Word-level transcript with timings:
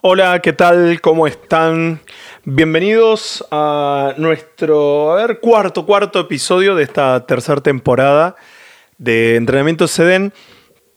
Hola, 0.00 0.40
¿qué 0.40 0.52
tal? 0.52 1.00
¿Cómo 1.00 1.26
están? 1.26 1.98
Bienvenidos 2.44 3.44
a 3.50 4.14
nuestro, 4.16 5.16
cuarto, 5.40 5.86
cuarto 5.86 6.20
episodio 6.20 6.76
de 6.76 6.84
esta 6.84 7.26
tercera 7.26 7.60
temporada 7.60 8.36
de 8.96 9.34
Entrenamiento 9.34 9.88
Seden, 9.88 10.32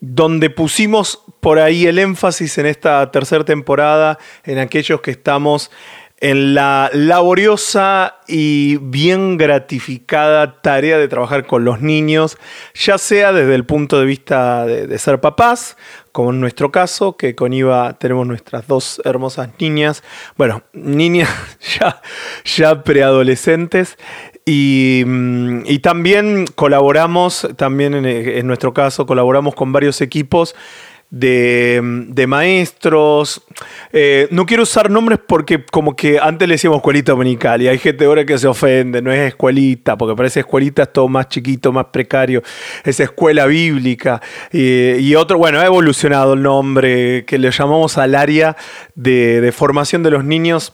donde 0.01 0.51
pusimos 0.51 1.23
por 1.39 1.57
ahí 1.57 1.87
el 1.87 1.97
énfasis 1.97 2.59
en 2.59 2.67
esta 2.67 3.09
tercera 3.09 3.43
temporada 3.43 4.19
en 4.43 4.59
aquellos 4.59 5.01
que 5.01 5.09
estamos 5.09 5.71
en 6.21 6.53
la 6.53 6.91
laboriosa 6.93 8.19
y 8.27 8.77
bien 8.77 9.37
gratificada 9.37 10.61
tarea 10.61 10.99
de 10.99 11.07
trabajar 11.07 11.47
con 11.47 11.65
los 11.65 11.81
niños, 11.81 12.37
ya 12.75 12.99
sea 12.99 13.33
desde 13.33 13.55
el 13.55 13.65
punto 13.65 13.99
de 13.99 14.05
vista 14.05 14.67
de, 14.67 14.99
ser 14.99 15.19
papás, 15.19 15.77
como 16.11 16.31
en 16.31 16.39
nuestro 16.39 16.71
caso, 16.71 17.15
que 17.17 17.35
con 17.35 17.53
Iva 17.53 17.97
tenemos 17.99 18.27
nuestras 18.27 18.67
dos 18.67 19.01
hermosas 19.05 19.49
niñas, 19.59 20.03
bueno, 20.37 20.63
niñas 20.73 21.29
ya, 21.79 22.01
ya 22.43 22.83
preadolescentes, 22.83 23.97
y, 24.45 25.03
mm, 25.05 25.63
y, 25.65 25.79
también 25.79 26.45
colaboramos, 26.55 27.47
también 27.57 27.93
en, 27.93 28.05
en 28.05 28.47
nuestro 28.47 28.73
caso, 28.73 29.05
colaboramos 29.05 29.53
con 29.53 29.71
varios 29.71 30.01
equipos 30.01 30.55
de, 31.11 32.25
maestros. 32.27 33.43
Eh, 33.91 34.27
no 34.31 34.45
quiero 34.45 34.63
usar 34.63 34.89
nombres 34.89 35.19
porque 35.25 35.63
como 35.65 35.95
que 35.95 36.17
antes 36.19 36.47
le 36.47 36.55
decíamos 36.55 36.77
escuelita 36.77 37.11
dominical 37.11 37.61
y 37.61 37.67
hay 37.67 37.77
gente 37.77 38.05
ahora 38.05 38.25
que 38.25 38.37
se 38.37 38.47
ofende, 38.47 39.01
no 39.01 39.11
es 39.11 39.19
escuelita, 39.27 39.97
porque 39.97 40.15
parece 40.15 40.39
escuelita 40.39 40.83
es 40.83 40.93
todo 40.93 41.09
más 41.09 41.27
chiquito, 41.27 41.71
más 41.71 41.85
precario, 41.91 42.41
es 42.83 42.99
escuela 42.99 43.45
bíblica. 43.45 44.21
y 44.51 45.13
otro, 45.15 45.37
bueno, 45.37 45.59
ha 45.59 45.65
evolucionado 45.65 46.33
el 46.33 46.41
nombre 46.41 47.25
que 47.25 47.37
le 47.37 47.51
llamamos 47.51 47.97
al 47.97 48.15
área 48.15 48.55
de, 48.95 49.41
de 49.41 49.51
formación 49.51 50.03
de 50.03 50.11
los 50.11 50.23
niños 50.23 50.73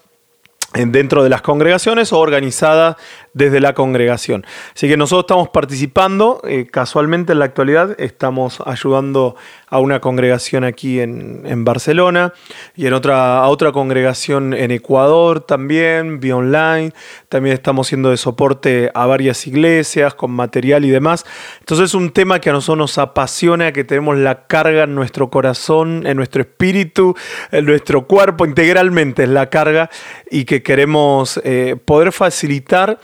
dentro 0.85 1.23
de 1.23 1.29
las 1.29 1.41
congregaciones 1.41 2.13
o 2.13 2.19
organizada 2.19 2.97
desde 3.33 3.59
la 3.59 3.73
congregación. 3.73 4.45
Así 4.75 4.87
que 4.87 4.97
nosotros 4.97 5.25
estamos 5.25 5.49
participando, 5.49 6.41
eh, 6.43 6.67
casualmente 6.69 7.33
en 7.33 7.39
la 7.39 7.45
actualidad 7.45 7.95
estamos 7.99 8.61
ayudando 8.65 9.35
a 9.67 9.79
una 9.79 9.99
congregación 9.99 10.63
aquí 10.63 10.99
en, 10.99 11.65
Barcelona 11.65 12.33
y 12.75 12.87
en 12.87 12.93
otra, 12.93 13.39
a 13.39 13.47
otra 13.49 13.71
congregación 13.71 14.53
en 14.53 14.71
Ecuador 14.71 15.41
también, 15.41 16.19
vía 16.19 16.37
online. 16.37 16.93
También 17.29 17.53
estamos 17.53 17.87
siendo 17.87 18.09
de 18.09 18.17
soporte 18.17 18.89
a 18.93 19.05
varias 19.05 19.45
iglesias 19.45 20.13
con 20.13 20.31
material 20.31 20.85
y 20.85 20.89
demás. 20.89 21.25
Entonces 21.59 21.87
es 21.87 21.93
un 21.93 22.11
tema 22.11 22.39
que 22.39 22.49
a 22.49 22.53
nosotros 22.53 22.77
nos 22.77 22.97
apasiona, 22.97 23.71
que 23.71 23.83
tenemos 23.83 24.17
la 24.17 24.47
carga 24.47 24.83
en 24.83 24.95
nuestro 24.95 25.29
corazón, 25.29 26.07
en 26.07 26.15
nuestro 26.17 26.41
espíritu, 26.41 27.15
en 27.51 27.65
nuestro 27.65 28.07
cuerpo, 28.07 28.45
integralmente 28.45 29.23
es 29.23 29.29
la 29.29 29.49
carga 29.49 29.89
y 30.31 30.45
que 30.45 30.63
queremos 30.67 31.39
eh, 31.45 31.77
poder 31.85 32.11
facilitar 32.11 32.99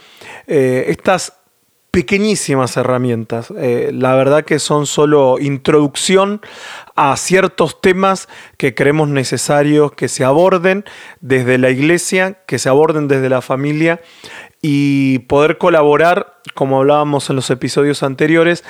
eh, 0.46 0.84
estas 0.88 1.32
pequeñísimas 1.90 2.76
herramientas. 2.76 3.50
Eh, 3.56 3.90
la 3.90 4.14
verdad 4.16 4.44
que 4.44 4.58
son 4.58 4.84
solo 4.84 5.38
introducción 5.40 6.42
a 6.94 7.16
ciertos 7.16 7.80
temas 7.80 8.28
que 8.58 8.74
creemos 8.74 9.08
necesarios 9.08 9.92
que 9.92 10.08
se 10.08 10.24
aborden 10.24 10.84
desde 11.22 11.56
la 11.56 11.70
iglesia, 11.70 12.34
que 12.46 12.58
se 12.58 12.68
aborden 12.68 13.08
desde 13.08 13.30
la 13.30 13.40
familia 13.40 14.02
y 14.60 15.20
poder 15.20 15.56
colaborar, 15.56 16.34
como 16.52 16.80
hablábamos 16.80 17.30
en 17.30 17.36
los 17.36 17.48
episodios 17.48 18.02
anteriores, 18.02 18.62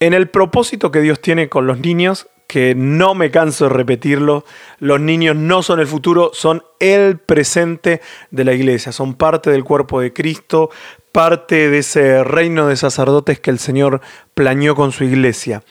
en 0.00 0.14
el 0.14 0.28
propósito 0.28 0.90
que 0.90 1.00
Dios 1.00 1.20
tiene 1.20 1.48
con 1.48 1.66
los 1.66 1.78
niños, 1.80 2.28
que 2.46 2.74
no 2.74 3.14
me 3.14 3.30
canso 3.30 3.64
de 3.64 3.74
repetirlo, 3.74 4.44
los 4.78 5.00
niños 5.00 5.36
no 5.36 5.62
son 5.62 5.80
el 5.80 5.86
futuro, 5.86 6.30
son 6.32 6.64
el 6.80 7.18
presente 7.18 8.00
de 8.30 8.44
la 8.44 8.54
iglesia, 8.54 8.90
son 8.90 9.14
parte 9.14 9.50
del 9.50 9.64
cuerpo 9.64 10.00
de 10.00 10.14
Cristo, 10.14 10.70
parte 11.12 11.68
de 11.68 11.78
ese 11.78 12.24
reino 12.24 12.66
de 12.66 12.76
sacerdotes 12.76 13.38
que 13.38 13.50
el 13.50 13.58
Señor 13.58 14.00
planeó 14.34 14.74
con 14.74 14.92
su 14.92 15.04
iglesia. 15.04 15.62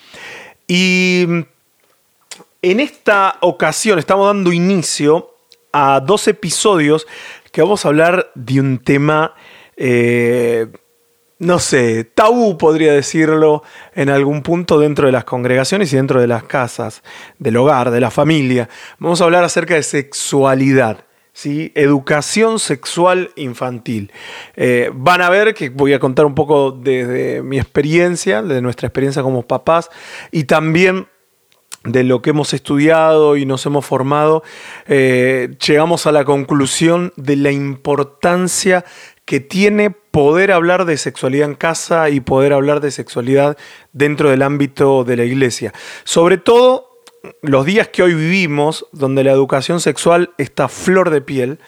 Y 0.68 1.26
en 2.62 2.80
esta 2.80 3.38
ocasión 3.42 3.98
estamos 3.98 4.28
dando 4.28 4.52
inicio 4.52 5.34
a 5.72 6.00
dos 6.00 6.28
episodios 6.28 7.08
que 7.52 7.62
vamos 7.62 7.86
a 7.86 7.88
hablar 7.88 8.32
de 8.36 8.60
un 8.60 8.78
tema, 8.80 9.34
eh, 9.78 10.68
no 11.40 11.60
sé, 11.60 12.04
tabú 12.04 12.58
podría 12.58 12.94
decirlo 12.94 13.64
en 13.94 14.10
algún 14.10 14.42
punto 14.42 14.80
dentro 14.80 15.06
de 15.06 15.12
las 15.12 15.24
congregaciones 15.24 15.94
y 15.94 15.96
dentro 15.96 16.20
de 16.20 16.28
las 16.28 16.44
casas, 16.44 17.04
del 17.38 17.58
hogar, 17.58 17.92
de 17.92 18.00
la 18.00 18.10
familia. 18.10 18.70
Vamos 19.00 19.22
a 19.22 19.26
hablar 19.26 19.44
acerca 19.44 19.76
de 19.76 19.84
sexualidad. 19.84 21.06
¿sí? 21.38 21.72
educación 21.76 22.58
sexual 22.58 23.30
infantil. 23.36 24.12
Eh, 24.56 24.90
van 24.92 25.22
a 25.22 25.30
ver 25.30 25.54
que 25.54 25.70
voy 25.70 25.94
a 25.94 26.00
contar 26.00 26.26
un 26.26 26.34
poco 26.34 26.72
de, 26.72 27.44
mi 27.44 27.60
experiencia, 27.60 28.42
de 28.42 28.60
nuestra 28.60 28.88
experiencia 28.88 29.22
como 29.22 29.44
papás 29.44 29.92
y 30.32 30.46
también 30.46 31.08
de 31.84 32.04
lo 32.04 32.24
que 32.24 32.32
hemos 32.32 32.56
estudiado 32.56 33.38
y 33.38 33.46
nos 33.46 33.66
hemos 33.68 33.86
formado, 33.86 34.44
eh, 34.88 35.56
llegamos 35.66 36.08
a 36.08 36.12
la 36.12 36.26
conclusión 36.26 37.14
de 37.18 37.36
la 37.36 37.52
importancia 37.52 38.84
que 39.28 39.42
tiene 39.42 39.92
poder 39.92 40.54
hablar 40.54 40.86
de 40.86 40.96
sexualidad 40.96 41.50
en 41.50 41.56
casa 41.56 42.10
y 42.10 42.22
poder 42.22 42.54
hablar 42.54 42.80
de 42.80 42.92
sexualidad 42.92 43.58
dentro 43.92 44.30
del 44.30 44.42
ámbito 44.42 45.04
de 45.04 45.18
la 45.18 45.26
iglesia. 45.26 45.74
Sobre 46.06 46.38
todo 46.38 46.90
los 47.42 47.66
días 47.66 47.90
que 47.90 48.04
hoy 48.04 48.14
vivimos, 48.14 48.86
donde 48.94 49.26
la 49.26 49.34
educación 49.34 49.82
sexual 49.82 50.32
está 50.38 50.70
flor 50.70 51.10
de 51.10 51.20
piel, 51.20 51.60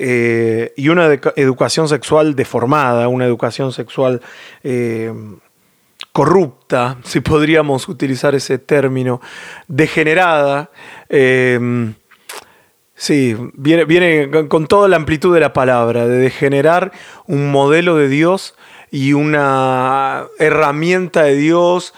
eh, 0.00 0.74
y 0.76 0.88
una 0.88 1.06
educación 1.36 1.88
sexual 1.88 2.34
deformada, 2.34 3.06
una 3.06 3.24
educación 3.24 3.72
sexual 3.72 4.20
eh, 4.64 5.14
corrupta, 6.10 6.98
si 7.04 7.20
podríamos 7.20 7.88
utilizar 7.88 8.34
ese 8.34 8.58
término, 8.58 9.20
degenerada, 9.68 10.72
eh, 11.08 11.94
sí, 12.96 13.36
viene, 13.54 13.84
viene, 13.84 14.48
con 14.48 14.66
toda 14.66 14.88
la 14.88 14.96
amplitud 14.96 15.32
de 15.32 15.40
la 15.40 15.52
palabra, 15.52 16.08
de 16.08 16.18
degenerar 16.18 16.92
un 17.26 17.50
modelo 17.50 17.96
de 17.96 18.08
Dios 18.08 18.54
y 18.90 19.12
una 19.12 20.26
herramienta 20.38 21.22
de 21.22 21.36
Dios 21.36 21.94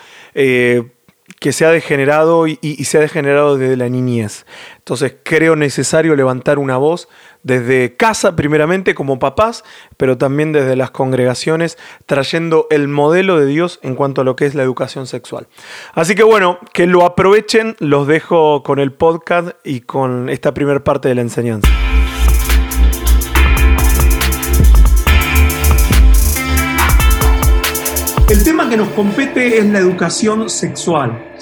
que 1.41 1.53
se 1.53 1.65
ha 1.65 1.71
degenerado 1.71 2.47
y, 2.47 2.56
se 2.84 2.99
ha 2.99 3.00
degenerado 3.00 3.56
desde 3.56 3.76
la 3.76 3.88
niñez. 3.88 4.47
Entonces 4.78 5.16
creo 5.22 5.56
necesario 5.56 6.16
levantar 6.16 6.59
una 6.59 6.76
voz 6.76 7.09
desde 7.43 7.97
casa 7.97 8.34
primeramente 8.34 8.94
como 8.94 9.19
papás, 9.19 9.65
pero 9.97 10.19
también 10.19 10.53
desde 10.53 10.77
las 10.77 10.91
congregaciones, 10.91 11.78
trayendo 12.06 12.66
el 12.71 12.88
modelo 12.88 13.38
de 13.38 13.47
Dios 13.47 13.78
en 13.82 13.94
cuanto 13.94 14.22
a 14.22 14.25
lo 14.25 14.37
que 14.37 14.47
es 14.47 14.54
la 14.54 14.62
educación 14.62 15.06
sexual. 15.06 15.47
Así 15.94 16.15
que 16.15 16.25
bueno, 16.25 16.59
que 16.72 16.87
lo 16.87 17.04
aprovechen, 17.04 17.77
los 17.78 18.06
dejo 18.06 18.62
con 18.62 18.78
el 18.78 18.93
podcast 18.93 19.50
y 19.65 19.81
con 19.81 20.28
esta 20.28 20.53
primera 20.53 20.82
parte 20.82 21.09
de 21.09 21.15
la 21.15 21.21
enseñanza. 21.22 21.88
El 28.31 28.44
tema 28.44 28.69
que 28.69 28.77
nos 28.77 28.91
compete 28.91 29.56
es 29.56 29.65
la 29.65 29.78
educación 29.78 30.50
sexual. 30.50 31.33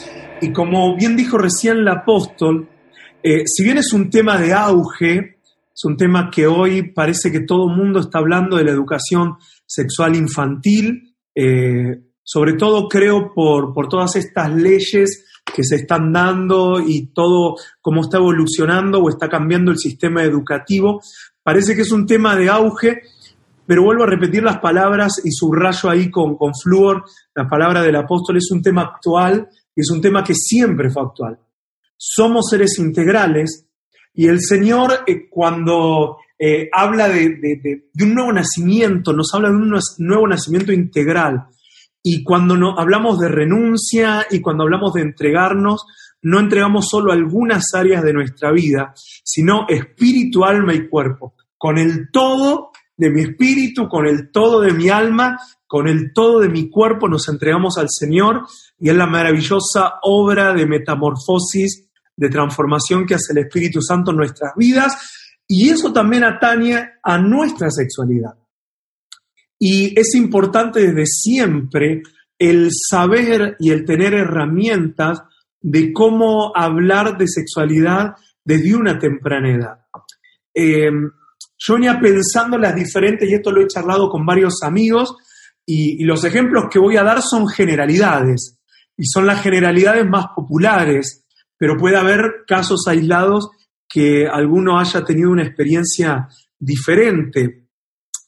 Y 0.40 0.52
como 0.52 0.94
bien 0.96 1.16
dijo 1.16 1.36
recién 1.36 1.78
el 1.78 1.88
apóstol, 1.88 2.68
eh, 3.24 3.42
si 3.44 3.64
bien 3.64 3.78
es 3.78 3.92
un 3.92 4.08
tema 4.08 4.38
de 4.38 4.52
auge, 4.52 5.38
es 5.74 5.84
un 5.84 5.96
tema 5.96 6.30
que 6.30 6.46
hoy 6.46 6.92
parece 6.92 7.32
que 7.32 7.40
todo 7.40 7.68
el 7.68 7.76
mundo 7.76 7.98
está 7.98 8.18
hablando 8.18 8.56
de 8.56 8.62
la 8.62 8.70
educación 8.70 9.34
sexual 9.66 10.14
infantil, 10.14 11.16
eh, 11.34 12.02
sobre 12.22 12.52
todo 12.52 12.88
creo 12.88 13.32
por, 13.34 13.74
por 13.74 13.88
todas 13.88 14.14
estas 14.14 14.54
leyes 14.54 15.24
que 15.44 15.64
se 15.64 15.76
están 15.76 16.12
dando 16.12 16.80
y 16.80 17.08
todo 17.08 17.56
cómo 17.80 18.02
está 18.02 18.18
evolucionando 18.18 19.00
o 19.00 19.08
está 19.08 19.28
cambiando 19.28 19.72
el 19.72 19.78
sistema 19.78 20.22
educativo, 20.22 21.00
parece 21.42 21.74
que 21.74 21.82
es 21.82 21.90
un 21.90 22.06
tema 22.06 22.36
de 22.36 22.48
auge 22.48 23.02
pero 23.66 23.82
vuelvo 23.82 24.04
a 24.04 24.08
repetir 24.08 24.42
las 24.42 24.58
palabras 24.58 25.20
y 25.24 25.30
subrayo 25.30 25.90
ahí 25.90 26.10
con, 26.10 26.36
con 26.36 26.52
flúor, 26.54 27.04
las 27.34 27.48
palabras 27.48 27.84
del 27.84 27.96
apóstol, 27.96 28.36
es 28.36 28.50
un 28.50 28.62
tema 28.62 28.82
actual 28.82 29.48
y 29.74 29.80
es 29.80 29.90
un 29.90 30.00
tema 30.00 30.22
que 30.22 30.34
siempre 30.34 30.90
fue 30.90 31.02
actual. 31.02 31.38
Somos 31.96 32.50
seres 32.50 32.78
integrales 32.78 33.66
y 34.14 34.26
el 34.28 34.40
Señor 34.40 35.04
eh, 35.06 35.28
cuando 35.28 36.18
eh, 36.38 36.68
habla 36.72 37.08
de, 37.08 37.88
un 38.00 38.14
nuevo 38.14 38.32
nacimiento, 38.32 39.12
nos 39.12 39.32
habla 39.34 39.50
de 39.50 39.56
un 39.56 39.78
nuevo 39.98 40.28
nacimiento 40.28 40.72
integral. 40.72 41.46
Y 42.02 42.22
cuando 42.22 42.56
no, 42.56 42.78
hablamos 42.78 43.18
de 43.18 43.28
renuncia 43.28 44.26
y 44.30 44.40
cuando 44.40 44.64
hablamos 44.64 44.94
de 44.94 45.02
entregarnos, 45.02 45.86
no 46.22 46.40
entregamos 46.40 46.88
solo 46.88 47.12
algunas 47.12 47.74
áreas 47.74 48.02
de 48.02 48.12
nuestra 48.12 48.52
vida, 48.52 48.94
sino 48.96 49.66
espíritu, 49.68 50.44
alma 50.44 50.74
y 50.74 50.88
cuerpo, 50.88 51.34
con 51.58 51.78
el 51.78 52.10
todo 52.10 52.70
de 52.96 53.10
mi 53.10 53.22
espíritu, 53.22 53.88
con 53.88 54.06
el 54.06 54.30
todo 54.30 54.60
de 54.60 54.72
mi 54.72 54.88
alma, 54.88 55.38
con 55.66 55.88
el 55.88 56.12
todo 56.12 56.40
de 56.40 56.48
mi 56.48 56.70
cuerpo 56.70 57.08
nos 57.08 57.28
entregamos 57.28 57.76
al 57.76 57.88
Señor 57.90 58.46
y 58.78 58.88
es 58.88 58.96
la 58.96 59.06
maravillosa 59.06 59.94
obra 60.02 60.54
de 60.54 60.66
metamorfosis 60.66 61.88
de 62.16 62.28
transformación 62.28 63.04
que 63.04 63.14
hace 63.14 63.32
el 63.32 63.38
Espíritu 63.38 63.82
Santo 63.82 64.12
en 64.12 64.18
nuestras 64.18 64.52
vidas 64.56 64.96
y 65.46 65.68
eso 65.68 65.92
también 65.92 66.24
atañe 66.24 66.92
a 67.02 67.18
nuestra 67.18 67.70
sexualidad. 67.70 68.34
Y 69.58 69.98
es 69.98 70.14
importante 70.14 70.80
desde 70.80 71.06
siempre 71.06 72.02
el 72.38 72.70
saber 72.72 73.56
y 73.58 73.70
el 73.70 73.84
tener 73.84 74.14
herramientas 74.14 75.22
de 75.60 75.92
cómo 75.92 76.52
hablar 76.54 77.16
de 77.16 77.26
sexualidad 77.26 78.14
desde 78.44 78.76
una 78.76 78.98
temprana 78.98 79.52
edad. 79.52 79.78
Eh, 80.54 80.90
venía 81.68 81.98
pensando 82.00 82.58
las 82.58 82.74
diferentes, 82.74 83.28
y 83.28 83.34
esto 83.34 83.50
lo 83.50 83.62
he 83.62 83.66
charlado 83.66 84.08
con 84.10 84.24
varios 84.24 84.62
amigos, 84.62 85.16
y, 85.64 86.04
los 86.04 86.24
ejemplos 86.24 86.66
que 86.70 86.78
voy 86.78 86.96
a 86.96 87.02
dar 87.02 87.22
son 87.22 87.48
generalidades, 87.48 88.58
y 88.96 89.06
son 89.06 89.26
las 89.26 89.42
generalidades 89.42 90.06
más 90.06 90.26
populares, 90.34 91.24
pero 91.58 91.76
puede 91.76 91.96
haber 91.96 92.44
casos 92.46 92.86
aislados 92.86 93.50
que 93.88 94.26
alguno 94.26 94.78
haya 94.78 95.04
tenido 95.04 95.30
una 95.30 95.44
experiencia 95.44 96.28
diferente. 96.58 97.66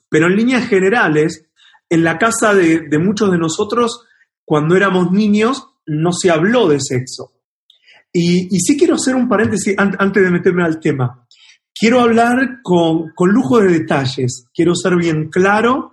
Pero 0.09 0.27
en 0.27 0.37
líneas 0.37 0.69
generales, 0.69 1.47
en 1.89 2.05
la 2.05 2.19
casa 2.19 2.55
de, 2.55 2.89
muchos 2.99 3.31
de 3.31 3.39
nosotros, 3.39 4.05
cuando 4.45 4.77
éramos 4.77 5.13
niños, 5.13 5.69
no 5.87 6.13
se 6.13 6.31
habló 6.31 6.69
de 6.69 6.81
sexo. 6.81 7.33
Y, 8.13 8.55
y 8.55 8.61
sí 8.61 8.77
quiero 8.77 8.95
hacer 8.95 9.15
un 9.15 9.29
paréntesis 9.29 9.75
antes 9.79 10.23
de 10.23 10.31
meterme 10.31 10.65
al 10.65 10.81
tema. 10.81 11.27
Quiero 11.79 12.01
hablar 12.01 12.61
con, 12.63 13.13
lujo 13.17 13.61
de 13.61 13.69
detalles, 13.69 14.47
quiero 14.53 14.75
ser 14.75 14.97
bien 14.97 15.29
claro, 15.29 15.93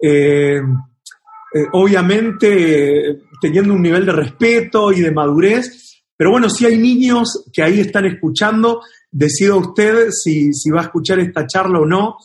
eh, 0.00 0.56
eh, 0.56 1.64
obviamente 1.72 3.20
teniendo 3.40 3.74
un 3.74 3.82
nivel 3.82 4.06
de 4.06 4.12
respeto 4.12 4.92
y 4.92 5.00
de 5.00 5.10
madurez, 5.10 6.02
pero 6.16 6.30
bueno, 6.30 6.48
si 6.48 6.64
hay 6.64 6.78
niños 6.78 7.44
que 7.52 7.62
ahí 7.62 7.80
están 7.80 8.06
escuchando, 8.06 8.80
decida 9.10 9.56
usted 9.56 10.08
si, 10.10 10.50
va 10.70 10.80
a 10.80 10.84
escuchar 10.84 11.18
esta 11.18 11.46
charla 11.46 11.80
o 11.80 11.86
no, 11.86 12.16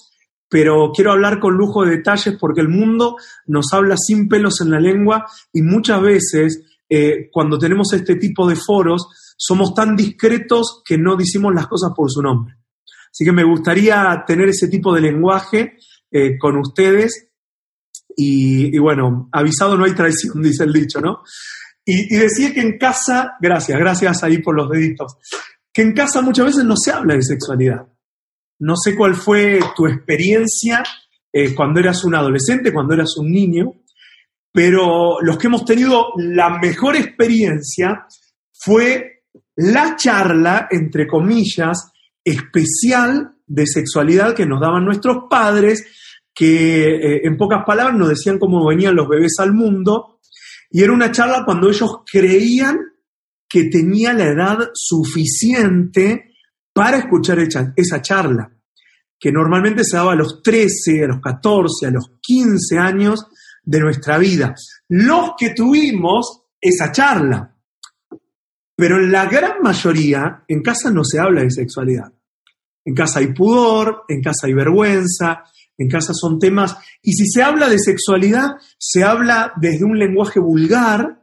pero 0.47 0.91
quiero 0.93 1.11
hablar 1.11 1.39
con 1.39 1.55
lujo 1.55 1.83
de 1.83 1.97
detalles 1.97 2.37
porque 2.39 2.61
el 2.61 2.69
mundo 2.69 3.17
nos 3.45 3.73
habla 3.73 3.95
sin 3.97 4.29
pelos 4.29 4.61
en 4.61 4.71
la 4.71 4.79
lengua 4.79 5.25
y 5.51 5.61
muchas 5.61 6.01
veces 6.01 6.63
eh, 6.89 7.29
cuando 7.31 7.57
tenemos 7.57 7.91
este 7.91 8.15
tipo 8.15 8.47
de 8.47 8.55
foros 8.55 9.07
somos 9.37 9.73
tan 9.73 9.97
discretos 9.97 10.81
que 10.85 10.97
no 10.97 11.17
decimos 11.17 11.53
las 11.53 11.67
cosas 11.67 11.91
por 11.95 12.09
su 12.09 12.21
nombre. 12.21 12.60
Así 13.11 13.25
que 13.25 13.31
me 13.31 13.43
gustaría 13.43 14.23
tener 14.25 14.49
ese 14.49 14.67
tipo 14.67 14.93
de 14.93 15.01
lenguaje 15.01 15.77
eh, 16.09 16.37
con 16.37 16.57
ustedes. 16.57 17.27
Y, 18.15 18.77
bueno, 18.77 19.29
avisado 19.31 19.77
no 19.77 19.85
hay 19.85 19.93
traición, 19.93 20.41
dice 20.41 20.63
el 20.63 20.73
dicho, 20.73 21.01
¿no? 21.01 21.23
Y, 21.85 22.15
decía 22.15 22.53
que 22.53 22.61
en 22.61 22.77
casa, 22.77 23.33
gracias, 23.41 23.77
gracias 23.77 24.23
ahí 24.23 24.37
por 24.37 24.55
los 24.55 24.69
deditos, 24.69 25.17
que 25.73 25.81
en 25.81 25.93
casa 25.93 26.21
muchas 26.21 26.47
veces 26.47 26.63
no 26.63 26.75
se 26.77 26.91
habla 26.91 27.15
de 27.15 27.23
sexualidad. 27.23 27.87
No 28.59 28.75
sé 28.75 28.95
cuál 28.95 29.15
fue 29.15 29.59
tu 29.75 29.87
experiencia 29.87 30.83
eh, 31.33 31.55
cuando 31.55 31.79
eras 31.79 32.03
un 32.03 32.13
adolescente, 32.13 32.71
cuando 32.71 32.93
eras 32.93 33.17
un 33.17 33.31
niño, 33.31 33.73
pero 34.53 35.21
los 35.21 35.37
que 35.37 35.47
hemos 35.47 35.65
tenido 35.65 36.09
la 36.17 36.59
mejor 36.59 36.95
experiencia 36.95 38.05
fue 38.53 39.23
la 39.55 39.95
charla, 39.95 40.67
entre 40.69 41.07
comillas, 41.07 41.91
especial 42.23 43.35
de 43.47 43.67
sexualidad 43.67 44.35
que 44.35 44.45
nos 44.45 44.61
daban 44.61 44.85
nuestros 44.85 45.25
padres, 45.29 45.85
que 46.33 46.95
eh, 46.95 47.21
en 47.23 47.37
pocas 47.37 47.63
palabras 47.65 47.97
nos 47.97 48.09
decían 48.09 48.39
cómo 48.39 48.65
venían 48.65 48.95
los 48.95 49.07
bebés 49.07 49.35
al 49.39 49.53
mundo, 49.53 50.19
y 50.69 50.83
era 50.83 50.93
una 50.93 51.11
charla 51.11 51.43
cuando 51.45 51.69
ellos 51.69 51.99
creían 52.09 52.79
que 53.49 53.65
tenía 53.65 54.13
la 54.13 54.25
edad 54.25 54.69
suficiente 54.73 56.31
para 56.73 56.97
escuchar 56.97 57.39
esa 57.75 58.01
charla, 58.01 58.49
que 59.19 59.31
normalmente 59.31 59.83
se 59.83 59.97
daba 59.97 60.13
a 60.13 60.15
los 60.15 60.41
13, 60.41 61.03
a 61.03 61.07
los 61.07 61.19
14, 61.21 61.87
a 61.87 61.91
los 61.91 62.11
15 62.21 62.77
años 62.77 63.27
de 63.63 63.79
nuestra 63.81 64.17
vida. 64.17 64.55
Los 64.87 65.31
que 65.37 65.53
tuvimos 65.53 66.43
esa 66.61 66.91
charla, 66.93 67.50
pero 68.81 68.97
en 68.97 69.11
la 69.11 69.27
gran 69.27 69.61
mayoría, 69.61 70.43
en 70.47 70.63
casa 70.63 70.89
no 70.89 71.03
se 71.03 71.19
habla 71.19 71.43
de 71.43 71.51
sexualidad. 71.51 72.11
En 72.83 72.95
casa 72.95 73.19
hay 73.19 73.27
pudor, 73.31 74.05
en 74.07 74.23
casa 74.23 74.47
hay 74.47 74.55
vergüenza, 74.55 75.43
en 75.77 75.87
casa 75.87 76.13
son 76.15 76.39
temas... 76.39 76.75
Y 77.03 77.13
si 77.13 77.27
se 77.27 77.43
habla 77.43 77.69
de 77.69 77.77
sexualidad, 77.77 78.55
se 78.79 79.03
habla 79.03 79.53
desde 79.61 79.85
un 79.85 79.99
lenguaje 79.99 80.39
vulgar 80.39 81.21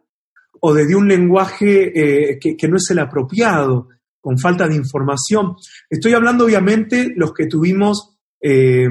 o 0.60 0.72
desde 0.72 0.94
un 0.94 1.08
lenguaje 1.08 2.30
eh, 2.30 2.38
que, 2.38 2.68
no 2.68 2.76
es 2.76 2.88
el 2.92 3.00
apropiado, 3.00 3.88
con 4.20 4.38
falta 4.38 4.68
de 4.68 4.76
información. 4.76 5.56
Estoy 5.90 6.12
hablando, 6.12 6.44
obviamente, 6.44 7.12
los 7.16 7.32
que 7.32 7.46
tuvimos 7.46 8.20
eh, 8.40 8.86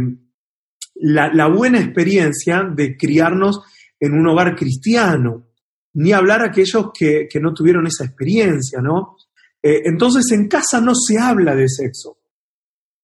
la, 0.95 1.33
la 1.33 1.47
buena 1.47 1.79
experiencia 1.79 2.63
de 2.69 2.97
criarnos 2.97 3.61
en 3.97 4.11
un 4.11 4.27
hogar 4.27 4.57
cristiano, 4.57 5.46
ni 5.97 6.11
hablar 6.11 6.41
a 6.41 6.47
aquellos 6.47 6.91
que, 6.93 7.27
no 7.41 7.53
tuvieron 7.53 7.87
esa 7.87 8.05
experiencia, 8.05 8.81
¿no? 8.81 9.17
Eh, 9.63 9.81
entonces 9.85 10.31
en 10.31 10.47
casa 10.47 10.79
no 10.79 10.93
se 10.93 11.17
habla 11.17 11.55
de 11.55 11.67
sexo. 11.67 12.19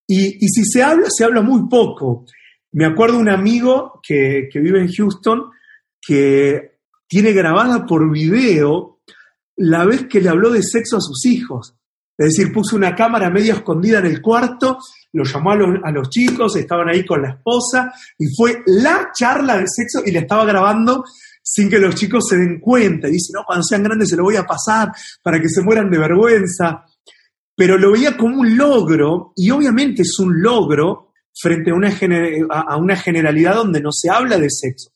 Y, 0.07 0.47
si 0.47 0.63
se 0.63 0.83
habla, 0.83 1.07
se 1.09 1.23
habla 1.23 1.41
muy 1.41 1.67
poco. 1.67 2.25
Me 2.73 2.85
acuerdo 2.85 3.17
un 3.17 3.29
amigo 3.29 3.99
que, 4.07 4.47
vive 4.53 4.79
en 4.79 4.91
Houston 4.91 5.49
que 5.99 6.77
tiene 7.07 7.33
grabada 7.33 7.83
por 7.85 8.11
video 8.11 8.99
la 9.55 9.85
vez 9.85 10.05
que 10.07 10.21
le 10.21 10.29
habló 10.29 10.51
de 10.51 10.61
sexo 10.61 10.97
a 10.97 11.01
sus 11.01 11.25
hijos. 11.25 11.75
Es 12.15 12.35
decir, 12.35 12.53
puso 12.53 12.75
una 12.75 12.93
cámara 12.93 13.31
medio 13.31 13.53
escondida 13.53 13.97
en 13.99 14.05
el 14.05 14.21
cuarto, 14.21 14.77
lo 15.13 15.23
llamó 15.23 15.51
a 15.51 15.55
los, 15.55 15.69
a 15.83 15.89
los, 15.89 16.09
chicos, 16.11 16.55
estaban 16.57 16.89
ahí 16.89 17.03
con 17.03 17.23
la 17.23 17.29
esposa, 17.29 17.91
y 18.19 18.25
fue 18.35 18.61
la 18.67 19.09
charla 19.11 19.57
de 19.57 19.65
sexo 19.67 20.03
y 20.05 20.11
le 20.11 20.19
estaba 20.19 20.45
grabando 20.45 21.03
sin 21.43 21.69
que 21.69 21.77
los 21.77 21.95
chicos 21.95 22.25
se 22.27 22.37
den 22.37 22.59
cuenta. 22.59 23.09
Y 23.09 23.11
dicen, 23.11 23.33
no, 23.33 23.43
cuando 23.45 23.63
sean 23.63 23.83
grandes 23.83 24.09
se 24.09 24.15
lo 24.15 24.23
voy 24.23 24.37
a 24.37 24.45
pasar 24.45 24.91
para 25.21 25.39
que 25.39 25.49
se 25.49 25.61
mueran 25.61 25.91
de 25.91 25.99
vergüenza. 25.99 26.85
Pero 27.55 27.77
lo 27.77 27.91
veía 27.91 28.17
como 28.17 28.39
un 28.39 28.57
logro, 28.57 29.33
y 29.35 29.51
obviamente 29.51 30.01
es 30.01 30.17
un 30.17 30.41
logro 30.41 31.11
frente 31.35 31.71
a 31.71 31.75
una, 31.75 31.91
a 32.49 32.77
una 32.77 32.95
generalidad 32.95 33.55
donde 33.55 33.81
no 33.81 33.91
se 33.91 34.09
habla 34.09 34.39
de 34.39 34.49
sexo. 34.49 34.91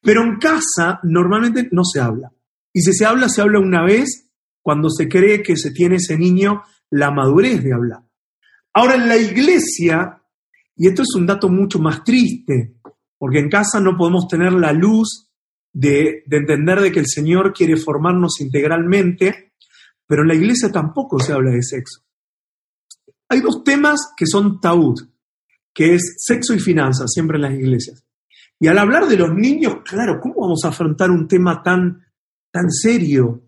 Pero 0.00 0.22
en 0.22 0.38
casa 0.38 0.98
normalmente 1.04 1.68
no 1.70 1.84
se 1.84 2.00
habla. 2.00 2.32
Y 2.72 2.80
si 2.80 2.92
se 2.92 3.04
habla, 3.04 3.28
se 3.28 3.42
habla 3.42 3.60
una 3.60 3.84
vez 3.84 4.28
cuando 4.62 4.90
se 4.90 5.08
cree 5.08 5.42
que 5.42 5.56
se 5.56 5.70
tiene 5.70 5.96
ese 5.96 6.16
niño 6.16 6.62
la 6.90 7.10
madurez 7.10 7.62
de 7.62 7.74
hablar. 7.74 8.02
Ahora 8.74 8.94
en 8.94 9.08
la 9.08 9.16
iglesia, 9.16 10.22
y 10.76 10.88
esto 10.88 11.02
es 11.02 11.14
un 11.16 11.26
dato 11.26 11.48
mucho 11.48 11.78
más 11.78 12.04
triste, 12.04 12.76
porque 13.18 13.38
en 13.38 13.48
casa 13.48 13.80
no 13.80 13.96
podemos 13.96 14.28
tener 14.28 14.52
la 14.52 14.72
luz 14.72 15.27
de, 15.78 16.24
entender 16.28 16.80
de 16.80 16.90
que 16.90 16.98
el 16.98 17.06
Señor 17.06 17.52
quiere 17.52 17.76
formarnos 17.76 18.40
integralmente, 18.40 19.52
pero 20.06 20.22
en 20.22 20.28
la 20.28 20.34
iglesia 20.34 20.72
tampoco 20.72 21.20
se 21.20 21.32
habla 21.32 21.52
de 21.52 21.62
sexo. 21.62 22.00
Hay 23.28 23.40
dos 23.40 23.62
temas 23.62 24.12
que 24.16 24.26
son 24.26 24.60
tabú, 24.60 24.94
que 25.72 25.94
es 25.94 26.16
sexo 26.18 26.52
y 26.52 26.58
finanzas, 26.58 27.12
siempre 27.12 27.36
en 27.36 27.42
las 27.42 27.54
iglesias. 27.54 28.04
Y 28.58 28.66
al 28.66 28.78
hablar 28.78 29.06
de 29.06 29.18
los 29.18 29.32
niños, 29.32 29.76
claro, 29.84 30.18
¿cómo 30.20 30.40
vamos 30.40 30.64
a 30.64 30.68
afrontar 30.68 31.12
un 31.12 31.28
tema 31.28 31.62
tan, 31.62 32.04
tan 32.50 32.70
serio? 32.72 33.42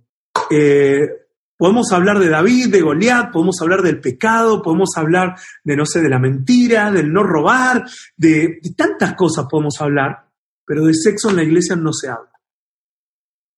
Eh, 0.51 1.09
podemos 1.57 1.91
hablar 1.91 2.21
de 2.21 2.29
David, 2.29 2.71
de 2.71 2.81
Goliat, 2.81 3.33
podemos 3.33 3.61
hablar 3.61 3.83
del 3.83 4.01
pecado, 4.01 4.63
podemos 4.63 4.91
hablar 4.95 5.35
de, 5.65 5.75
no 5.75 5.85
sé, 5.85 6.01
de 6.01 6.09
la 6.09 6.21
mentira, 6.21 6.93
del 6.93 7.13
no 7.13 7.25
robar, 7.25 7.85
de 8.17 8.61
tantas 8.77 9.15
cosas 9.15 9.47
podemos 9.51 9.81
hablar, 9.81 10.30
pero 10.71 10.85
de 10.85 10.95
sexo 10.95 11.31
en 11.31 11.35
la 11.35 11.43
iglesia 11.43 11.75
no 11.75 11.93
se 11.93 12.09
habla. 12.09 12.31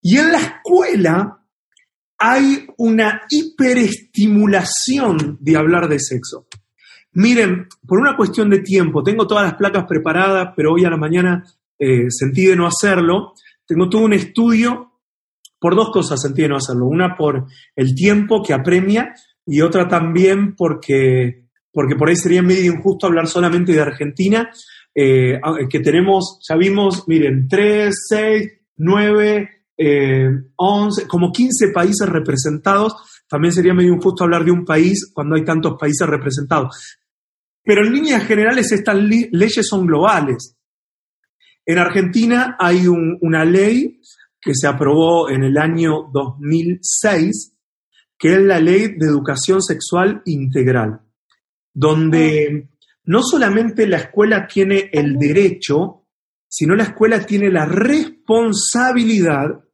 Y 0.00 0.16
en 0.16 0.32
la 0.32 0.38
escuela 0.38 1.44
hay 2.16 2.66
una 2.78 3.24
hiperestimulación 3.28 5.36
de 5.38 5.56
hablar 5.58 5.90
de 5.90 6.00
sexo. 6.00 6.46
Miren, 7.12 7.68
por 7.86 7.98
una 7.98 8.16
cuestión 8.16 8.48
de 8.48 8.60
tiempo, 8.60 9.02
tengo 9.02 9.26
todas 9.26 9.44
las 9.44 9.56
placas 9.56 9.84
preparadas, 9.86 10.54
pero 10.56 10.72
hoy 10.72 10.86
a 10.86 10.90
la 10.90 10.96
mañana 10.96 11.44
eh, 11.78 12.06
sentí 12.08 12.46
de 12.46 12.56
no 12.56 12.66
hacerlo. 12.66 13.34
Tengo 13.66 13.90
todo 13.90 14.00
un 14.00 14.14
estudio, 14.14 14.92
por 15.60 15.76
dos 15.76 15.90
cosas 15.90 16.18
sentí 16.18 16.40
de 16.40 16.48
no 16.48 16.56
hacerlo. 16.56 16.86
Una 16.86 17.14
por 17.14 17.44
el 17.76 17.94
tiempo 17.94 18.42
que 18.42 18.54
apremia 18.54 19.14
y 19.44 19.60
otra 19.60 19.86
también 19.86 20.56
porque, 20.56 21.44
porque 21.74 21.94
por 21.94 22.08
ahí 22.08 22.16
sería 22.16 22.42
medio 22.42 22.72
injusto 22.72 23.06
hablar 23.06 23.26
solamente 23.26 23.72
de 23.72 23.82
Argentina, 23.82 24.50
eh, 24.94 25.40
que 25.70 25.80
tenemos, 25.80 26.40
ya 26.46 26.56
vimos, 26.56 27.08
miren, 27.08 27.48
3, 27.48 27.94
6, 28.08 28.52
9, 28.76 29.48
11, 30.56 31.06
como 31.08 31.32
15 31.32 31.68
países 31.68 32.08
representados. 32.08 32.94
También 33.28 33.52
sería 33.52 33.74
medio 33.74 33.94
injusto 33.94 34.24
hablar 34.24 34.44
de 34.44 34.52
un 34.52 34.64
país 34.64 35.10
cuando 35.12 35.36
hay 35.36 35.44
tantos 35.44 35.76
países 35.78 36.06
representados. 36.06 36.98
Pero 37.64 37.84
en 37.84 37.92
líneas 37.92 38.24
generales 38.26 38.70
estas 38.72 38.96
leyes 38.96 39.66
son 39.66 39.86
globales. 39.86 40.56
En 41.64 41.78
Argentina 41.78 42.56
hay 42.58 42.86
una 42.86 43.44
ley 43.44 44.00
que 44.40 44.54
se 44.54 44.66
aprobó 44.66 45.30
en 45.30 45.44
el 45.44 45.56
año 45.56 46.10
2006 46.12 47.52
que 48.22 48.34
es 48.34 48.40
la 48.40 48.60
ley 48.60 48.94
de 48.96 49.06
educación 49.06 49.60
sexual 49.60 50.22
integral, 50.26 51.00
donde 51.74 52.68
no 53.04 53.22
solamente 53.22 53.86
la 53.86 53.98
escuela 53.98 54.46
tiene 54.46 54.90
el 54.92 55.18
derecho, 55.18 56.06
sino 56.48 56.74
la 56.74 56.84
escuela 56.84 57.24
tiene 57.24 57.50
la 57.50 57.64
responsabilidad 57.64 59.64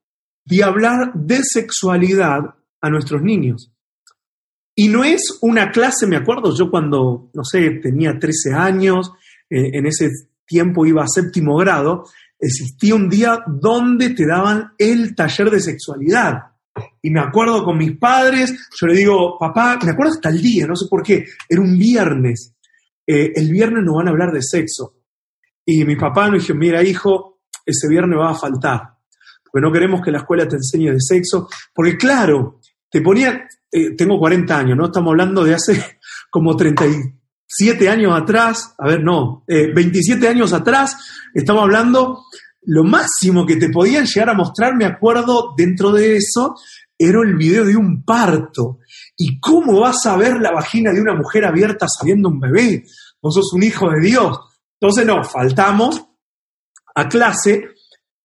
de 0.45 0.65
hablar 0.65 1.13
de 1.15 1.41
sexualidad 1.43 2.41
a 2.81 2.91
nuestros 2.91 3.23
niños. 3.23 3.73
Y 4.75 4.89
no 4.89 5.03
es 5.03 5.39
una 5.43 5.73
clase, 5.73 6.07
me 6.07 6.17
acuerdo, 6.17 6.55
yo 6.57 6.71
cuando, 6.71 7.31
no 7.35 7.43
sé, 7.43 7.81
tenía 7.83 8.19
13 8.19 8.55
años, 8.55 9.11
eh, 9.51 9.71
en 9.73 9.87
ese 9.87 10.09
tiempo 10.47 10.87
iba 10.87 11.03
a 11.03 11.09
séptimo 11.09 11.57
grado, 11.57 12.05
existía 12.39 12.95
un 12.95 13.09
día 13.09 13.41
donde 13.47 14.11
te 14.11 14.25
daban 14.25 14.73
el 14.79 15.17
taller 15.17 15.51
de 15.51 15.61
sexualidad. 15.61 16.53
Y 17.03 17.11
me 17.11 17.21
acuerdo 17.21 17.65
con 17.65 17.77
mis 17.77 17.99
padres, 17.99 18.69
yo 18.81 18.87
le 18.87 18.95
digo, 18.95 19.37
papá, 19.39 19.79
me 19.85 19.91
acuerdo 19.91 20.13
hasta 20.13 20.29
el 20.29 20.41
día, 20.41 20.67
no 20.67 20.77
sé 20.77 20.87
por 20.89 21.03
qué, 21.03 21.25
era 21.49 21.61
un 21.61 21.77
viernes. 21.77 22.55
Eh, 23.11 23.33
el 23.35 23.51
viernes 23.51 23.85
nos 23.85 23.97
van 23.97 24.09
a 24.09 24.11
hablar 24.11 24.33
de 24.33 24.43
sexo. 24.43 24.97
Y 25.65 25.83
mi 25.87 25.97
papá 25.97 26.31
me 26.31 26.39
dijo, 26.39 26.55
mira 26.55 26.83
hijo, 26.83 27.41
ese 27.65 27.89
viernes 27.89 28.19
va 28.19 28.31
a 28.31 28.35
faltar, 28.35 28.83
porque 29.51 29.67
no 29.67 29.73
queremos 29.73 30.03
que 30.03 30.11
la 30.11 30.19
escuela 30.19 30.47
te 30.47 30.57
enseñe 30.57 30.93
de 30.93 31.01
sexo, 31.01 31.49
porque 31.75 31.97
claro, 31.97 32.61
te 32.91 33.01
ponían, 33.01 33.43
eh, 33.73 33.97
tengo 33.97 34.19
40 34.19 34.59
años, 34.59 34.77
¿no? 34.77 34.87
Estamos 34.87 35.11
hablando 35.11 35.43
de 35.43 35.55
hace 35.55 35.99
como 36.31 36.55
37 36.55 37.89
años 37.89 38.13
atrás, 38.15 38.75
a 38.79 38.87
ver, 38.87 39.03
no, 39.03 39.45
27 39.47 40.25
eh, 40.25 40.29
años 40.29 40.53
atrás, 40.53 40.97
estamos 41.33 41.63
hablando, 41.63 42.25
lo 42.63 42.85
máximo 42.85 43.47
que 43.47 43.57
te 43.57 43.71
podían 43.71 44.05
llegar 44.05 44.31
a 44.31 44.35
mostrar, 44.35 44.77
me 44.77 44.85
acuerdo, 44.85 45.55
dentro 45.57 45.93
de 45.93 46.17
eso, 46.17 46.55
era 46.99 47.21
el 47.23 47.37
video 47.37 47.65
de 47.65 47.77
un 47.77 48.03
parto. 48.03 48.81
¿Y 49.21 49.41
cómo 49.41 49.81
vas 49.81 50.07
a 50.07 50.17
ver 50.17 50.41
la 50.41 50.53
vagina 50.53 50.93
de 50.93 51.01
una 51.01 51.15
mujer 51.15 51.45
abierta 51.45 51.87
sabiendo 51.89 52.29
un 52.29 52.39
bebé? 52.39 52.85
Vos 53.21 53.35
sos 53.35 53.53
un 53.53 53.65
hijo 53.65 53.91
de 53.91 54.01
Dios. 54.01 54.39
Entonces, 54.81 55.05
no, 55.05 55.25
faltamos 55.25 56.07
a 56.95 57.09
clase 57.09 57.71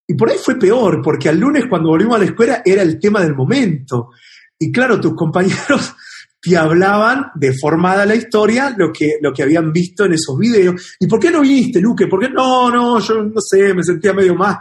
y 0.06 0.14
por 0.14 0.30
ahí 0.30 0.36
fue 0.38 0.56
peor, 0.56 1.00
porque 1.02 1.28
al 1.28 1.38
lunes 1.38 1.64
cuando 1.68 1.88
volvimos 1.88 2.16
a 2.16 2.18
la 2.20 2.26
escuela 2.26 2.62
era 2.64 2.82
el 2.82 3.00
tema 3.00 3.20
del 3.20 3.34
momento. 3.34 4.10
Y 4.56 4.70
claro, 4.70 5.00
tus 5.00 5.14
compañeros 5.16 5.94
te 6.40 6.56
hablaban 6.56 7.30
de 7.34 7.54
formada 7.54 8.04
la 8.04 8.14
historia 8.14 8.74
lo 8.76 8.92
que, 8.92 9.14
lo 9.20 9.32
que 9.32 9.42
habían 9.42 9.72
visto 9.72 10.04
en 10.04 10.12
esos 10.12 10.38
videos. 10.38 10.96
¿Y 11.00 11.08
por 11.08 11.18
qué 11.18 11.30
no 11.30 11.40
viniste, 11.40 11.80
Luque? 11.80 12.06
¿Por 12.06 12.20
qué 12.20 12.28
no? 12.28 12.70
No, 12.70 13.00
yo 13.00 13.22
no 13.22 13.40
sé, 13.40 13.74
me 13.74 13.82
sentía 13.82 14.12
medio 14.12 14.34
mal. 14.34 14.58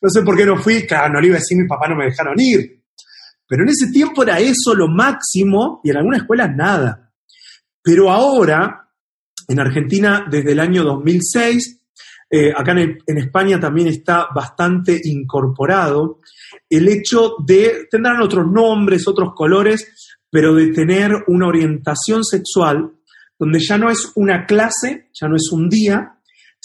No 0.00 0.08
sé 0.08 0.22
por 0.22 0.36
qué 0.36 0.46
no 0.46 0.56
fui. 0.56 0.86
Claro, 0.86 1.12
no 1.12 1.20
le 1.20 1.26
iba 1.26 1.36
a 1.36 1.40
decir, 1.40 1.58
mi 1.58 1.66
papá 1.66 1.88
no 1.88 1.96
me 1.96 2.06
dejaron 2.06 2.34
ir. 2.38 2.83
Pero 3.46 3.62
en 3.62 3.68
ese 3.68 3.90
tiempo 3.90 4.22
era 4.22 4.40
eso 4.40 4.74
lo 4.74 4.88
máximo 4.88 5.80
y 5.84 5.90
en 5.90 5.96
algunas 5.96 6.22
escuelas 6.22 6.54
nada. 6.54 7.12
Pero 7.82 8.10
ahora, 8.10 8.88
en 9.48 9.60
Argentina, 9.60 10.26
desde 10.30 10.52
el 10.52 10.60
año 10.60 10.82
2006, 10.84 11.80
eh, 12.30 12.52
acá 12.56 12.72
en, 12.72 12.98
en, 13.06 13.18
España 13.18 13.60
también 13.60 13.88
está 13.88 14.28
bastante 14.34 14.98
incorporado 15.04 16.20
el 16.70 16.88
hecho 16.88 17.36
de, 17.46 17.86
tendrán 17.90 18.20
otros 18.20 18.50
nombres, 18.50 19.06
otros 19.06 19.32
colores, 19.34 20.16
pero 20.30 20.54
de 20.54 20.72
tener 20.72 21.12
una 21.28 21.46
orientación 21.46 22.24
sexual 22.24 22.90
donde 23.38 23.60
ya 23.60 23.78
no 23.78 23.90
es 23.90 24.10
una 24.16 24.46
clase, 24.46 25.10
ya 25.12 25.28
no 25.28 25.36
es 25.36 25.50
un 25.52 25.68
día, 25.68 26.13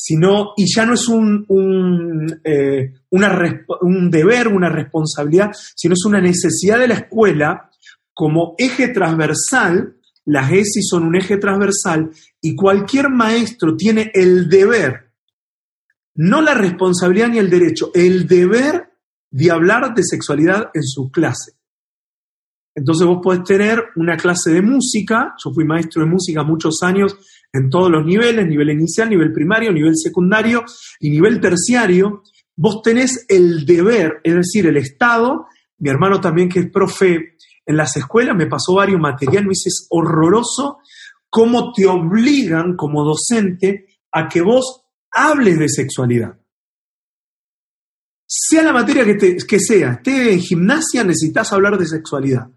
sino, 0.01 0.53
y 0.55 0.65
ya 0.73 0.85
no 0.85 0.93
es 0.93 1.09
un, 1.09 1.43
un, 1.49 2.39
eh, 2.45 2.93
un 3.09 4.09
deber, 4.09 4.47
una 4.47 4.69
responsabilidad, 4.69 5.51
sino 5.75 5.93
es 5.93 6.05
una 6.05 6.21
necesidad 6.21 6.79
de 6.79 6.87
la 6.87 6.93
escuela 6.93 7.69
como 8.13 8.55
eje 8.57 8.87
transversal, 8.89 9.97
las 10.23 10.51
ESI 10.53 10.83
son 10.83 11.03
un 11.03 11.17
eje 11.17 11.35
transversal, 11.35 12.11
y 12.39 12.55
cualquier 12.55 13.09
maestro 13.09 13.75
tiene 13.75 14.09
el 14.13 14.47
deber, 14.47 15.11
no 16.15 16.41
la 16.41 16.53
responsabilidad 16.53 17.27
ni 17.27 17.39
el 17.39 17.49
derecho, 17.49 17.91
el 17.93 18.25
deber 18.25 18.91
de 19.29 19.51
hablar 19.51 19.93
de 19.93 20.03
sexualidad 20.03 20.69
en 20.73 20.83
su 20.83 21.11
clase. 21.11 21.51
Entonces 22.73 23.05
vos 23.05 23.19
podés 23.21 23.43
tener 23.43 23.83
una 23.97 24.15
clase 24.15 24.51
de 24.51 24.61
música, 24.61 25.35
yo 25.43 25.51
fui 25.51 25.65
maestro 25.65 26.03
de 26.03 26.09
música 26.09 26.43
muchos 26.43 26.81
años 26.83 27.17
en 27.51 27.69
todos 27.69 27.89
los 27.89 28.05
niveles, 28.05 28.47
nivel 28.47 28.69
inicial, 28.69 29.09
nivel 29.09 29.33
primario, 29.33 29.71
nivel 29.71 29.95
secundario 29.95 30.63
y 30.99 31.09
nivel 31.09 31.41
terciario, 31.41 32.23
vos 32.55 32.81
tenés 32.81 33.25
el 33.27 33.65
deber, 33.65 34.19
es 34.23 34.35
decir, 34.35 34.67
el 34.67 34.77
Estado, 34.77 35.47
mi 35.77 35.89
hermano 35.89 36.19
también 36.19 36.49
que 36.49 36.59
es 36.59 36.71
profe 36.71 37.37
en 37.65 37.77
las 37.77 37.95
escuelas, 37.97 38.35
me 38.35 38.47
pasó 38.47 38.73
varios 38.75 38.99
materiales, 38.99 39.43
me 39.43 39.49
dice, 39.49 39.69
horroroso 39.89 40.79
cómo 41.29 41.71
te 41.73 41.85
obligan 41.85 42.75
como 42.75 43.03
docente 43.03 43.85
a 44.11 44.27
que 44.27 44.41
vos 44.41 44.83
hables 45.11 45.59
de 45.59 45.69
sexualidad. 45.69 46.39
Sea 48.27 48.63
la 48.63 48.73
materia 48.73 49.05
que, 49.05 49.37
que 49.37 49.59
sea, 49.59 49.93
esté 49.93 50.33
en 50.33 50.39
gimnasia, 50.39 51.03
necesitas 51.03 51.51
hablar 51.53 51.77
de 51.77 51.87
sexualidad. 51.87 52.49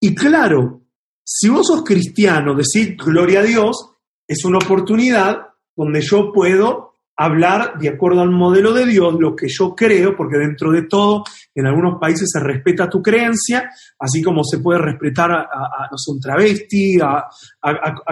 Y 0.00 0.14
claro, 0.14 0.82
si 1.22 1.48
vos 1.48 1.66
sos 1.66 1.84
cristiano, 1.84 2.54
decir 2.54 2.96
gloria 2.96 3.40
a 3.40 3.44
Dios, 3.44 3.93
es 4.26 4.44
una 4.44 4.58
oportunidad 4.58 5.48
donde 5.76 6.00
yo 6.00 6.32
puedo 6.32 6.94
hablar 7.16 7.78
de 7.78 7.88
acuerdo 7.88 8.22
al 8.22 8.30
modelo 8.30 8.72
de 8.72 8.86
Dios, 8.86 9.14
lo 9.18 9.36
que 9.36 9.46
yo 9.48 9.74
creo, 9.74 10.16
porque 10.16 10.36
dentro 10.36 10.72
de 10.72 10.82
todo, 10.82 11.22
en 11.54 11.66
algunos 11.66 12.00
países 12.00 12.28
se 12.32 12.40
respeta 12.40 12.88
tu 12.88 13.00
creencia, 13.00 13.70
así 13.98 14.20
como 14.20 14.42
se 14.42 14.58
puede 14.58 14.80
respetar 14.80 15.30
a, 15.30 15.90
un 16.08 16.20
travesti, 16.20 16.98
a, 17.00 17.28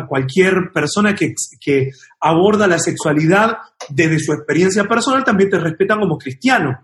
cualquier 0.09 0.71
persona 0.73 1.15
que, 1.15 1.35
que, 1.61 1.91
aborda 2.21 2.69
la 2.69 2.79
sexualidad 2.79 3.57
desde 3.89 4.21
su 4.21 4.33
experiencia 4.33 4.85
personal, 4.85 5.25
también 5.25 5.51
te 5.51 5.59
respetan 5.59 5.99
como 5.99 6.17
cristiano. 6.17 6.79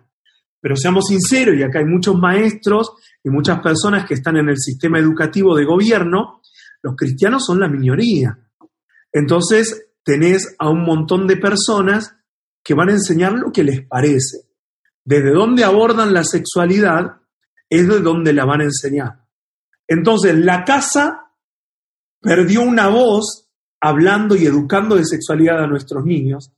Pero 0.61 0.77
seamos 0.77 1.07
sinceros, 1.07 1.55
y 1.57 1.63
acá 1.63 1.79
hay 1.79 1.85
muchos 1.85 2.17
maestros 2.17 2.95
y 3.23 3.31
muchas 3.31 3.61
personas 3.61 4.05
que 4.05 4.15
están 4.15 4.37
en 4.37 4.49
el 4.49 4.59
sistema 4.59 4.99
educativo 4.99 5.55
de 5.55 5.65
gobierno, 5.65 6.41
los 6.83 6.97
cristianos 6.97 7.45
son 7.47 7.61
la 7.61 7.69
minoría. 7.69 8.37
Entonces, 9.13 9.89
tenés 10.05 10.55
a 10.59 10.69
un 10.69 10.85
montón 10.85 11.27
de 11.27 11.37
personas 11.37 12.15
que 12.63 12.75
van 12.75 12.89
a 12.89 12.93
enseñar 12.93 13.33
lo 13.33 13.53
que 13.53 13.65
les 13.65 13.87
parece. 13.87 14.49
Desde 15.05 15.33
dónde 15.33 15.65
abordan 15.65 16.13
la 16.13 16.25
sexualidad 16.25 17.17
es 17.71 17.89
de 17.89 18.01
donde 18.01 18.33
la 18.33 18.45
van 18.45 18.61
a 18.61 18.65
enseñar. 18.65 19.25
Entonces, 19.87 20.35
la 20.37 20.65
casa 20.65 21.33
perdió 22.21 22.63
una 22.63 22.89
voz 22.89 23.49
hablando 23.81 24.37
y 24.37 24.47
educando 24.47 24.97
de 24.97 25.05
sexualidad 25.05 25.65
a 25.65 25.67
nuestros 25.67 26.05
niños. 26.05 26.53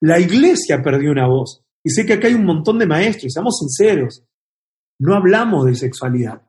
La 0.00 0.18
iglesia 0.18 0.82
perdió 0.82 1.10
una 1.10 1.26
voz. 1.26 1.62
Y 1.82 1.90
sé 1.90 2.06
que 2.06 2.14
acá 2.14 2.28
hay 2.28 2.34
un 2.34 2.44
montón 2.44 2.78
de 2.78 2.86
maestros, 2.86 3.32
seamos 3.32 3.58
sinceros, 3.58 4.22
no 4.98 5.14
hablamos 5.14 5.64
de 5.64 5.74
sexualidad. 5.74 6.42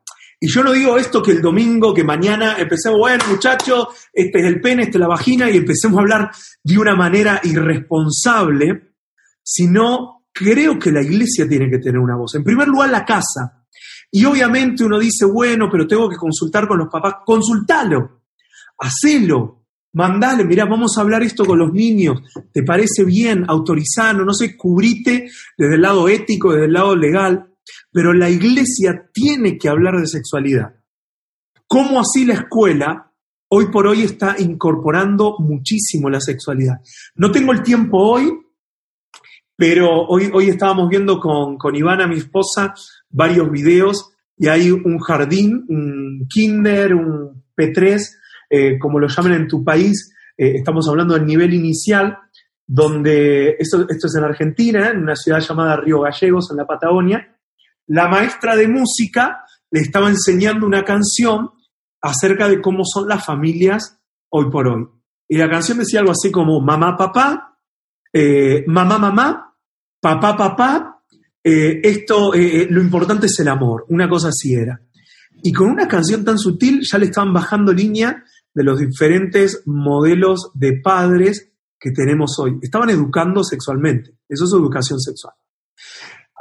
Y 0.44 0.48
yo 0.48 0.64
no 0.64 0.72
digo 0.72 0.98
esto 0.98 1.22
que 1.22 1.30
el 1.30 1.40
domingo, 1.40 1.94
que 1.94 2.02
mañana 2.02 2.56
empecemos, 2.58 2.98
bueno 2.98 3.22
muchachos, 3.30 3.86
este 4.12 4.40
es 4.40 4.46
el 4.46 4.60
pene, 4.60 4.82
este 4.82 4.96
es 4.96 5.00
la 5.00 5.06
vagina, 5.06 5.48
y 5.48 5.58
empecemos 5.58 5.96
a 5.96 6.00
hablar 6.00 6.32
de 6.64 6.78
una 6.78 6.96
manera 6.96 7.40
irresponsable, 7.44 8.94
sino 9.40 10.24
creo 10.32 10.80
que 10.80 10.90
la 10.90 11.00
iglesia 11.00 11.48
tiene 11.48 11.70
que 11.70 11.78
tener 11.78 12.00
una 12.00 12.16
voz. 12.16 12.34
En 12.34 12.42
primer 12.42 12.66
lugar, 12.66 12.90
la 12.90 13.04
casa. 13.04 13.66
Y 14.10 14.24
obviamente 14.24 14.82
uno 14.82 14.98
dice, 14.98 15.26
bueno, 15.26 15.68
pero 15.70 15.86
tengo 15.86 16.08
que 16.08 16.16
consultar 16.16 16.66
con 16.66 16.78
los 16.78 16.88
papás. 16.90 17.18
Consultalo, 17.24 18.22
hacelo, 18.78 19.60
Mandale, 19.94 20.44
mira, 20.44 20.64
vamos 20.64 20.96
a 20.96 21.02
hablar 21.02 21.22
esto 21.22 21.44
con 21.44 21.58
los 21.58 21.72
niños. 21.72 22.20
¿Te 22.50 22.64
parece 22.64 23.04
bien? 23.04 23.44
Autorizano, 23.46 24.24
no 24.24 24.32
sé, 24.32 24.56
cubrite 24.56 25.28
desde 25.56 25.74
el 25.76 25.82
lado 25.82 26.08
ético, 26.08 26.52
desde 26.52 26.64
el 26.64 26.72
lado 26.72 26.96
legal. 26.96 27.51
Pero 27.92 28.12
la 28.12 28.30
iglesia 28.30 29.08
tiene 29.12 29.58
que 29.58 29.68
hablar 29.68 30.00
de 30.00 30.06
sexualidad. 30.06 30.74
¿Cómo 31.66 32.00
así 32.00 32.24
la 32.24 32.34
escuela 32.34 33.12
hoy 33.48 33.66
por 33.70 33.86
hoy 33.86 34.02
está 34.02 34.36
incorporando 34.38 35.36
muchísimo 35.38 36.10
la 36.10 36.20
sexualidad? 36.20 36.80
No 37.14 37.30
tengo 37.30 37.52
el 37.52 37.62
tiempo 37.62 37.98
hoy, 37.98 38.30
pero 39.56 40.06
hoy, 40.08 40.30
hoy 40.32 40.48
estábamos 40.48 40.88
viendo 40.88 41.20
con, 41.20 41.56
con 41.58 41.76
Ivana, 41.76 42.08
mi 42.08 42.16
esposa, 42.16 42.74
varios 43.10 43.50
videos 43.50 44.12
y 44.36 44.48
hay 44.48 44.70
un 44.70 44.98
jardín, 44.98 45.64
un 45.68 46.26
kinder, 46.28 46.94
un 46.94 47.44
P3, 47.56 48.00
eh, 48.50 48.78
como 48.78 48.98
lo 48.98 49.08
llaman 49.08 49.34
en 49.34 49.48
tu 49.48 49.62
país, 49.62 50.14
eh, 50.36 50.56
estamos 50.56 50.88
hablando 50.88 51.14
del 51.14 51.26
nivel 51.26 51.54
inicial, 51.54 52.18
donde 52.66 53.56
esto, 53.58 53.86
esto 53.88 54.06
es 54.06 54.16
en 54.16 54.24
Argentina, 54.24 54.90
en 54.90 54.98
una 54.98 55.16
ciudad 55.16 55.40
llamada 55.40 55.76
Río 55.76 56.00
Gallegos, 56.00 56.50
en 56.50 56.56
la 56.56 56.66
Patagonia, 56.66 57.31
la 57.92 58.08
maestra 58.08 58.56
de 58.56 58.68
música 58.68 59.44
le 59.70 59.80
estaba 59.80 60.08
enseñando 60.08 60.66
una 60.66 60.82
canción 60.82 61.50
acerca 62.00 62.48
de 62.48 62.62
cómo 62.62 62.84
son 62.84 63.06
las 63.06 63.24
familias 63.24 63.98
hoy 64.30 64.50
por 64.50 64.66
hoy. 64.66 64.86
Y 65.28 65.36
la 65.36 65.50
canción 65.50 65.78
decía 65.78 66.00
algo 66.00 66.12
así 66.12 66.30
como 66.30 66.58
mamá, 66.62 66.96
papá, 66.96 67.58
eh, 68.10 68.64
mamá, 68.66 68.98
mamá, 68.98 69.54
papá, 70.00 70.36
papá, 70.36 70.88
esto, 71.44 72.32
lo 72.32 72.80
importante 72.80 73.26
es 73.26 73.38
el 73.40 73.48
amor, 73.48 73.84
una 73.88 74.08
cosa 74.08 74.28
así 74.28 74.54
era. 74.54 74.80
Y 75.42 75.52
con 75.52 75.68
una 75.68 75.86
canción 75.86 76.24
tan 76.24 76.38
sutil 76.38 76.80
ya 76.82 76.98
le 76.98 77.06
estaban 77.06 77.34
bajando 77.34 77.74
línea 77.74 78.24
de 78.54 78.64
los 78.64 78.78
diferentes 78.78 79.62
modelos 79.66 80.50
de 80.54 80.80
padres 80.82 81.52
que 81.78 81.90
tenemos 81.90 82.38
hoy. 82.38 82.58
Estaban 82.62 82.88
educando 82.90 83.44
sexualmente. 83.44 84.16
Eso 84.28 84.44
es 84.44 84.52
educación 84.52 84.98
sexual. 84.98 85.34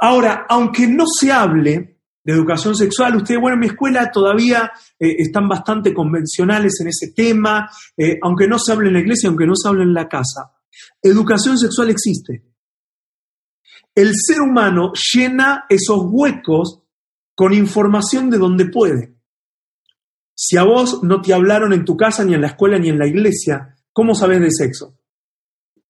Ahora, 0.03 0.47
aunque 0.49 0.87
no 0.87 1.05
se 1.05 1.31
hable 1.31 1.99
de 2.23 2.33
educación 2.33 2.75
sexual, 2.75 3.17
ustedes, 3.17 3.39
bueno, 3.39 3.53
en 3.53 3.59
mi 3.59 3.67
escuela 3.67 4.11
todavía 4.11 4.71
eh, 4.97 5.15
están 5.19 5.47
bastante 5.47 5.93
convencionales 5.93 6.79
en 6.81 6.87
ese 6.87 7.11
tema, 7.15 7.69
eh, 7.95 8.17
aunque 8.23 8.47
no 8.47 8.57
se 8.57 8.71
hable 8.71 8.87
en 8.87 8.95
la 8.95 8.99
iglesia, 8.99 9.29
aunque 9.29 9.45
no 9.45 9.55
se 9.55 9.69
hable 9.69 9.83
en 9.83 9.93
la 9.93 10.09
casa. 10.09 10.53
Educación 11.03 11.59
sexual 11.59 11.91
existe. 11.91 12.43
El 13.93 14.13
ser 14.15 14.41
humano 14.41 14.91
llena 15.13 15.65
esos 15.69 15.99
huecos 16.09 16.81
con 17.35 17.53
información 17.53 18.31
de 18.31 18.39
donde 18.39 18.65
puede. 18.65 19.13
Si 20.33 20.57
a 20.57 20.63
vos 20.63 21.03
no 21.03 21.21
te 21.21 21.31
hablaron 21.31 21.73
en 21.73 21.85
tu 21.85 21.95
casa, 21.95 22.25
ni 22.25 22.33
en 22.33 22.41
la 22.41 22.47
escuela, 22.47 22.79
ni 22.79 22.89
en 22.89 22.97
la 22.97 23.05
iglesia, 23.05 23.75
¿cómo 23.93 24.15
sabes 24.15 24.41
de 24.41 24.49
sexo? 24.49 24.97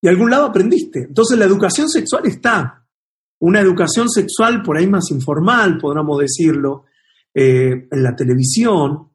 De 0.01 0.10
algún 0.10 0.30
lado 0.30 0.48
aprendiste. 0.48 1.03
Entonces 1.03 1.38
la 1.38 1.46
educación 1.46 1.88
sexual 1.88 2.25
está. 2.25 2.81
Una 3.41 3.60
educación 3.60 4.10
sexual 4.10 4.62
por 4.62 4.77
ahí 4.77 4.88
más 4.88 5.10
informal, 5.12 5.77
podríamos 5.77 6.19
decirlo, 6.19 6.86
eh, 7.33 7.88
en 7.89 8.03
la 8.03 8.15
televisión, 8.15 9.10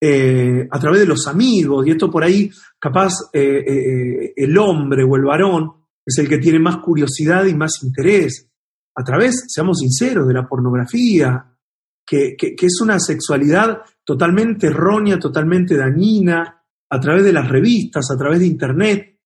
eh, 0.00 0.66
a 0.70 0.78
través 0.78 1.00
de 1.00 1.06
los 1.06 1.26
amigos, 1.26 1.86
y 1.86 1.90
esto 1.90 2.10
por 2.10 2.24
ahí 2.24 2.50
capaz 2.78 3.12
eh, 3.34 4.32
el 4.34 4.56
hombre 4.56 5.04
o 5.04 5.14
el 5.16 5.24
varón 5.24 5.72
es 6.06 6.16
el 6.18 6.28
que 6.28 6.38
tiene 6.38 6.58
más 6.58 6.78
curiosidad 6.78 7.44
y 7.44 7.54
más 7.54 7.82
interés. 7.82 8.50
A 8.96 9.04
través, 9.04 9.44
seamos 9.48 9.78
sinceros, 9.80 10.26
de 10.26 10.34
la 10.34 10.48
pornografía, 10.48 11.44
que, 12.06 12.36
es 12.40 12.80
una 12.80 12.98
sexualidad 12.98 13.82
totalmente 14.04 14.68
errónea, 14.68 15.18
totalmente 15.18 15.76
dañina, 15.76 16.64
a 16.88 16.98
través 16.98 17.24
de 17.24 17.32
las 17.32 17.48
revistas, 17.48 18.10
a 18.10 18.16
través 18.16 18.40
de 18.40 18.46
Internet. 18.46 19.20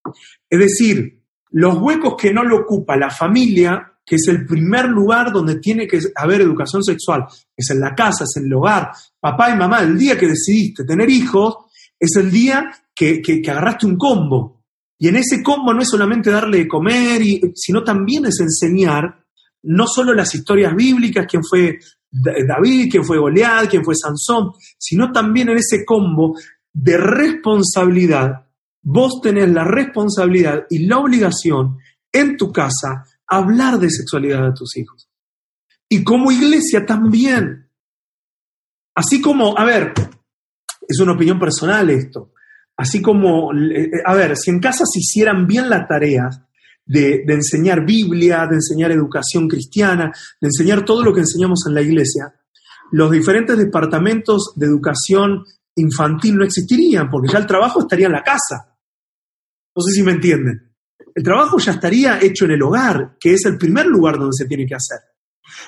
Es 0.51 0.59
decir, 0.59 1.23
los 1.53 1.79
huecos 1.79 2.17
que 2.21 2.33
no 2.33 2.43
lo 2.43 2.59
ocupa 2.59 2.97
la 2.97 3.11
familia, 3.11 3.94
que 4.05 4.17
es 4.17 4.29
el 4.29 4.47
primer 4.47 4.87
lugar 4.87 5.33
donde 5.33 5.57
tiene 5.61 5.87
que 5.87 5.99
haber 6.17 6.43
educación 6.43 6.83
sexual, 6.83 7.27
es 7.57 7.71
en 7.71 7.81
la 7.81 7.95
casa, 7.95 8.25
es 8.25 8.37
en 8.37 8.47
el 8.47 8.55
hogar, 8.55 8.91
papá 9.19 9.51
y 9.51 9.57
mamá, 9.57 9.81
el 9.81 9.97
día 9.97 10.19
que 10.19 10.29
decidiste 10.29 10.85
tener 10.85 11.09
hijos, 11.09 11.57
es 11.99 12.17
el 12.17 12.31
día 12.31 12.71
que, 12.95 13.23
que 13.23 13.43
agarraste 13.51 13.87
un 13.87 13.97
combo, 13.97 14.55
y 14.99 15.09
en 15.09 15.17
ese 15.17 15.43
combo 15.43 15.75
no 15.75 15.83
es 15.83 15.89
solamente 15.89 16.31
darle 16.31 16.59
de 16.59 16.69
comer, 16.69 17.21
sino 17.55 17.83
también 17.83 18.27
es 18.27 18.41
enseñar 18.41 19.25
no 19.65 19.87
solo 19.87 20.15
las 20.15 20.35
historias 20.35 20.75
bíblicas, 20.75 21.27
quién 21.29 21.43
fue 21.43 21.79
David, 22.11 22.89
quién 22.91 23.05
fue 23.05 23.19
Goliat, 23.19 23.69
quién 23.69 23.85
fue 23.85 23.95
Sansón, 23.97 24.53
sino 24.79 25.11
también 25.11 25.49
en 25.49 25.59
ese 25.59 25.85
combo 25.85 26.39
de 26.73 26.97
responsabilidad. 26.97 28.47
Vos 28.83 29.21
tenés 29.23 29.49
la 29.51 29.65
responsabilidad 29.65 30.65
y 30.71 30.87
la 30.87 30.99
obligación 30.99 31.79
en 32.13 32.37
tu 32.37 32.53
casa 32.53 33.05
hablar 33.37 33.79
de 33.79 33.91
sexualidad 33.91 34.45
de 34.45 34.53
tus 34.53 34.77
hijos. 34.77 35.09
Y 35.89 36.03
como 36.03 36.33
iglesia 36.33 36.85
también. 36.87 37.71
Así 38.95 39.21
como, 39.21 39.59
a 39.59 39.65
ver, 39.65 39.93
es 40.89 41.01
una 41.01 41.13
opinión 41.13 41.39
personal 41.39 41.91
esto, 41.91 42.33
Así 42.77 43.01
como, 43.01 43.53
eh, 43.55 43.91
a 44.05 44.15
ver, 44.15 44.37
si 44.37 44.51
en 44.51 44.59
casa 44.59 44.85
se 44.85 44.99
hicieran 44.99 45.47
bien 45.47 45.69
las 45.69 45.87
tareas 45.87 46.41
de, 46.85 47.25
enseñar 47.29 47.87
Biblia, 47.87 48.47
de 48.49 48.57
enseñar 48.57 48.91
educación 48.91 49.49
cristiana, 49.49 50.13
de 50.41 50.49
enseñar 50.49 50.85
todo 50.85 51.05
lo 51.05 51.15
que 51.15 51.21
enseñamos 51.21 51.61
en 51.69 51.75
la 51.75 51.83
iglesia, 51.83 52.35
los 52.91 53.11
diferentes 53.11 53.57
departamentos 53.57 54.53
de 54.57 54.67
educación 54.67 55.45
infantil 55.77 56.37
no 56.37 56.45
existirían, 56.45 57.09
porque 57.11 57.33
ya 57.33 57.39
el 57.39 57.47
trabajo 57.47 57.81
estaría 57.81 58.07
en 58.07 58.13
la 58.13 58.23
casa. 58.23 58.77
No 59.75 59.83
sé 59.83 59.93
si 59.93 60.03
me 60.03 60.13
entienden. 60.13 60.74
El 61.15 61.23
trabajo 61.23 61.59
ya 61.59 61.73
estaría 61.73 62.21
hecho 62.21 62.45
en 62.45 62.53
el 62.53 62.63
hogar, 62.63 63.17
que 63.21 63.35
es 63.35 63.45
el 63.47 63.57
primer 63.57 63.87
lugar 63.87 64.19
donde 64.19 64.33
se 64.37 64.47
tiene 64.47 64.67
que 64.67 64.75
hacer. 64.75 64.99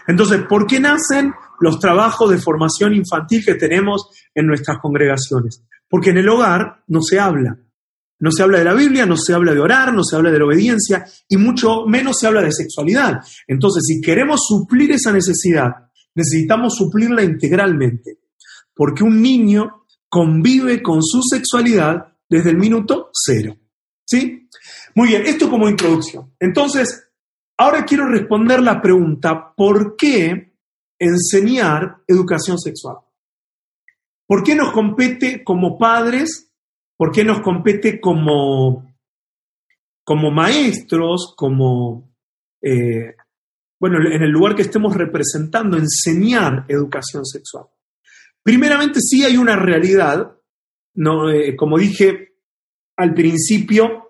Entonces, 0.07 0.43
¿por 0.49 0.67
qué 0.67 0.81
nacen 0.81 1.33
los 1.61 1.79
trabajos 1.79 2.31
de 2.31 2.39
formación 2.39 2.95
infantil 2.95 3.45
que 3.45 3.55
tenemos 3.55 4.11
en 4.35 4.47
nuestras 4.47 4.79
congregaciones? 4.79 5.63
Porque 5.89 6.11
en 6.11 6.19
el 6.19 6.29
hogar 6.29 6.83
no 6.89 7.01
se 7.01 7.21
habla. 7.21 7.59
No 8.19 8.31
se 8.31 8.43
habla 8.43 8.59
de 8.59 8.65
la 8.65 8.75
Biblia, 8.75 9.05
no 9.05 9.17
se 9.17 9.35
habla 9.35 9.53
de 9.53 9.61
orar, 9.61 9.93
no 9.93 10.03
se 10.03 10.17
habla 10.17 10.31
de 10.31 10.39
la 10.39 10.47
obediencia 10.47 11.05
y 11.29 11.37
mucho 11.37 11.85
menos 11.87 12.19
se 12.19 12.27
habla 12.27 12.41
de 12.43 12.51
sexualidad. 12.51 13.21
Entonces, 13.47 13.83
si 13.87 14.01
queremos 14.01 14.41
suplir 14.47 14.91
esa 14.93 15.13
necesidad, 15.13 15.71
necesitamos 16.15 16.75
suplirla 16.77 17.23
integralmente. 17.23 18.21
Porque 18.75 19.05
un 19.05 19.21
niño 19.21 19.85
convive 20.09 20.83
con 20.83 21.03
su 21.03 21.23
sexualidad 21.23 22.07
desde 22.29 22.51
el 22.51 22.57
minuto 22.57 23.11
cero. 23.13 23.57
¿Sí? 24.05 24.49
Muy 24.97 25.09
bien, 25.09 25.27
esto 25.27 25.51
como 25.51 25.69
introducción. 25.69 26.33
Entonces, 26.41 27.11
ahora 27.59 27.85
quiero 27.85 28.07
responder 28.09 28.63
la 28.63 28.81
pregunta, 28.81 29.53
¿por 29.55 29.95
qué 29.95 30.55
enseñar 30.99 31.99
educación 32.07 32.59
sexual? 32.59 32.97
¿Por 34.27 34.43
qué 34.43 34.55
nos 34.55 34.73
compete 34.73 35.45
como 35.45 35.77
padres? 35.77 36.51
¿Por 36.97 37.13
qué 37.13 37.25
nos 37.25 37.41
compete 37.41 38.01
como, 38.01 38.97
como 40.03 40.31
maestros, 40.31 41.35
como, 41.37 42.11
eh, 42.63 43.17
bueno, 43.79 43.99
en 43.99 44.23
el 44.23 44.31
lugar 44.31 44.55
que 44.55 44.63
estemos 44.63 44.97
representando, 44.97 45.77
enseñar 45.77 46.65
educación 46.69 47.27
sexual? 47.27 47.67
Primeramente, 48.43 49.01
sí 49.03 49.25
hay 49.25 49.37
una 49.37 49.57
realidad, 49.57 50.39
¿no? 50.95 51.31
Eh, 51.31 51.55
como 51.55 51.77
dije 51.77 52.39
al 52.97 53.13
principio, 53.13 54.06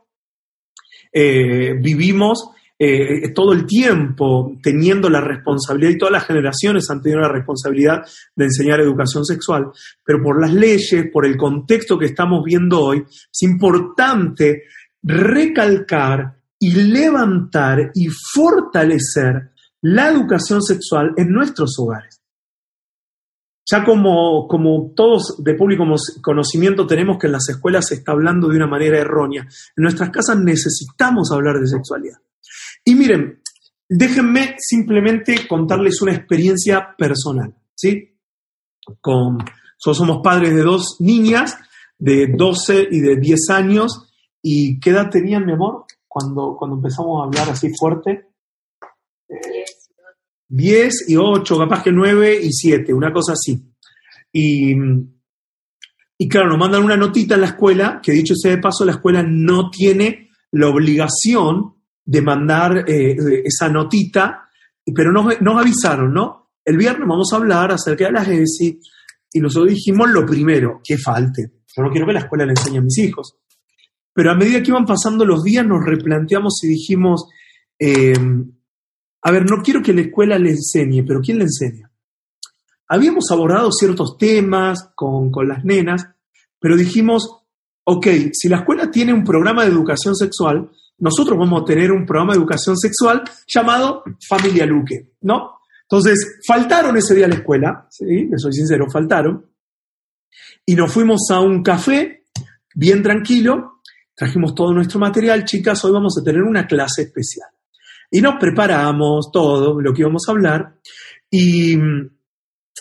eh, 1.18 1.72
vivimos 1.80 2.50
eh, 2.78 3.30
todo 3.30 3.54
el 3.54 3.64
tiempo 3.64 4.52
teniendo 4.62 5.08
la 5.08 5.22
responsabilidad 5.22 5.92
y 5.92 5.96
todas 5.96 6.12
las 6.12 6.26
generaciones 6.26 6.90
han 6.90 7.00
tenido 7.00 7.22
la 7.22 7.32
responsabilidad 7.32 8.02
de 8.34 8.44
enseñar 8.44 8.80
educación 8.80 9.24
sexual, 9.24 9.68
pero 10.04 10.22
por 10.22 10.38
las 10.38 10.52
leyes, 10.52 11.06
por 11.10 11.24
el 11.24 11.38
contexto 11.38 11.98
que 11.98 12.04
estamos 12.04 12.44
viendo 12.44 12.82
hoy, 12.82 12.98
es 13.08 13.42
importante 13.44 14.64
recalcar 15.02 16.36
y 16.58 16.72
levantar 16.72 17.92
y 17.94 18.08
fortalecer 18.34 19.52
la 19.80 20.10
educación 20.10 20.62
sexual 20.62 21.14
en 21.16 21.30
nuestros 21.30 21.78
hogares. 21.78 22.20
Ya 23.68 23.84
como, 23.84 24.46
como 24.46 24.92
todos 24.94 25.42
de 25.42 25.54
público 25.54 25.84
conocimiento 26.22 26.86
tenemos 26.86 27.18
que 27.18 27.26
en 27.26 27.32
las 27.32 27.48
escuelas 27.48 27.88
se 27.88 27.96
está 27.96 28.12
hablando 28.12 28.48
de 28.48 28.56
una 28.56 28.68
manera 28.68 28.98
errónea, 28.98 29.42
en 29.42 29.82
nuestras 29.82 30.10
casas 30.10 30.38
necesitamos 30.38 31.32
hablar 31.32 31.58
de 31.58 31.66
sexualidad. 31.66 32.18
Y 32.84 32.94
miren, 32.94 33.42
déjenme 33.88 34.54
simplemente 34.58 35.48
contarles 35.48 36.00
una 36.00 36.14
experiencia 36.14 36.94
personal, 36.96 37.54
¿sí? 37.74 38.16
Con, 39.00 39.38
somos 39.78 40.20
padres 40.22 40.54
de 40.54 40.62
dos 40.62 40.96
niñas 41.00 41.58
de 41.98 42.28
12 42.28 42.88
y 42.90 43.00
de 43.00 43.16
10 43.16 43.50
años. 43.50 44.12
¿Y 44.42 44.78
qué 44.80 44.90
edad 44.90 45.10
tenían, 45.10 45.44
mi 45.44 45.52
amor, 45.52 45.86
cuando, 46.06 46.56
cuando 46.56 46.76
empezamos 46.76 47.20
a 47.20 47.24
hablar 47.26 47.50
así 47.50 47.70
fuerte? 47.76 48.28
10 50.48 51.08
y 51.08 51.16
8, 51.16 51.58
capaz 51.58 51.82
que 51.82 51.92
9 51.92 52.40
y 52.42 52.52
7, 52.52 52.92
una 52.94 53.12
cosa 53.12 53.32
así. 53.32 53.62
Y, 54.32 54.74
y 56.18 56.28
claro, 56.28 56.48
nos 56.48 56.58
mandan 56.58 56.82
una 56.82 56.96
notita 56.96 57.34
en 57.34 57.42
la 57.42 57.48
escuela, 57.48 58.00
que 58.02 58.12
dicho 58.12 58.34
sea 58.34 58.52
de 58.52 58.62
paso, 58.62 58.84
la 58.84 58.92
escuela 58.92 59.22
no 59.22 59.70
tiene 59.70 60.30
la 60.52 60.68
obligación 60.68 61.74
de 62.04 62.22
mandar 62.22 62.88
eh, 62.88 63.42
esa 63.44 63.68
notita, 63.68 64.48
pero 64.94 65.12
nos, 65.12 65.58
avisaron, 65.58 66.14
¿no? 66.14 66.52
El 66.64 66.76
viernes 66.76 67.06
vamos 67.06 67.32
a 67.32 67.36
hablar 67.36 67.72
acerca 67.72 68.06
de 68.06 68.12
las 68.12 68.28
ESI 68.28 68.80
y 69.32 69.40
nosotros 69.40 69.74
dijimos 69.74 70.08
lo 70.10 70.24
primero, 70.24 70.80
que 70.82 70.96
falte. 70.96 71.52
Yo 71.76 71.82
no 71.82 71.90
quiero 71.90 72.06
que 72.06 72.12
la 72.12 72.20
escuela 72.20 72.46
le 72.46 72.52
enseñe 72.52 72.78
a 72.78 72.82
mis 72.82 72.98
hijos. 72.98 73.36
Pero 74.12 74.30
a 74.30 74.34
medida 74.34 74.62
que 74.62 74.70
iban 74.70 74.86
pasando 74.86 75.24
los 75.24 75.42
días 75.42 75.66
nos 75.66 75.84
replanteamos 75.84 76.62
y 76.62 76.68
dijimos, 76.68 77.28
eh, 77.78 78.14
a 79.26 79.32
ver, 79.32 79.44
no 79.44 79.60
quiero 79.60 79.82
que 79.82 79.92
la 79.92 80.02
escuela 80.02 80.38
le 80.38 80.50
enseñe, 80.50 81.02
pero 81.04 81.20
¿quién 81.20 81.38
le 81.38 81.46
enseña? 81.46 81.90
Habíamos 82.86 83.24
abordado 83.32 83.72
ciertos 83.72 84.16
temas 84.16 84.90
con, 84.94 85.32
con 85.32 85.48
las 85.48 85.64
nenas, 85.64 86.06
pero 86.60 86.76
dijimos, 86.76 87.42
ok, 87.82 88.06
si 88.32 88.48
la 88.48 88.58
escuela 88.58 88.88
tiene 88.88 89.12
un 89.12 89.24
programa 89.24 89.64
de 89.64 89.72
educación 89.72 90.14
sexual, 90.14 90.70
nosotros 90.98 91.36
vamos 91.36 91.60
a 91.60 91.64
tener 91.64 91.90
un 91.90 92.06
programa 92.06 92.34
de 92.34 92.38
educación 92.38 92.76
sexual 92.76 93.24
llamado 93.48 94.04
Familia 94.28 94.64
Luque, 94.64 95.14
¿no? 95.22 95.58
Entonces, 95.82 96.38
faltaron 96.46 96.96
ese 96.96 97.16
día 97.16 97.26
a 97.26 97.30
la 97.30 97.34
escuela, 97.34 97.88
¿sí? 97.90 98.28
Le 98.30 98.38
soy 98.38 98.52
sincero, 98.52 98.86
faltaron. 98.88 99.44
Y 100.64 100.76
nos 100.76 100.92
fuimos 100.92 101.28
a 101.32 101.40
un 101.40 101.64
café, 101.64 102.26
bien 102.76 103.02
tranquilo, 103.02 103.80
trajimos 104.14 104.54
todo 104.54 104.72
nuestro 104.72 105.00
material, 105.00 105.44
chicas, 105.44 105.84
hoy 105.84 105.90
vamos 105.90 106.16
a 106.16 106.22
tener 106.22 106.42
una 106.42 106.64
clase 106.64 107.02
especial. 107.02 107.48
Y 108.10 108.20
nos 108.20 108.36
preparamos 108.38 109.30
todo 109.32 109.80
lo 109.80 109.92
que 109.92 110.02
íbamos 110.02 110.22
a 110.28 110.32
hablar. 110.32 110.74
Y, 111.30 111.76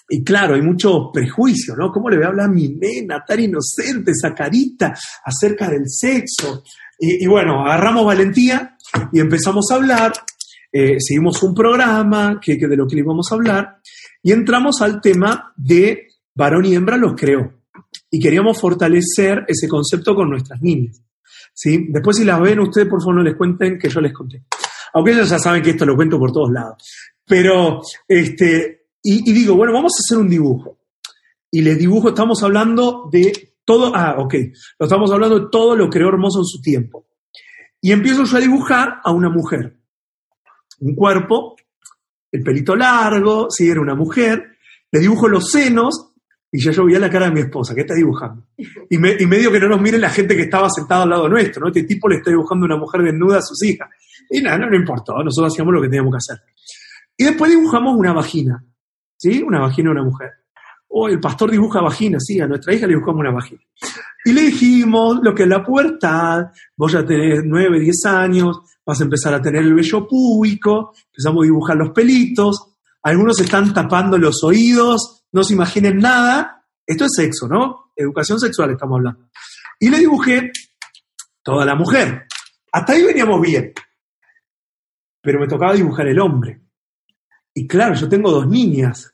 y 0.10 0.24
claro, 0.24 0.56
hay 0.56 0.62
mucho 0.62 1.12
prejuicio, 1.12 1.76
¿no? 1.76 1.92
¿Cómo 1.92 2.10
le 2.10 2.18
voy 2.18 2.26
a 2.26 2.30
hablar 2.30 2.46
a 2.48 2.52
mi 2.52 2.70
nena 2.70 3.24
tan 3.26 3.40
inocente, 3.40 4.12
esa 4.12 4.34
carita, 4.34 4.94
acerca 5.24 5.70
del 5.70 5.90
sexo? 5.90 6.64
Y, 7.00 7.28
bueno, 7.28 7.66
agarramos 7.66 8.06
valentía 8.06 8.78
y 9.12 9.20
empezamos 9.20 9.66
a 9.72 9.76
hablar, 9.76 10.14
eh, 10.72 10.96
seguimos 11.00 11.44
un 11.44 11.54
programa 11.54 12.40
que, 12.42 12.58
que 12.58 12.68
de 12.68 12.78
lo 12.78 12.88
que 12.88 12.96
le 12.96 13.02
íbamos 13.02 13.32
a 13.32 13.36
hablar, 13.36 13.80
y 14.24 14.32
entramos 14.32 14.82
al 14.82 15.02
tema 15.02 15.54
de 15.58 16.08
varón 16.34 16.66
y 16.66 16.76
hembra 16.76 16.98
los 16.98 17.14
creó. 17.16 17.54
Y 18.10 18.20
queríamos 18.20 18.60
fortalecer 18.60 19.44
ese 19.48 19.68
concepto 19.68 20.16
con 20.16 20.30
nuestras 20.30 20.62
niñas. 20.62 21.02
¿sí? 21.54 21.88
Después 21.90 22.18
si 22.18 22.24
las 22.24 22.40
ven 22.40 22.60
ustedes, 22.60 22.88
por 22.88 23.02
favor, 23.02 23.16
no 23.16 23.24
les 23.24 23.36
cuenten 23.36 23.78
que 23.80 23.90
yo 23.90 24.02
les 24.02 24.14
conté. 24.14 24.44
Aunque 24.96 25.12
ellos 25.12 25.30
ya 25.30 25.40
saben 25.40 25.62
que 25.62 25.72
esto 25.72 25.86
lo 25.86 25.96
cuento 25.96 26.18
por 26.18 26.32
todos 26.32 26.52
lados. 26.52 26.82
Pero, 27.26 27.82
este, 28.08 28.88
y, 29.04 29.34
digo, 29.34 29.54
bueno, 29.56 29.74
vamos 29.74 29.92
a 29.94 30.00
hacer 30.00 30.18
un 30.18 30.30
dibujo. 30.30 30.80
Y 31.52 31.62
les 31.62 31.78
dibujo, 31.78 32.10
estamos 32.10 32.42
hablando 32.44 33.10
de 33.12 33.56
todo, 33.66 33.94
ah, 33.94 34.16
ok, 34.18 34.36
lo 34.80 34.86
estamos 34.86 35.12
hablando 35.12 35.40
de 35.40 35.48
todo 35.52 35.76
lo 35.76 35.90
creó 35.90 36.08
hermoso 36.08 36.40
en 36.40 36.46
su 36.46 36.62
tiempo. 36.62 37.08
Y 37.82 37.92
empiezo 37.92 38.24
yo 38.24 38.38
a 38.38 38.40
dibujar 38.40 39.02
a 39.04 39.12
una 39.12 39.30
mujer. 39.30 39.76
Un 40.80 40.96
cuerpo, 40.96 41.58
el 42.32 42.42
pelito 42.42 42.74
largo, 42.76 43.50
si 43.50 43.70
era 43.70 43.82
una 43.82 43.96
mujer, 43.96 44.58
le 44.92 45.00
dibujo 45.02 45.28
los 45.28 45.52
senos 45.52 46.14
y 46.50 46.64
ya 46.64 46.72
yo 46.72 46.86
veía 46.86 47.00
la 47.00 47.10
cara 47.10 47.26
de 47.26 47.34
mi 47.34 47.42
esposa, 47.42 47.76
¿qué 47.76 47.82
está 47.82 47.96
dibujando? 47.96 48.48
Y, 48.90 48.98
me, 48.98 49.18
y 49.20 49.26
medio 49.26 49.52
que 49.52 49.60
no 49.60 49.68
nos 49.68 49.82
miren 49.82 50.00
la 50.00 50.10
gente 50.10 50.38
que 50.38 50.44
estaba 50.44 50.70
sentada 50.70 51.04
al 51.04 51.10
lado 51.10 51.28
nuestro. 51.28 51.68
Este 51.68 51.84
tipo 51.84 52.08
le 52.08 52.16
está 52.18 52.30
dibujando 52.30 52.66
una 52.66 52.78
mujer 52.78 53.02
desnuda 53.02 53.40
a 53.40 53.42
sus 53.42 53.62
hijas. 53.64 53.90
Y 54.30 54.42
nada, 54.42 54.58
no, 54.58 54.70
no 54.70 54.76
importó, 54.76 55.14
nosotros 55.24 55.54
hacíamos 55.54 55.74
lo 55.74 55.82
que 55.82 55.90
teníamos 55.90 56.14
que 56.14 56.18
hacer. 56.18 56.44
Y 57.18 57.24
después 57.26 57.52
dibujamos 57.52 57.96
una 57.98 58.14
vagina, 58.14 58.64
¿sí? 59.18 59.42
Una 59.42 59.60
vagina 59.60 59.90
de 59.90 59.92
una 59.92 60.04
mujer. 60.04 60.32
O 60.88 61.08
el 61.08 61.20
pastor 61.20 61.52
dibuja 61.52 61.82
vagina, 61.82 62.20
sí, 62.20 62.40
a 62.40 62.48
nuestra 62.48 62.74
hija 62.74 62.88
le 62.88 62.94
dibujamos 62.94 63.20
una 63.22 63.32
vagina. 63.32 63.62
Y 64.24 64.34
le 64.34 64.42
dijimos 64.42 65.20
lo 65.22 65.36
que 65.36 65.44
es 65.44 65.50
la 65.50 65.64
pubertad, 65.64 66.46
vos 66.76 66.92
ya 66.92 67.06
tenés 67.06 67.42
9, 67.44 67.80
10 67.80 68.06
años, 68.06 68.60
vas 68.86 69.00
a 69.00 69.04
empezar 69.04 69.34
a 69.34 69.42
tener 69.42 69.62
el 69.62 69.74
vello 69.74 70.08
público, 70.08 70.94
empezamos 71.08 71.44
a 71.44 71.46
dibujar 71.46 71.78
los 71.78 71.90
pelitos, 71.92 72.76
algunos 73.04 73.40
están 73.40 73.74
tapando 73.74 74.18
los 74.18 74.44
oídos, 74.44 75.26
no 75.32 75.44
se 75.44 75.54
imaginen 75.54 76.00
nada. 76.00 76.66
Esto 76.86 77.06
es 77.06 77.12
sexo, 77.16 77.48
¿no? 77.48 77.92
Educación 77.96 78.40
sexual 78.40 78.72
estamos 78.72 78.98
hablando. 78.98 79.30
Y 79.80 79.90
le 79.90 80.00
dibujé 80.00 80.52
toda 81.44 81.66
la 81.66 81.76
mujer. 81.76 82.26
Hasta 82.72 82.94
ahí 82.94 83.04
veníamos 83.04 83.42
bien. 83.42 83.74
Pero 85.26 85.40
me 85.40 85.48
tocaba 85.48 85.74
dibujar 85.74 86.08
el 86.08 86.20
hombre. 86.20 86.62
Y 87.54 87.68
claro, 87.68 87.96
yo 87.96 88.08
tengo 88.08 88.32
dos 88.32 88.48
niñas. 88.48 89.12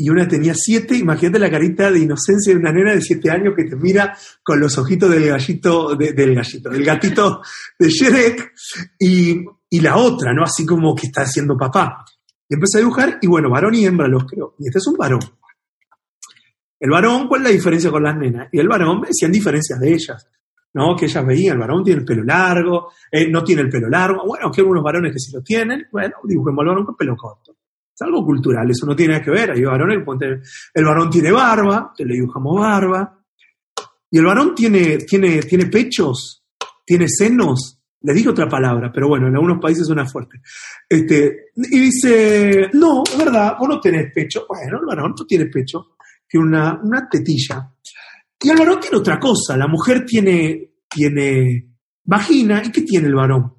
Y 0.00 0.10
una 0.10 0.26
tenía 0.26 0.54
siete, 0.54 0.96
imagínate 0.96 1.40
la 1.40 1.50
carita 1.50 1.90
de 1.90 1.98
inocencia 1.98 2.52
de 2.52 2.60
una 2.60 2.72
nena 2.72 2.94
de 2.94 3.00
siete 3.02 3.30
años 3.30 3.54
que 3.56 3.64
te 3.64 3.76
mira 3.76 4.16
con 4.44 4.60
los 4.60 4.78
ojitos 4.78 5.10
del 5.10 5.26
gallito, 5.26 5.96
del 5.96 6.34
gallito, 6.36 6.70
del 6.70 6.84
gatito 6.84 7.42
de 7.78 7.88
Shrek, 7.88 8.52
y, 9.00 9.44
y 9.68 9.80
la 9.80 9.96
otra, 9.96 10.32
¿no? 10.32 10.44
Así 10.44 10.64
como 10.64 10.94
que 10.94 11.08
está 11.08 11.22
haciendo 11.22 11.56
papá. 11.56 12.04
Y 12.48 12.54
empecé 12.54 12.78
a 12.78 12.80
dibujar 12.80 13.18
y 13.20 13.26
bueno, 13.26 13.50
varón 13.50 13.74
y 13.74 13.84
hembra 13.84 14.06
los 14.08 14.24
creo. 14.24 14.54
Y 14.60 14.68
este 14.68 14.78
es 14.78 14.86
un 14.86 14.96
varón. 14.96 15.20
El 16.80 16.90
varón, 16.90 17.26
¿cuál 17.26 17.42
es 17.42 17.48
la 17.48 17.52
diferencia 17.52 17.90
con 17.90 18.04
las 18.04 18.16
nenas? 18.16 18.48
Y 18.52 18.60
el 18.60 18.68
varón, 18.68 19.00
me 19.00 19.08
decían 19.08 19.32
diferencias 19.32 19.80
de 19.80 19.92
ellas, 19.92 20.28
¿no? 20.74 20.96
Que 20.96 21.06
ellas 21.06 21.26
veían, 21.26 21.54
el 21.54 21.60
varón 21.60 21.84
tiene 21.84 22.00
el 22.00 22.06
pelo 22.06 22.24
largo, 22.24 22.92
eh, 23.10 23.28
no 23.28 23.42
tiene 23.42 23.62
el 23.62 23.68
pelo 23.68 23.88
largo, 23.88 24.26
bueno, 24.26 24.50
que 24.50 24.60
hay 24.60 24.64
algunos 24.64 24.84
varones 24.84 25.12
que 25.12 25.18
sí 25.18 25.32
lo 25.32 25.42
tienen, 25.42 25.86
bueno, 25.90 26.14
dibujemos 26.24 26.62
al 26.62 26.68
varón 26.68 26.84
con 26.84 26.96
pelo 26.96 27.16
corto. 27.16 27.56
Es 27.94 28.02
algo 28.02 28.24
cultural, 28.24 28.70
eso 28.70 28.86
no 28.86 28.94
tiene 28.94 29.14
nada 29.14 29.24
que 29.24 29.30
ver. 29.32 29.50
Hay 29.50 29.64
varones, 29.64 29.98
el 30.72 30.84
varón 30.84 31.10
tiene 31.10 31.32
barba, 31.32 31.92
le 31.98 32.14
dibujamos 32.14 32.60
barba. 32.60 33.18
Y 34.10 34.18
el 34.18 34.24
varón 34.24 34.54
tiene, 34.54 34.98
tiene, 34.98 35.42
tiene 35.42 35.66
pechos, 35.66 36.44
tiene 36.86 37.06
senos, 37.08 37.78
le 38.00 38.14
dije 38.14 38.28
otra 38.28 38.48
palabra, 38.48 38.92
pero 38.92 39.08
bueno, 39.08 39.26
en 39.26 39.34
algunos 39.34 39.60
países 39.60 39.86
suena 39.86 40.06
fuerte. 40.06 40.40
Este, 40.88 41.46
y 41.56 41.78
dice, 41.80 42.70
no, 42.74 43.02
es 43.04 43.18
verdad, 43.18 43.56
vos 43.58 43.68
no 43.68 43.80
tenés 43.80 44.12
pecho. 44.14 44.46
Bueno, 44.48 44.78
el 44.78 44.86
varón 44.86 45.14
no 45.18 45.26
tiene 45.26 45.46
pecho, 45.46 45.96
tiene 46.28 46.46
una, 46.46 46.80
una 46.80 47.08
tetilla. 47.08 47.72
Y 48.40 48.50
el 48.50 48.56
varón 48.56 48.80
tiene 48.80 48.96
otra 48.96 49.18
cosa, 49.18 49.56
la 49.56 49.66
mujer 49.66 50.04
tiene, 50.04 50.74
tiene 50.88 51.74
vagina, 52.04 52.62
¿y 52.64 52.70
qué 52.70 52.82
tiene 52.82 53.08
el 53.08 53.14
varón? 53.14 53.54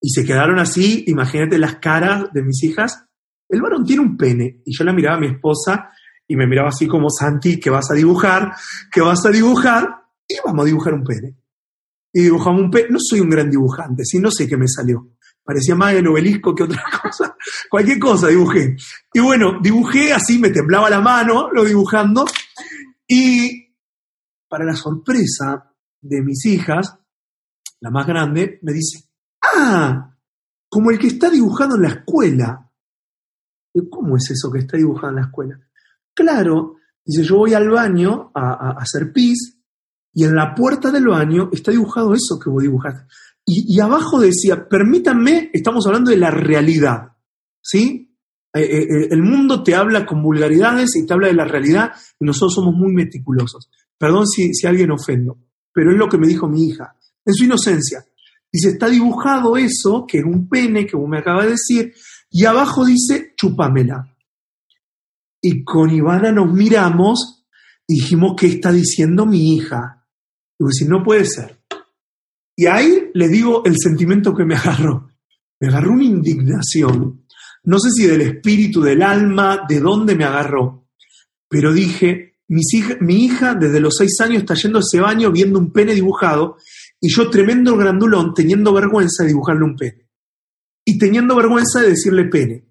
Y 0.00 0.10
se 0.10 0.24
quedaron 0.24 0.58
así, 0.58 1.04
imagínate 1.06 1.58
las 1.58 1.76
caras 1.76 2.32
de 2.32 2.42
mis 2.42 2.62
hijas. 2.64 3.04
El 3.48 3.62
varón 3.62 3.84
tiene 3.84 4.02
un 4.02 4.16
pene. 4.16 4.62
Y 4.64 4.76
yo 4.76 4.84
la 4.84 4.92
miraba 4.92 5.16
a 5.16 5.20
mi 5.20 5.28
esposa 5.28 5.90
y 6.26 6.36
me 6.36 6.46
miraba 6.46 6.68
así 6.68 6.86
como 6.86 7.08
Santi, 7.10 7.58
que 7.58 7.70
vas 7.70 7.90
a 7.90 7.94
dibujar, 7.94 8.52
que 8.90 9.00
vas 9.00 9.24
a 9.24 9.30
dibujar, 9.30 9.88
y 10.28 10.36
vamos 10.44 10.62
a 10.62 10.66
dibujar 10.66 10.94
un 10.94 11.04
pene 11.04 11.36
y 12.14 12.22
dibujamos 12.22 12.62
un 12.62 12.70
pez. 12.70 12.86
No 12.88 12.98
soy 13.00 13.20
un 13.20 13.28
gran 13.28 13.50
dibujante, 13.50 14.04
sí, 14.04 14.20
no 14.20 14.30
sé 14.30 14.48
qué 14.48 14.56
me 14.56 14.68
salió. 14.68 15.10
Parecía 15.42 15.74
más 15.74 15.92
el 15.92 16.06
obelisco 16.06 16.54
que 16.54 16.62
otra 16.62 16.82
cosa. 17.02 17.36
Cualquier 17.68 17.98
cosa 17.98 18.28
dibujé. 18.28 18.76
Y 19.12 19.20
bueno, 19.20 19.58
dibujé 19.60 20.12
así, 20.12 20.38
me 20.38 20.50
temblaba 20.50 20.88
la 20.88 21.00
mano, 21.00 21.50
lo 21.52 21.64
dibujando. 21.64 22.24
Y 23.06 23.63
para 24.54 24.66
la 24.66 24.76
sorpresa 24.76 25.74
de 26.00 26.22
mis 26.22 26.46
hijas, 26.46 26.96
la 27.80 27.90
más 27.90 28.06
grande, 28.06 28.60
me 28.62 28.72
dice, 28.72 29.08
ah, 29.42 30.14
como 30.68 30.92
el 30.92 30.98
que 31.00 31.08
está 31.08 31.28
dibujando 31.28 31.74
en 31.74 31.82
la 31.82 31.88
escuela. 31.88 32.70
¿Cómo 33.90 34.16
es 34.16 34.30
eso 34.30 34.52
que 34.52 34.60
está 34.60 34.76
dibujando 34.76 35.08
en 35.08 35.16
la 35.16 35.26
escuela? 35.26 35.58
Claro, 36.14 36.76
dice, 37.04 37.24
yo 37.24 37.38
voy 37.38 37.52
al 37.52 37.68
baño 37.68 38.30
a, 38.32 38.76
hacer 38.78 39.12
pis 39.12 39.58
y 40.12 40.22
en 40.22 40.36
la 40.36 40.54
puerta 40.54 40.92
del 40.92 41.08
baño 41.08 41.48
está 41.50 41.72
dibujado 41.72 42.14
eso 42.14 42.38
que 42.38 42.48
vos 42.48 42.62
dibujaste. 42.62 43.12
Y, 43.44 43.80
abajo 43.80 44.20
decía, 44.20 44.68
permítanme, 44.68 45.50
estamos 45.52 45.84
hablando 45.88 46.12
de 46.12 46.18
la 46.18 46.30
realidad, 46.30 47.16
¿sí? 47.60 48.16
Eh, 48.54 48.60
eh, 48.60 48.82
eh, 48.82 49.08
el 49.10 49.22
mundo 49.24 49.64
te 49.64 49.74
habla 49.74 50.06
con 50.06 50.22
vulgaridades 50.22 50.94
y 50.94 51.04
te 51.04 51.12
habla 51.12 51.26
de 51.26 51.34
la 51.34 51.44
realidad 51.44 51.90
y 52.20 52.24
nosotros 52.24 52.54
somos 52.54 52.72
muy 52.76 52.92
meticulosos. 52.92 53.68
Perdón 53.98 54.26
si, 54.26 54.52
si 54.54 54.66
alguien 54.66 54.90
ofendo, 54.90 55.38
pero 55.72 55.92
es 55.92 55.98
lo 55.98 56.08
que 56.08 56.18
me 56.18 56.26
dijo 56.26 56.48
mi 56.48 56.66
hija, 56.66 56.96
en 57.24 57.34
su 57.34 57.44
inocencia. 57.44 58.04
Dice, 58.52 58.68
está 58.68 58.88
dibujado 58.88 59.56
eso, 59.56 60.06
que 60.06 60.18
es 60.18 60.24
un 60.24 60.48
pene, 60.48 60.86
que 60.86 60.96
me 60.96 61.18
acabas 61.18 61.46
de 61.46 61.50
decir, 61.52 61.92
y 62.30 62.44
abajo 62.44 62.84
dice, 62.84 63.34
chúpamela. 63.36 64.16
Y 65.40 65.64
con 65.64 65.90
Ivana 65.90 66.32
nos 66.32 66.52
miramos 66.52 67.44
y 67.86 67.94
dijimos, 68.00 68.34
¿qué 68.38 68.46
está 68.46 68.72
diciendo 68.72 69.26
mi 69.26 69.54
hija? 69.54 70.06
Y 70.58 70.64
decir, 70.64 70.88
no 70.88 71.02
puede 71.02 71.24
ser. 71.24 71.60
Y 72.56 72.66
ahí 72.66 73.10
le 73.12 73.28
digo 73.28 73.62
el 73.64 73.76
sentimiento 73.76 74.34
que 74.34 74.44
me 74.44 74.54
agarró. 74.54 75.10
Me 75.60 75.68
agarró 75.68 75.92
una 75.92 76.04
indignación. 76.04 77.26
No 77.64 77.78
sé 77.78 77.90
si 77.90 78.06
del 78.06 78.20
espíritu, 78.20 78.80
del 78.80 79.02
alma, 79.02 79.64
de 79.68 79.80
dónde 79.80 80.14
me 80.14 80.24
agarró. 80.24 80.88
Pero 81.48 81.72
dije, 81.72 82.33
mi 82.48 83.24
hija 83.24 83.54
desde 83.54 83.80
los 83.80 83.96
seis 83.96 84.20
años 84.20 84.42
está 84.42 84.54
yendo 84.54 84.78
a 84.78 84.82
ese 84.82 85.00
baño 85.00 85.32
viendo 85.32 85.58
un 85.58 85.72
pene 85.72 85.94
dibujado 85.94 86.56
y 87.00 87.08
yo 87.08 87.28
tremendo 87.30 87.76
grandulón 87.76 88.34
teniendo 88.34 88.72
vergüenza 88.72 89.22
de 89.22 89.28
dibujarle 89.28 89.64
un 89.64 89.76
pene. 89.76 90.08
Y 90.86 90.98
teniendo 90.98 91.34
vergüenza 91.36 91.80
de 91.80 91.90
decirle 91.90 92.24
pene. 92.24 92.66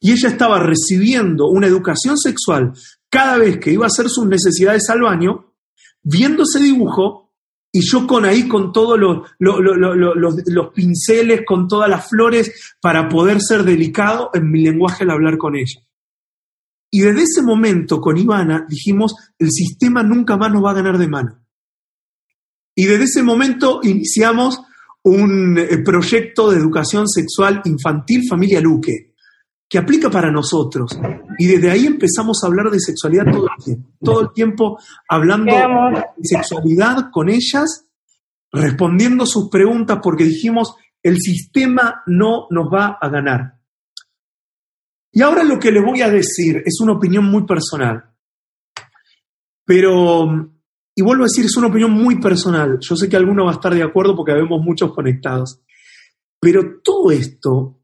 Y 0.00 0.12
ella 0.12 0.28
estaba 0.28 0.60
recibiendo 0.60 1.48
una 1.48 1.66
educación 1.66 2.16
sexual 2.18 2.72
cada 3.08 3.38
vez 3.38 3.58
que 3.58 3.72
iba 3.72 3.84
a 3.84 3.88
hacer 3.88 4.08
sus 4.08 4.26
necesidades 4.26 4.88
al 4.90 5.02
baño 5.02 5.54
viendo 6.02 6.44
ese 6.44 6.60
dibujo 6.60 7.32
y 7.70 7.80
yo 7.80 8.06
con 8.06 8.24
ahí, 8.24 8.48
con 8.48 8.72
todos 8.72 8.98
los, 8.98 9.28
los, 9.38 10.72
pinceles, 10.72 11.42
con 11.44 11.68
todas 11.68 11.90
las 11.90 12.08
flores, 12.08 12.76
para 12.80 13.08
poder 13.08 13.40
ser 13.40 13.62
delicado 13.62 14.30
en 14.32 14.50
mi 14.50 14.62
lenguaje 14.62 15.04
al 15.04 15.10
hablar 15.10 15.36
con 15.36 15.54
ella. 15.54 15.80
Y 16.90 17.00
desde 17.00 17.22
ese 17.22 17.42
momento 17.42 18.00
con 18.00 18.16
Ivana 18.16 18.66
dijimos, 18.68 19.14
el 19.38 19.50
sistema 19.50 20.02
nunca 20.02 20.36
más 20.36 20.50
nos 20.52 20.64
va 20.64 20.70
a 20.70 20.74
ganar 20.74 20.98
de 20.98 21.08
mano. 21.08 21.38
Y 22.74 22.86
desde 22.86 23.04
ese 23.04 23.22
momento 23.22 23.80
iniciamos 23.82 24.60
un 25.02 25.58
eh, 25.58 25.78
proyecto 25.78 26.50
de 26.50 26.58
educación 26.58 27.08
sexual 27.08 27.60
infantil 27.64 28.22
Familia 28.28 28.60
Luque, 28.60 29.14
que 29.68 29.78
aplica 29.78 30.10
para 30.10 30.30
nosotros. 30.30 30.98
Y 31.38 31.46
desde 31.46 31.70
ahí 31.70 31.86
empezamos 31.86 32.42
a 32.42 32.46
hablar 32.46 32.70
de 32.70 32.80
sexualidad 32.80 33.24
todo 33.30 33.46
el 33.46 33.64
tiempo. 33.64 33.88
Todo 34.02 34.20
el 34.22 34.32
tiempo 34.32 34.78
hablando 35.08 35.52
de 35.52 36.04
sexualidad 36.22 37.10
con 37.12 37.28
ellas, 37.28 37.84
respondiendo 38.50 39.26
sus 39.26 39.50
preguntas 39.50 39.98
porque 40.02 40.24
dijimos, 40.24 40.74
el 41.02 41.18
sistema 41.18 42.02
no 42.06 42.46
nos 42.50 42.72
va 42.72 42.98
a 43.00 43.08
ganar. 43.08 43.57
Y 45.18 45.22
ahora 45.22 45.42
lo 45.42 45.58
que 45.58 45.72
les 45.72 45.84
voy 45.84 46.00
a 46.00 46.08
decir 46.08 46.62
es 46.64 46.78
una 46.80 46.92
opinión 46.92 47.24
muy 47.24 47.44
personal. 47.44 48.04
Pero, 49.64 50.52
y 50.94 51.02
vuelvo 51.02 51.24
a 51.24 51.26
decir, 51.26 51.44
es 51.44 51.56
una 51.56 51.66
opinión 51.66 51.90
muy 51.90 52.20
personal. 52.20 52.78
Yo 52.80 52.94
sé 52.94 53.08
que 53.08 53.16
alguno 53.16 53.44
va 53.44 53.50
a 53.50 53.54
estar 53.54 53.74
de 53.74 53.82
acuerdo 53.82 54.14
porque 54.14 54.32
vemos 54.32 54.62
muchos 54.62 54.94
conectados. 54.94 55.60
Pero 56.38 56.80
todo 56.84 57.10
esto 57.10 57.80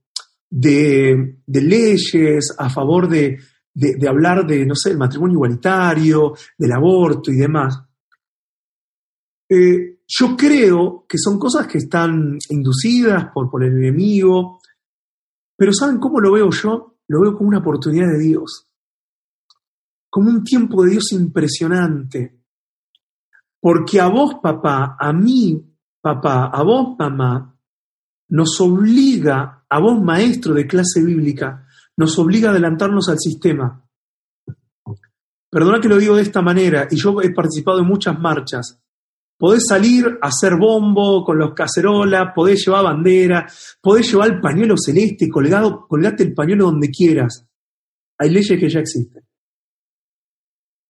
de, 0.49 1.41
leyes 1.49 2.55
a 2.57 2.71
favor 2.71 3.09
de, 3.09 3.41
de, 3.75 4.09
hablar 4.09 4.47
de, 4.47 4.65
no 4.65 4.77
sé, 4.77 4.91
el 4.91 4.99
matrimonio 4.99 5.35
igualitario, 5.35 6.35
del 6.57 6.71
aborto 6.71 7.33
y 7.33 7.37
demás. 7.37 7.83
Eh, 9.49 9.99
yo 10.07 10.37
creo 10.37 11.05
que 11.09 11.19
son 11.19 11.41
cosas 11.41 11.67
que 11.67 11.79
están 11.79 12.39
inducidas 12.49 13.27
por 13.35 13.65
el 13.65 13.73
enemigo, 13.73 14.61
pero 15.57 15.73
¿saben 15.73 15.99
cómo 15.99 16.21
lo 16.21 16.31
veo 16.31 16.49
yo? 16.53 16.94
Lo 17.09 17.21
veo 17.21 17.35
como 17.35 17.49
una 17.49 17.59
oportunidad 17.59 18.09
de 18.09 18.19
Dios, 18.19 18.69
como 20.11 20.31
un 20.31 20.43
tiempo 20.45 20.85
de 20.85 20.93
Dios 20.93 21.13
impresionante. 21.13 22.41
Porque 23.61 24.01
a 24.01 24.09
vos, 24.09 24.37
papá, 24.43 24.97
a 24.99 25.13
mí, 25.13 25.63
papá, 26.01 26.47
a 26.47 26.63
vos, 26.63 26.97
mamá, 26.99 27.59
nos 28.29 28.61
obliga, 28.61 29.65
a 29.69 29.81
vos, 29.81 30.03
maestro 30.03 30.55
de 30.55 30.67
clase 30.67 31.03
bíblica, 31.03 31.67
nos 31.97 32.19
obliga 32.19 32.49
a 32.49 32.53
adelantarnos 32.53 33.09
al 33.09 33.19
sistema. 33.19 33.83
Perdona 35.51 35.81
que 35.81 35.89
lo 35.89 35.99
digo 35.99 36.17
de 36.17 36.23
esta 36.23 36.43
manera, 36.43 36.89
y 36.91 36.97
yo 36.97 37.23
he 37.23 37.33
participado 37.33 37.81
en 37.81 37.87
muchas 37.87 38.19
marchas. 38.19 38.84
Podés 39.37 39.65
salir 39.69 40.07
a 40.23 40.29
hacer 40.29 40.57
bombo 40.59 41.25
con 41.25 41.39
los 41.39 41.55
cacerolas, 41.55 42.33
podés 42.35 42.65
llevar 42.65 42.85
bandera, 42.85 43.47
podés 43.81 44.11
llevar 44.11 44.31
el 44.31 44.41
pañuelo 44.41 44.77
celeste 44.77 45.29
colgado, 45.29 45.87
colgate 45.89 46.23
el 46.23 46.35
pañuelo 46.35 46.67
donde 46.67 46.91
quieras. 46.91 47.47
Hay 48.19 48.31
leyes 48.31 48.59
que 48.59 48.69
ya 48.69 48.81
existen. 48.81 49.25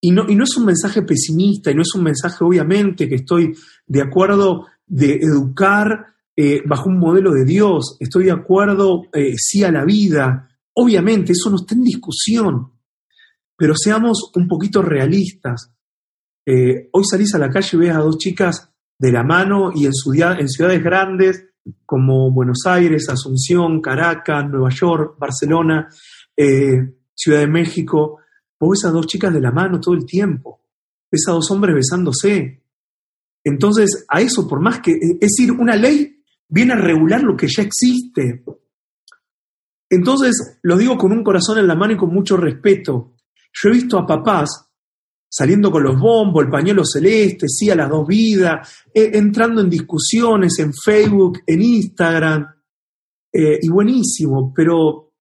Y 0.00 0.10
no, 0.10 0.26
y 0.28 0.36
no 0.36 0.44
es 0.44 0.56
un 0.58 0.66
mensaje 0.66 1.02
pesimista, 1.02 1.70
y 1.70 1.74
no 1.74 1.80
es 1.80 1.94
un 1.94 2.04
mensaje, 2.04 2.44
obviamente, 2.44 3.08
que 3.08 3.14
estoy 3.14 3.56
de 3.86 4.02
acuerdo 4.02 4.66
de 4.86 5.14
educar 5.14 6.14
eh, 6.36 6.62
bajo 6.66 6.88
un 6.88 6.98
modelo 6.98 7.32
de 7.32 7.44
Dios, 7.44 7.96
estoy 8.00 8.24
de 8.24 8.32
acuerdo 8.32 9.04
eh, 9.12 9.34
sí 9.36 9.62
a 9.62 9.70
la 9.70 9.84
vida. 9.84 10.48
Obviamente, 10.74 11.32
eso 11.32 11.48
no 11.48 11.56
está 11.56 11.74
en 11.74 11.82
discusión. 11.82 12.72
Pero 13.56 13.74
seamos 13.76 14.32
un 14.34 14.48
poquito 14.48 14.82
realistas. 14.82 15.73
Eh, 16.46 16.88
hoy 16.92 17.04
salís 17.04 17.34
a 17.34 17.38
la 17.38 17.50
calle 17.50 17.70
y 17.72 17.76
ves 17.76 17.94
a 17.94 18.00
dos 18.00 18.18
chicas 18.18 18.70
de 18.98 19.12
la 19.12 19.22
mano 19.22 19.72
y 19.74 19.86
en, 19.86 19.92
en 20.38 20.48
ciudades 20.48 20.82
grandes 20.82 21.46
como 21.86 22.30
Buenos 22.30 22.66
Aires, 22.66 23.08
Asunción, 23.08 23.80
Caracas, 23.80 24.48
Nueva 24.48 24.68
York, 24.70 25.16
Barcelona, 25.18 25.88
eh, 26.36 26.94
Ciudad 27.14 27.40
de 27.40 27.46
México, 27.46 28.18
vos 28.60 28.70
ves 28.70 28.84
a 28.84 28.90
dos 28.90 29.06
chicas 29.06 29.32
de 29.32 29.40
la 29.40 29.50
mano 29.50 29.80
todo 29.80 29.94
el 29.94 30.04
tiempo, 30.04 30.60
ves 31.10 31.26
a 31.28 31.32
dos 31.32 31.50
hombres 31.50 31.74
besándose. 31.74 32.62
Entonces, 33.42 34.04
a 34.08 34.20
eso, 34.20 34.48
por 34.48 34.60
más 34.60 34.80
que, 34.80 34.92
es 34.92 35.20
decir, 35.20 35.52
una 35.52 35.76
ley 35.76 36.22
viene 36.48 36.74
a 36.74 36.76
regular 36.76 37.22
lo 37.22 37.36
que 37.36 37.46
ya 37.48 37.62
existe. 37.62 38.44
Entonces, 39.88 40.58
lo 40.62 40.76
digo 40.76 40.96
con 40.96 41.12
un 41.12 41.22
corazón 41.22 41.58
en 41.58 41.66
la 41.66 41.74
mano 41.74 41.94
y 41.94 41.96
con 41.96 42.12
mucho 42.12 42.36
respeto. 42.36 43.14
Yo 43.52 43.68
he 43.68 43.72
visto 43.72 43.98
a 43.98 44.06
papás 44.06 44.70
saliendo 45.36 45.72
con 45.72 45.82
los 45.82 45.98
bombos, 45.98 46.44
el 46.44 46.50
pañuelo 46.50 46.84
celeste, 46.84 47.48
sí 47.48 47.68
a 47.68 47.74
las 47.74 47.90
dos 47.90 48.06
vidas, 48.06 48.84
eh, 48.94 49.10
entrando 49.14 49.62
en 49.62 49.68
discusiones 49.68 50.60
en 50.60 50.72
Facebook, 50.72 51.40
en 51.44 51.60
Instagram, 51.60 52.46
eh, 53.32 53.58
y 53.60 53.68
buenísimo, 53.68 54.52
pero 54.54 55.12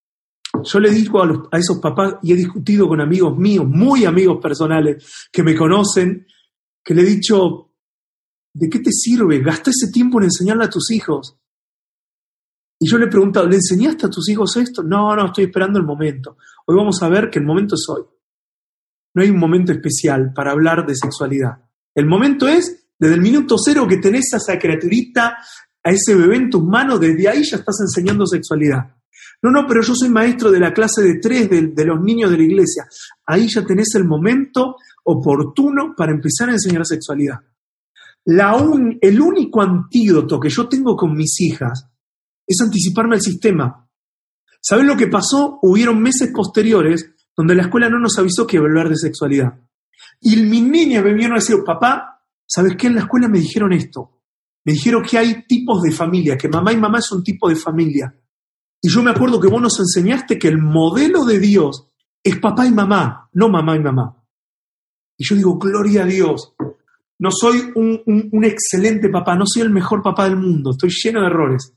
yo 0.64 0.80
le 0.80 0.92
digo 0.92 1.24
a, 1.24 1.50
a, 1.52 1.58
esos 1.58 1.80
papás, 1.80 2.18
y 2.22 2.32
he 2.32 2.36
discutido 2.36 2.88
con 2.88 3.02
amigos 3.02 3.36
míos, 3.40 3.66
muy 3.68 4.06
amigos 4.06 4.38
personales, 4.40 5.04
que 5.32 5.42
me 5.42 5.56
conocen, 5.56 6.28
que 6.84 6.94
le 6.94 7.02
he 7.02 7.06
dicho, 7.06 7.72
¿de 8.54 8.70
qué 8.70 8.82
te 8.82 8.92
sirve? 8.92 9.40
Gasta 9.40 9.72
ese 9.72 9.92
tiempo 9.92 10.20
en 10.20 10.26
enseñarle 10.26 10.66
a 10.66 10.70
tus 10.70 10.92
hijos. 10.92 11.40
Y 12.80 12.88
yo 12.88 13.00
le 13.00 13.06
he 13.06 13.10
preguntado, 13.10 13.48
¿le 13.48 13.56
enseñaste 13.56 14.06
a 14.06 14.10
tus 14.12 14.30
hijos 14.30 14.58
esto? 14.58 14.84
No, 14.84 15.16
no, 15.16 15.26
estoy 15.26 15.46
esperando 15.46 15.80
el 15.80 15.86
momento. 15.86 16.38
Hoy 16.68 16.76
vamos 16.76 17.02
a 17.02 17.10
ver 17.10 17.32
que 17.32 17.40
el 17.40 17.46
momento 17.46 17.74
es 17.74 17.86
hoy. 17.90 18.04
No 19.14 19.22
hay 19.22 19.30
un 19.30 19.40
momento 19.40 19.72
especial 19.72 20.34
para 20.34 20.52
hablar 20.52 20.86
de 20.86 20.96
sexualidad. 20.96 21.60
El 21.94 22.08
momento 22.08 22.48
es 22.48 22.88
desde 22.98 23.16
el 23.16 23.22
minuto 23.22 23.56
cero 23.58 23.88
que 23.88 23.98
tenés 23.98 24.34
a 24.34 24.38
esa 24.38 24.58
criaturita, 24.58 25.38
a 25.84 25.92
ese 25.92 26.16
bebé 26.16 26.38
en 26.38 26.50
tus 26.50 26.64
manos, 26.64 27.00
desde 27.00 27.28
ahí 27.28 27.44
ya 27.44 27.58
estás 27.58 27.80
enseñando 27.82 28.26
sexualidad. 28.26 28.96
No, 29.42 29.52
no, 29.52 29.68
pero 29.68 29.82
yo 29.82 29.94
soy 29.94 30.10
maestro 30.10 30.50
de 30.52 30.60
la 30.60 30.74
clase 30.74 31.04
de 31.04 31.20
tres 31.20 31.50
de, 31.50 31.86
los 31.86 32.02
niños 32.02 32.32
de 32.32 32.38
la 32.38 32.44
iglesia. 32.44 32.86
Ahí 33.26 33.50
ya 33.50 33.66
tenés 33.66 33.94
el 33.96 34.06
momento 34.06 34.78
oportuno 35.04 35.94
para 35.98 36.14
empezar 36.14 36.50
a 36.50 36.54
enseñar 36.54 36.86
sexualidad. 36.86 37.40
La 38.26 38.56
el 39.02 39.22
único 39.22 39.62
antídoto 39.62 40.40
que 40.40 40.50
yo 40.50 40.70
tengo 40.70 40.96
con 40.96 41.14
mis 41.14 41.42
hijas 41.42 41.90
es 42.48 42.62
anticiparme 42.62 43.16
al 43.16 43.22
sistema. 43.22 43.86
¿Saben 44.62 44.88
lo 44.88 44.96
que 44.96 45.08
pasó? 45.08 45.60
Hubieron 45.62 46.02
meses 46.02 46.32
posteriores 46.34 47.13
donde 47.36 47.56
la 47.56 47.64
escuela 47.64 47.90
no 47.90 48.00
nos 48.00 48.18
avisó 48.18 48.46
que 48.46 48.58
iba 48.58 48.66
a 48.66 48.70
hablar 48.70 48.90
de 48.90 48.96
sexualidad. 48.96 49.60
Y 50.22 50.38
mis 50.38 50.64
niñas 50.64 51.04
me 51.04 51.14
vieron 51.14 51.38
y 51.38 51.40
decir, 51.40 51.58
papá, 51.66 52.22
¿sabes 52.46 52.76
qué? 52.78 52.88
En 52.88 52.96
la 52.96 53.02
escuela 53.02 53.28
me 53.28 53.40
dijeron 53.40 53.74
esto. 53.74 54.22
Me 54.66 54.74
dijeron 54.74 55.04
que 55.04 55.18
hay 55.18 55.46
tipos 55.46 55.82
de 55.82 55.92
familia, 55.92 56.38
que 56.38 56.48
mamá 56.48 56.72
y 56.72 56.78
mamá 56.78 57.00
es 57.00 57.12
un 57.12 57.24
tipo 57.24 57.50
de 57.50 57.56
familia. 57.56 58.16
Y 58.82 58.90
yo 58.90 59.04
me 59.04 59.12
acuerdo 59.12 59.40
que 59.40 59.48
vos 59.48 59.62
nos 59.62 59.80
enseñaste 59.80 60.38
que 60.38 60.48
el 60.48 60.58
modelo 60.58 61.26
de 61.26 61.40
Dios 61.40 61.90
es 62.24 62.40
papá 62.40 62.66
y 62.66 62.72
mamá, 62.72 63.30
no 63.34 63.50
mamá 63.50 63.76
y 63.76 63.80
mamá. 63.80 64.18
Y 65.18 65.26
yo 65.26 65.36
digo, 65.36 65.58
gloria 65.58 66.04
a 66.04 66.06
Dios. 66.06 66.54
No 67.20 67.30
soy 67.32 67.72
un 67.76 68.44
excelente 68.44 69.10
papá, 69.10 69.36
no 69.36 69.46
soy 69.46 69.62
el 69.62 69.70
mejor 69.70 70.02
papá 70.02 70.26
del 70.26 70.38
mundo, 70.38 70.72
estoy 70.72 70.90
lleno 70.90 71.22
de 71.22 71.28
errores. 71.28 71.74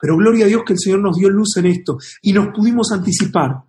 Pero 0.00 0.16
gloria 0.16 0.46
a 0.46 0.48
Dios 0.48 0.62
que 0.66 0.72
el 0.72 0.78
Señor 0.78 1.00
nos 1.00 1.16
dio 1.16 1.28
luz 1.28 1.56
en 1.58 1.66
esto 1.66 1.98
y 2.22 2.32
nos 2.32 2.48
pudimos 2.48 2.90
anticipar. 2.90 3.62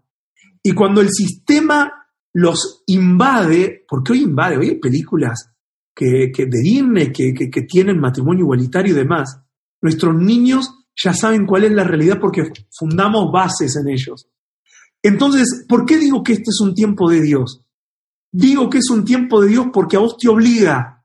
Y 0.63 0.73
cuando 0.73 1.01
el 1.01 1.09
sistema 1.09 1.91
los 2.33 2.83
invade, 2.87 3.85
porque 3.87 4.13
hoy 4.13 4.21
invade, 4.21 4.57
hoy 4.57 4.69
hay 4.69 4.79
películas 4.79 5.51
que, 5.93 6.31
de 6.35 6.59
Disney 6.61 7.11
que, 7.11 7.33
que, 7.33 7.61
tienen 7.63 7.99
matrimonio 7.99 8.43
igualitario 8.43 8.93
y 8.93 8.97
demás, 8.97 9.41
nuestros 9.81 10.15
niños 10.15 10.69
ya 10.95 11.13
saben 11.13 11.45
cuál 11.45 11.65
es 11.65 11.71
la 11.71 11.83
realidad 11.83 12.19
porque 12.19 12.51
fundamos 12.69 13.31
bases 13.31 13.75
en 13.75 13.89
ellos. 13.89 14.27
Entonces, 15.03 15.65
¿por 15.67 15.85
qué 15.85 15.97
digo 15.97 16.23
que 16.23 16.33
este 16.33 16.49
es 16.49 16.59
un 16.61 16.75
tiempo 16.75 17.09
de 17.09 17.21
Dios? 17.21 17.63
Digo 18.31 18.69
que 18.69 18.77
es 18.77 18.89
un 18.89 19.03
tiempo 19.03 19.41
de 19.41 19.49
Dios 19.49 19.67
porque 19.73 19.97
a 19.97 19.99
vos 19.99 20.15
te 20.17 20.29
obliga. 20.29 21.03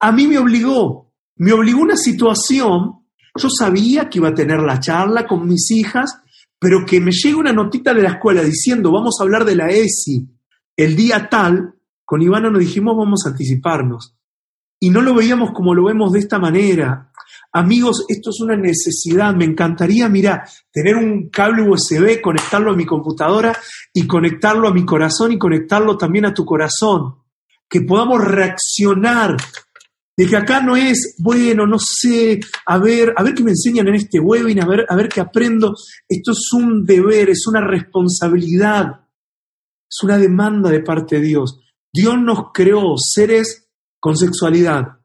A 0.00 0.12
mí 0.12 0.26
me 0.26 0.38
obligó. 0.38 1.12
Me 1.36 1.52
obligó 1.52 1.80
una 1.80 1.96
situación. 1.96 3.04
Yo 3.36 3.48
sabía 3.50 4.08
que 4.08 4.18
iba 4.18 4.28
a 4.28 4.34
tener 4.34 4.60
la 4.60 4.78
charla 4.78 5.26
con 5.26 5.46
mis 5.46 5.70
hijas 5.72 6.20
pero 6.64 6.86
que 6.86 6.98
me 6.98 7.12
llegue 7.12 7.34
una 7.34 7.52
notita 7.52 7.92
de 7.92 8.00
la 8.00 8.12
escuela 8.12 8.42
diciendo 8.42 8.90
vamos 8.90 9.16
a 9.20 9.24
hablar 9.24 9.44
de 9.44 9.54
la 9.54 9.68
ESI 9.68 10.26
el 10.76 10.96
día 10.96 11.28
tal, 11.30 11.74
con 12.04 12.22
Ivana 12.22 12.50
nos 12.50 12.60
dijimos 12.60 12.96
vamos 12.96 13.24
a 13.24 13.30
anticiparnos. 13.30 14.16
Y 14.80 14.88
no 14.90 15.02
lo 15.02 15.14
veíamos 15.14 15.52
como 15.52 15.74
lo 15.74 15.84
vemos 15.84 16.12
de 16.12 16.18
esta 16.18 16.38
manera. 16.38 17.10
Amigos, 17.52 18.04
esto 18.08 18.30
es 18.30 18.40
una 18.40 18.56
necesidad. 18.56 19.34
Me 19.34 19.44
encantaría, 19.44 20.08
mira, 20.08 20.44
tener 20.72 20.96
un 20.96 21.28
cable 21.28 21.62
USB, 21.62 22.20
conectarlo 22.20 22.72
a 22.72 22.76
mi 22.76 22.84
computadora 22.84 23.56
y 23.92 24.06
conectarlo 24.06 24.68
a 24.68 24.74
mi 24.74 24.84
corazón 24.84 25.32
y 25.32 25.38
conectarlo 25.38 25.96
también 25.96 26.26
a 26.26 26.34
tu 26.34 26.44
corazón. 26.44 27.16
Que 27.68 27.82
podamos 27.82 28.24
reaccionar 28.24 29.36
de 30.16 30.26
que 30.26 30.36
acá 30.36 30.62
no 30.62 30.76
es, 30.76 31.16
bueno, 31.18 31.66
no 31.66 31.78
sé, 31.78 32.40
a 32.66 32.78
ver, 32.78 33.12
a 33.16 33.22
ver 33.22 33.34
qué 33.34 33.42
me 33.42 33.50
enseñan 33.50 33.88
en 33.88 33.96
este 33.96 34.20
webinar, 34.20 34.64
a 34.64 34.68
ver, 34.68 34.86
a 34.88 34.96
ver 34.96 35.08
qué 35.08 35.20
aprendo. 35.20 35.74
Esto 36.08 36.32
es 36.32 36.52
un 36.52 36.84
deber, 36.84 37.30
es 37.30 37.46
una 37.46 37.60
responsabilidad, 37.60 39.06
es 39.90 40.02
una 40.02 40.18
demanda 40.18 40.70
de 40.70 40.80
parte 40.80 41.16
de 41.16 41.22
Dios. 41.22 41.60
Dios 41.92 42.16
nos 42.20 42.52
creó 42.52 42.94
seres 42.96 43.68
con 43.98 44.16
sexualidad 44.16 44.98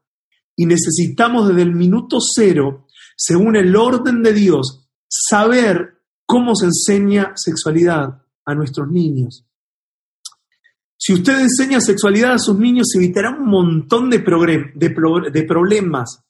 y 0.56 0.66
necesitamos 0.66 1.48
desde 1.48 1.62
el 1.62 1.74
minuto 1.74 2.18
cero, 2.20 2.86
según 3.16 3.56
el 3.56 3.74
orden 3.74 4.22
de 4.22 4.32
Dios, 4.32 4.88
saber 5.08 6.02
cómo 6.26 6.54
se 6.54 6.66
enseña 6.66 7.32
sexualidad 7.34 8.22
a 8.44 8.54
nuestros 8.54 8.88
niños. 8.88 9.46
Si 11.02 11.14
usted 11.14 11.40
enseña 11.40 11.80
sexualidad 11.80 12.34
a 12.34 12.38
sus 12.38 12.58
niños, 12.58 12.88
evitará 12.94 13.30
un 13.30 13.48
montón 13.48 14.10
de, 14.10 14.18
de, 14.18 15.42
problemas. 15.44 16.22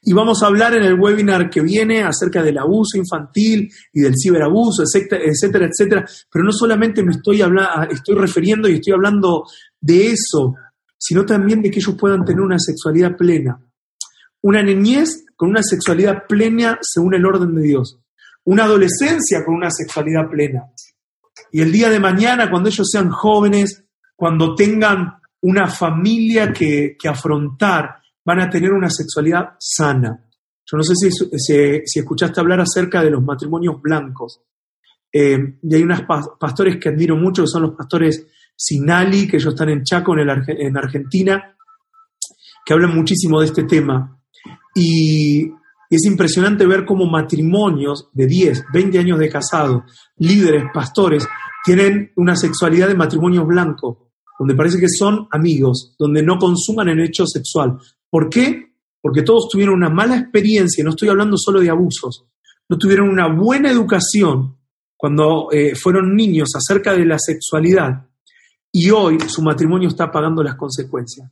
Y 0.00 0.14
vamos 0.14 0.42
a 0.42 0.46
hablar 0.46 0.74
en 0.74 0.84
el 0.84 0.98
webinar 0.98 1.50
que 1.50 1.60
viene 1.60 2.02
acerca 2.02 2.42
del 2.42 2.56
abuso 2.56 2.96
infantil 2.96 3.70
y 3.92 4.00
del 4.00 4.14
ciberabuso, 4.16 4.84
etcétera, 4.84 5.22
etcétera, 5.22 5.66
etcétera. 5.66 6.06
Pero 6.32 6.46
no 6.46 6.52
solamente 6.52 7.02
me 7.02 7.12
estoy, 7.12 7.42
estoy 7.90 8.14
refiriendo 8.14 8.70
y 8.70 8.76
estoy 8.76 8.94
hablando 8.94 9.44
de 9.78 10.06
eso, 10.06 10.54
sino 10.96 11.26
también 11.26 11.60
de 11.60 11.70
que 11.70 11.80
ellos 11.80 11.96
puedan 12.00 12.24
tener 12.24 12.40
una 12.40 12.58
sexualidad 12.58 13.18
plena. 13.18 13.60
Una 14.40 14.62
niñez 14.62 15.26
con 15.36 15.50
una 15.50 15.62
sexualidad 15.62 16.22
plena 16.26 16.78
según 16.80 17.12
el 17.12 17.26
orden 17.26 17.54
de 17.54 17.60
Dios. 17.60 18.00
Una 18.44 18.64
adolescencia 18.64 19.44
con 19.44 19.56
una 19.56 19.70
sexualidad 19.70 20.30
plena. 20.30 20.62
Y 21.52 21.60
el 21.60 21.70
día 21.70 21.90
de 21.90 22.00
mañana, 22.00 22.50
cuando 22.50 22.70
ellos 22.70 22.88
sean 22.90 23.10
jóvenes, 23.10 23.85
cuando 24.16 24.54
tengan 24.54 25.18
una 25.42 25.68
familia 25.68 26.52
que, 26.52 26.96
afrontar, 27.08 27.96
van 28.24 28.40
a 28.40 28.50
tener 28.50 28.72
una 28.72 28.90
sexualidad 28.90 29.50
sana. 29.60 30.24
Yo 30.64 30.76
no 30.76 30.82
sé 30.82 30.94
si, 30.96 31.10
si, 31.84 31.98
escuchaste 32.00 32.40
hablar 32.40 32.60
acerca 32.60 33.02
de 33.02 33.10
los 33.10 33.22
matrimonios 33.22 33.80
blancos. 33.80 34.40
eh, 35.12 35.58
y 35.62 35.74
hay 35.74 35.82
unos 35.82 36.02
pastores 36.40 36.78
que 36.78 36.88
admiro 36.88 37.16
mucho, 37.16 37.42
que 37.42 37.48
son 37.48 37.62
los 37.62 37.76
pastores 37.76 38.26
Sinali, 38.56 39.28
que 39.28 39.36
ellos 39.36 39.52
están 39.52 39.68
en 39.68 39.84
Chaco, 39.84 40.18
en, 40.18 40.28
en 40.48 40.76
Argentina, 40.76 41.56
que 42.64 42.72
hablan 42.72 42.96
muchísimo 42.96 43.38
de 43.40 43.46
este 43.46 43.64
tema. 43.64 44.18
Y 44.74 45.52
es 45.90 46.04
impresionante 46.04 46.66
ver 46.66 46.84
cómo 46.84 47.06
matrimonios 47.06 48.08
de 48.12 48.26
10, 48.26 48.64
20 48.72 48.98
años 48.98 49.18
de 49.18 49.28
casado, 49.28 49.84
líderes, 50.16 50.64
pastores, 50.74 51.28
tienen 51.64 52.12
una 52.16 52.34
sexualidad 52.34 52.88
de 52.88 52.94
matrimonio 52.94 53.44
blanco, 53.44 54.05
donde 54.38 54.54
parece 54.54 54.78
que 54.78 54.88
son 54.88 55.28
amigos, 55.30 55.94
donde 55.98 56.22
no 56.22 56.38
consuman 56.38 56.88
el 56.88 57.00
hecho 57.00 57.26
sexual. 57.26 57.78
¿Por 58.10 58.28
qué? 58.28 58.74
Porque 59.00 59.22
todos 59.22 59.48
tuvieron 59.50 59.76
una 59.76 59.88
mala 59.88 60.16
experiencia, 60.16 60.84
no 60.84 60.90
estoy 60.90 61.08
hablando 61.08 61.36
solo 61.36 61.60
de 61.60 61.70
abusos, 61.70 62.26
no 62.68 62.78
tuvieron 62.78 63.08
una 63.08 63.28
buena 63.28 63.70
educación 63.70 64.56
cuando 64.96 65.48
eh, 65.52 65.74
fueron 65.74 66.16
niños 66.16 66.50
acerca 66.56 66.94
de 66.94 67.04
la 67.04 67.18
sexualidad 67.18 68.08
y 68.72 68.90
hoy 68.90 69.18
su 69.28 69.42
matrimonio 69.42 69.88
está 69.88 70.10
pagando 70.10 70.42
las 70.42 70.56
consecuencias. 70.56 71.30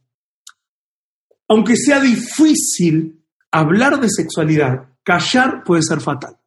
Aunque 1.48 1.76
sea 1.76 2.00
difícil 2.00 3.22
hablar 3.50 4.00
de 4.00 4.08
sexualidad, 4.08 4.88
callar 5.02 5.62
puede 5.64 5.82
ser 5.82 6.00
fatal. 6.00 6.38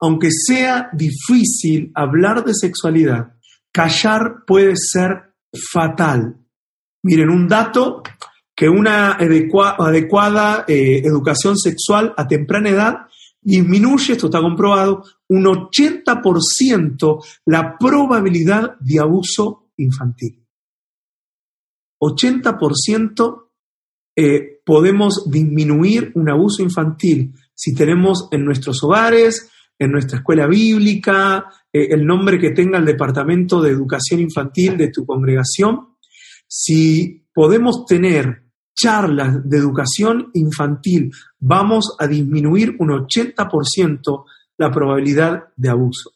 Aunque 0.00 0.30
sea 0.30 0.90
difícil 0.92 1.92
hablar 1.94 2.44
de 2.44 2.54
sexualidad, 2.54 3.34
callar 3.72 4.44
puede 4.46 4.74
ser 4.76 5.34
fatal. 5.72 6.36
Miren, 7.02 7.30
un 7.30 7.48
dato 7.48 8.02
que 8.54 8.68
una 8.68 9.12
adecuada 9.12 10.64
eh, 10.68 11.02
educación 11.04 11.56
sexual 11.56 12.12
a 12.16 12.28
temprana 12.28 12.68
edad 12.68 12.94
disminuye, 13.40 14.12
esto 14.12 14.26
está 14.26 14.40
comprobado, 14.40 15.02
un 15.28 15.44
80% 15.44 17.24
la 17.46 17.78
probabilidad 17.78 18.76
de 18.80 19.00
abuso 19.00 19.70
infantil. 19.78 20.44
80% 22.02 23.44
eh, 24.16 24.60
podemos 24.64 25.30
disminuir 25.30 26.12
un 26.14 26.28
abuso 26.28 26.62
infantil 26.62 27.34
si 27.54 27.74
tenemos 27.74 28.28
en 28.30 28.44
nuestros 28.44 28.82
hogares, 28.82 29.50
en 29.80 29.90
nuestra 29.90 30.18
escuela 30.18 30.46
bíblica, 30.46 31.46
eh, 31.72 31.88
el 31.90 32.06
nombre 32.06 32.38
que 32.38 32.50
tenga 32.50 32.78
el 32.78 32.84
Departamento 32.84 33.62
de 33.62 33.70
Educación 33.70 34.20
Infantil 34.20 34.76
de 34.76 34.88
tu 34.88 35.06
congregación, 35.06 35.96
si 36.46 37.26
podemos 37.32 37.86
tener 37.86 38.44
charlas 38.74 39.48
de 39.48 39.56
educación 39.56 40.30
infantil, 40.34 41.10
vamos 41.38 41.96
a 41.98 42.06
disminuir 42.06 42.76
un 42.78 42.90
80% 42.90 44.24
la 44.58 44.70
probabilidad 44.70 45.44
de 45.56 45.70
abuso. 45.70 46.12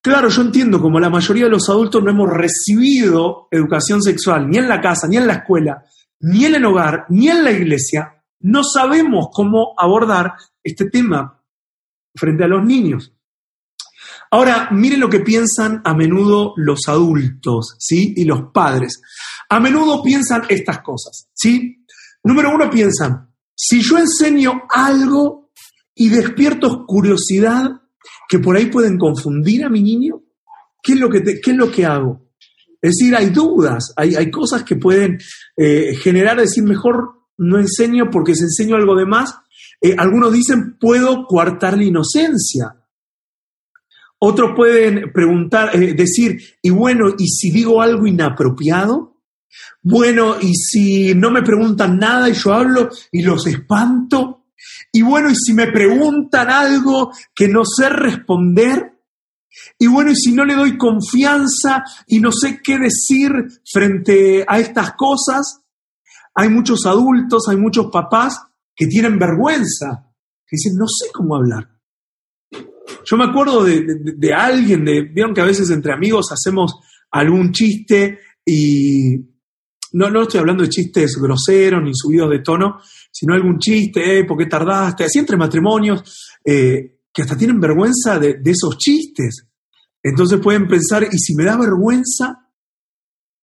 Claro, 0.00 0.28
yo 0.28 0.42
entiendo, 0.42 0.80
como 0.80 0.98
la 0.98 1.10
mayoría 1.10 1.44
de 1.44 1.50
los 1.50 1.68
adultos 1.68 2.02
no 2.02 2.10
hemos 2.10 2.30
recibido 2.30 3.48
educación 3.50 4.02
sexual 4.02 4.48
ni 4.48 4.56
en 4.58 4.68
la 4.68 4.80
casa, 4.80 5.06
ni 5.06 5.18
en 5.18 5.26
la 5.26 5.34
escuela, 5.34 5.84
ni 6.20 6.46
en 6.46 6.54
el 6.54 6.64
hogar, 6.64 7.04
ni 7.10 7.28
en 7.28 7.44
la 7.44 7.52
iglesia, 7.52 8.22
no 8.40 8.62
sabemos 8.64 9.28
cómo 9.32 9.74
abordar 9.76 10.34
este 10.62 10.88
tema 10.88 11.43
frente 12.14 12.44
a 12.44 12.48
los 12.48 12.64
niños. 12.64 13.12
Ahora, 14.30 14.68
miren 14.72 15.00
lo 15.00 15.08
que 15.08 15.20
piensan 15.20 15.80
a 15.84 15.94
menudo 15.94 16.54
los 16.56 16.88
adultos, 16.88 17.76
¿sí? 17.78 18.14
Y 18.16 18.24
los 18.24 18.52
padres. 18.52 19.00
A 19.48 19.60
menudo 19.60 20.02
piensan 20.02 20.42
estas 20.48 20.80
cosas, 20.80 21.28
¿sí? 21.32 21.84
Número 22.24 22.54
uno, 22.54 22.70
piensan, 22.70 23.28
si 23.54 23.80
yo 23.80 23.98
enseño 23.98 24.62
algo 24.70 25.52
y 25.94 26.08
despierto 26.08 26.84
curiosidad 26.86 27.82
que 28.28 28.38
por 28.38 28.56
ahí 28.56 28.66
pueden 28.66 28.98
confundir 28.98 29.64
a 29.64 29.68
mi 29.68 29.82
niño, 29.82 30.22
¿qué 30.82 30.94
es 30.94 30.98
lo 30.98 31.08
que, 31.08 31.22
qué 31.22 31.50
es 31.50 31.56
lo 31.56 31.70
que 31.70 31.84
hago? 31.84 32.30
Es 32.80 32.96
decir, 32.96 33.14
hay 33.14 33.30
dudas, 33.30 33.92
hay, 33.96 34.14
hay 34.14 34.30
cosas 34.30 34.64
que 34.64 34.76
pueden 34.76 35.18
eh, 35.56 35.94
generar, 35.96 36.38
decir, 36.38 36.64
mejor 36.64 37.20
no 37.38 37.58
enseño 37.58 38.10
porque 38.10 38.34
si 38.34 38.42
enseño 38.42 38.76
algo 38.76 38.94
de 38.96 39.06
más, 39.06 39.34
eh, 39.84 39.94
algunos 39.98 40.32
dicen, 40.32 40.78
puedo 40.78 41.26
coartar 41.26 41.76
la 41.76 41.84
inocencia. 41.84 42.74
Otros 44.18 44.52
pueden 44.56 45.12
preguntar, 45.12 45.76
eh, 45.76 45.92
decir, 45.92 46.40
y 46.62 46.70
bueno, 46.70 47.14
¿y 47.18 47.28
si 47.28 47.50
digo 47.50 47.82
algo 47.82 48.06
inapropiado? 48.06 49.20
Bueno, 49.82 50.36
¿y 50.40 50.54
si 50.54 51.14
no 51.14 51.30
me 51.30 51.42
preguntan 51.42 51.98
nada 51.98 52.30
y 52.30 52.32
yo 52.32 52.54
hablo 52.54 52.88
y 53.12 53.20
los 53.24 53.46
espanto? 53.46 54.46
Y 54.90 55.02
bueno, 55.02 55.30
¿y 55.30 55.36
si 55.36 55.52
me 55.52 55.70
preguntan 55.70 56.48
algo 56.48 57.12
que 57.34 57.48
no 57.48 57.66
sé 57.66 57.90
responder? 57.90 58.90
Y 59.78 59.86
bueno, 59.86 60.12
¿y 60.12 60.16
si 60.16 60.32
no 60.32 60.46
le 60.46 60.54
doy 60.54 60.78
confianza 60.78 61.84
y 62.06 62.20
no 62.20 62.32
sé 62.32 62.62
qué 62.64 62.78
decir 62.78 63.32
frente 63.70 64.46
a 64.48 64.58
estas 64.60 64.94
cosas? 64.94 65.60
Hay 66.34 66.48
muchos 66.48 66.86
adultos, 66.86 67.48
hay 67.50 67.58
muchos 67.58 67.90
papás 67.92 68.46
que 68.74 68.86
tienen 68.86 69.18
vergüenza, 69.18 70.10
que 70.46 70.56
dicen, 70.56 70.76
no 70.76 70.86
sé 70.88 71.10
cómo 71.12 71.36
hablar. 71.36 71.74
Yo 73.04 73.16
me 73.16 73.24
acuerdo 73.24 73.64
de, 73.64 74.34
alguien, 74.34 74.84
de, 74.84 75.02
vieron 75.02 75.34
que 75.34 75.40
a 75.40 75.46
veces 75.46 75.70
entre 75.70 75.92
amigos 75.92 76.32
hacemos 76.32 76.74
algún 77.10 77.52
chiste 77.52 78.18
y 78.44 79.16
no, 79.92 80.10
no 80.10 80.22
estoy 80.22 80.40
hablando 80.40 80.64
de 80.64 80.70
chistes 80.70 81.16
groseros 81.20 81.82
ni 81.82 81.92
subidos 81.94 82.30
de 82.30 82.40
tono, 82.40 82.80
sino 83.10 83.34
algún 83.34 83.58
chiste, 83.58 84.18
eh, 84.18 84.24
¿por 84.24 84.36
qué 84.38 84.46
tardaste? 84.46 85.04
Así 85.04 85.18
entre 85.18 85.36
matrimonios, 85.36 86.36
eh, 86.44 87.00
que 87.12 87.22
hasta 87.22 87.36
tienen 87.36 87.60
vergüenza 87.60 88.18
de, 88.18 88.40
esos 88.44 88.76
chistes. 88.76 89.46
Entonces 90.02 90.40
pueden 90.40 90.66
pensar, 90.66 91.06
¿y 91.10 91.18
si 91.18 91.34
me 91.34 91.44
da 91.44 91.56
vergüenza? 91.56 92.50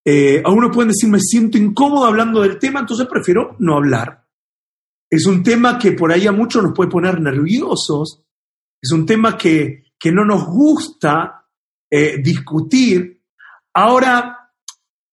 Eh, 0.03 0.41
a 0.43 0.51
uno 0.51 0.69
pueden 0.71 0.89
decir, 0.89 1.09
me 1.09 1.19
siento 1.19 1.57
incómodo 1.57 2.05
hablando 2.05 2.41
del 2.41 2.59
tema, 2.59 2.81
entonces 2.81 3.07
prefiero 3.07 3.55
no 3.59 3.77
hablar. 3.77 4.20
Es 5.11 5.25
un 5.25 5.43
tema 5.43 5.77
que 5.77 5.91
por 5.91 6.09
ahí 6.09 6.25
a 6.25 6.31
muchos 6.31 6.63
nos 6.63 6.73
puede 6.73 6.89
poner 6.89 7.19
nerviosos, 7.19 8.23
es 8.81 8.91
un 8.93 9.05
tema 9.05 9.37
que, 9.37 9.83
no 10.05 10.25
nos 10.25 10.45
gusta 10.45 11.45
eh, 11.89 12.17
discutir. 12.23 13.21
Ahora, 13.73 14.49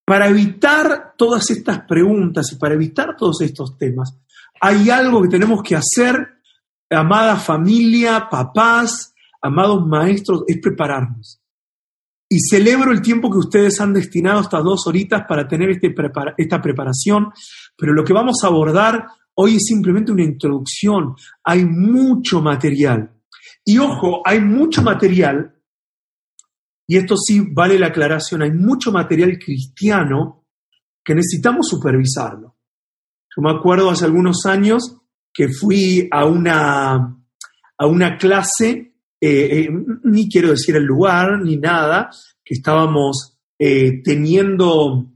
para 0.07 0.29
evitar 0.29 1.15
todas 1.19 1.51
estas 1.51 1.81
preguntas 1.81 2.51
y 2.53 2.57
para 2.57 2.75
evitar 2.75 3.17
todos 3.17 3.41
estos 3.43 3.77
temas, 3.77 4.17
hay 4.61 4.89
algo 4.89 5.21
que 5.21 5.29
tenemos 5.29 5.63
que 5.65 5.77
hacer, 5.77 6.39
amada 6.89 7.37
familia, 7.37 8.29
papás, 8.31 9.13
amados 9.43 9.85
maestros, 9.85 10.45
es 10.47 10.59
prepararnos. 10.63 11.43
Y 12.31 12.39
celebro 12.41 12.93
el 12.93 13.03
tiempo 13.03 13.31
que 13.31 13.39
ustedes 13.39 13.81
han 13.81 13.93
destinado 13.93 14.43
estas 14.43 14.63
dos 14.63 14.87
horitas 14.87 15.25
para 15.29 15.49
tener 15.49 15.71
este 15.71 15.95
esta 16.37 16.63
preparación, 16.63 17.33
pero 17.77 17.93
lo 17.93 18.05
que 18.05 18.13
vamos 18.13 18.39
a 18.43 18.47
abordar 18.47 19.07
hoy 19.41 19.57
es 19.57 19.67
simplemente 19.67 20.13
una 20.13 20.25
introducción. 20.25 21.15
Hay 21.45 21.65
mucho 21.65 22.43
material. 22.43 23.13
Y 23.65 23.79
ojo, 23.79 24.23
hay 24.25 24.41
mucho 24.41 24.83
material, 24.83 25.55
y 26.87 26.97
esto 26.97 27.17
sí 27.17 27.41
vale 27.53 27.79
la 27.79 27.89
aclaración, 27.89 28.43
hay 28.43 28.51
mucho 28.51 28.91
material 28.91 29.39
cristiano 29.39 30.47
que 31.05 31.15
necesitamos 31.15 31.69
supervisarlo. 31.69 32.57
Yo 33.37 33.43
me 33.43 33.51
acuerdo 33.51 33.91
hace 33.91 34.07
algunos 34.07 34.45
años 34.47 34.97
que 35.33 35.49
fui 35.49 36.09
a 36.11 36.25
una, 36.25 36.95
a 37.77 37.87
una 37.87 38.17
clase, 38.17 38.95
eh, 39.21 39.61
eh, 39.61 39.69
ni 40.05 40.29
quiero 40.29 40.51
decir 40.51 40.75
el 40.77 40.85
lugar 40.85 41.41
ni 41.43 41.57
nada, 41.57 42.11
que 42.43 42.55
estábamos 42.55 43.39
eh, 43.59 44.03
teniendo 44.03 45.13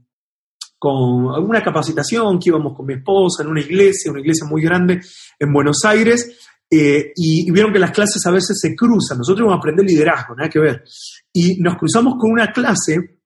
con 0.83 1.33
alguna 1.33 1.63
capacitación, 1.63 2.37
que 2.37 2.49
íbamos 2.49 2.75
con 2.75 2.85
mi 2.85 2.95
esposa 2.95 3.41
en 3.41 3.47
una 3.47 3.61
iglesia, 3.61 4.11
una 4.11 4.19
iglesia 4.19 4.45
muy 4.45 4.61
grande 4.61 4.99
en 5.39 5.53
Buenos 5.53 5.77
Aires, 5.85 6.37
eh, 6.69 7.13
y, 7.15 7.49
vieron 7.51 7.71
que 7.71 7.79
las 7.79 7.91
clases 7.91 8.25
a 8.25 8.31
veces 8.31 8.59
se 8.59 8.75
cruzan. 8.75 9.19
Nosotros 9.19 9.45
vamos 9.45 9.55
a 9.55 9.59
aprender 9.59 9.85
liderazgo, 9.85 10.35
nada 10.35 10.49
que 10.49 10.59
ver. 10.59 10.83
Y 11.31 11.61
nos 11.61 11.77
cruzamos 11.77 12.15
con 12.19 12.33
una 12.33 12.51
clase 12.51 13.21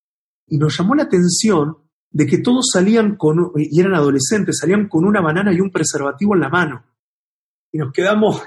y 0.46 0.60
nos 0.60 0.78
llamó 0.78 0.94
la 0.94 1.04
atención 1.04 1.78
de 2.12 2.28
que 2.28 2.38
todos 2.38 2.68
salían 2.72 3.16
con, 3.16 3.54
y 3.56 3.80
eran 3.80 3.96
adolescentes, 3.96 4.60
salían 4.60 4.88
con 4.88 5.04
una 5.04 5.20
banana 5.20 5.52
y 5.52 5.60
un 5.60 5.72
preservativo 5.72 6.36
en 6.36 6.42
la 6.42 6.50
mano. 6.50 6.86
Y 7.72 7.80
nos 7.80 7.92
quedamos, 7.92 8.40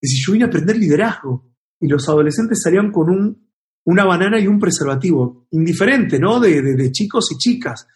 y 0.00 0.08
si 0.08 0.24
yo 0.26 0.32
vine 0.32 0.46
a 0.46 0.48
aprender 0.48 0.76
liderazgo, 0.76 1.52
y 1.78 1.86
los 1.86 2.08
adolescentes 2.08 2.60
salían 2.60 2.90
con 2.90 3.10
un, 3.10 3.48
una 3.84 4.04
banana 4.04 4.40
y 4.40 4.48
un 4.48 4.58
preservativo, 4.58 5.46
indiferente, 5.52 6.18
¿no? 6.18 6.40
De, 6.40 6.60
de, 6.62 6.90
chicos 6.90 7.30
y 7.30 7.38
chicas. 7.38 7.86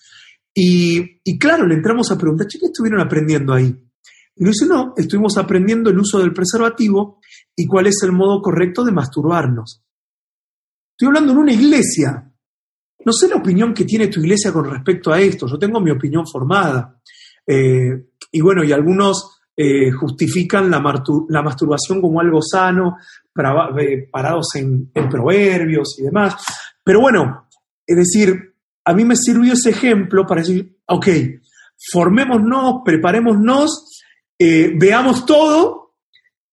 Y, 0.54 1.38
claro, 1.38 1.66
le 1.66 1.74
entramos 1.74 2.10
a 2.10 2.18
preguntar, 2.18 2.46
¿qué 2.46 2.58
estuvieron 2.66 3.00
aprendiendo 3.00 3.52
ahí? 3.52 3.74
Y 4.36 4.44
dice, 4.44 4.66
no, 4.66 4.94
estuvimos 4.96 5.36
aprendiendo 5.36 5.90
el 5.90 5.98
uso 5.98 6.18
del 6.18 6.32
preservativo 6.32 7.20
y 7.54 7.66
cuál 7.66 7.86
es 7.86 8.02
el 8.02 8.12
modo 8.12 8.40
correcto 8.40 8.84
de 8.84 8.92
masturbarnos. 8.92 9.84
Estoy 10.92 11.08
hablando 11.08 11.32
en 11.32 11.38
una 11.38 11.52
iglesia. 11.52 12.32
No 13.04 13.12
sé 13.12 13.28
la 13.28 13.36
opinión 13.36 13.72
que 13.72 13.84
tiene 13.84 14.08
tu 14.08 14.20
iglesia 14.20 14.52
con 14.52 14.68
respecto 14.68 15.12
a 15.12 15.20
esto. 15.20 15.46
Yo 15.46 15.58
tengo 15.58 15.80
mi 15.80 15.90
opinión 15.90 16.26
formada. 16.26 17.00
Eh, 17.46 18.08
y 18.32 18.40
bueno, 18.40 18.64
y 18.64 18.72
algunos 18.72 19.40
eh, 19.56 19.90
justifican 19.90 20.70
la, 20.70 20.80
masturbación 20.80 22.00
como 22.00 22.20
algo 22.20 22.40
sano, 22.42 22.96
eh, 23.78 24.08
parados 24.10 24.54
en 24.54 24.90
proverbios 24.92 25.98
y 25.98 26.04
demás. 26.04 26.36
Pero 26.82 27.00
bueno, 27.00 27.48
es 27.86 27.96
decir, 27.96 28.49
a 28.84 28.92
mí 28.94 29.04
me 29.04 29.16
sirvió 29.16 29.52
ese 29.52 29.70
ejemplo 29.70 30.26
para 30.26 30.42
decir, 30.42 30.78
ok, 30.86 31.08
formémonos, 31.92 32.82
preparémonos, 32.84 34.02
eh, 34.38 34.72
veamos 34.76 35.26
todo 35.26 35.94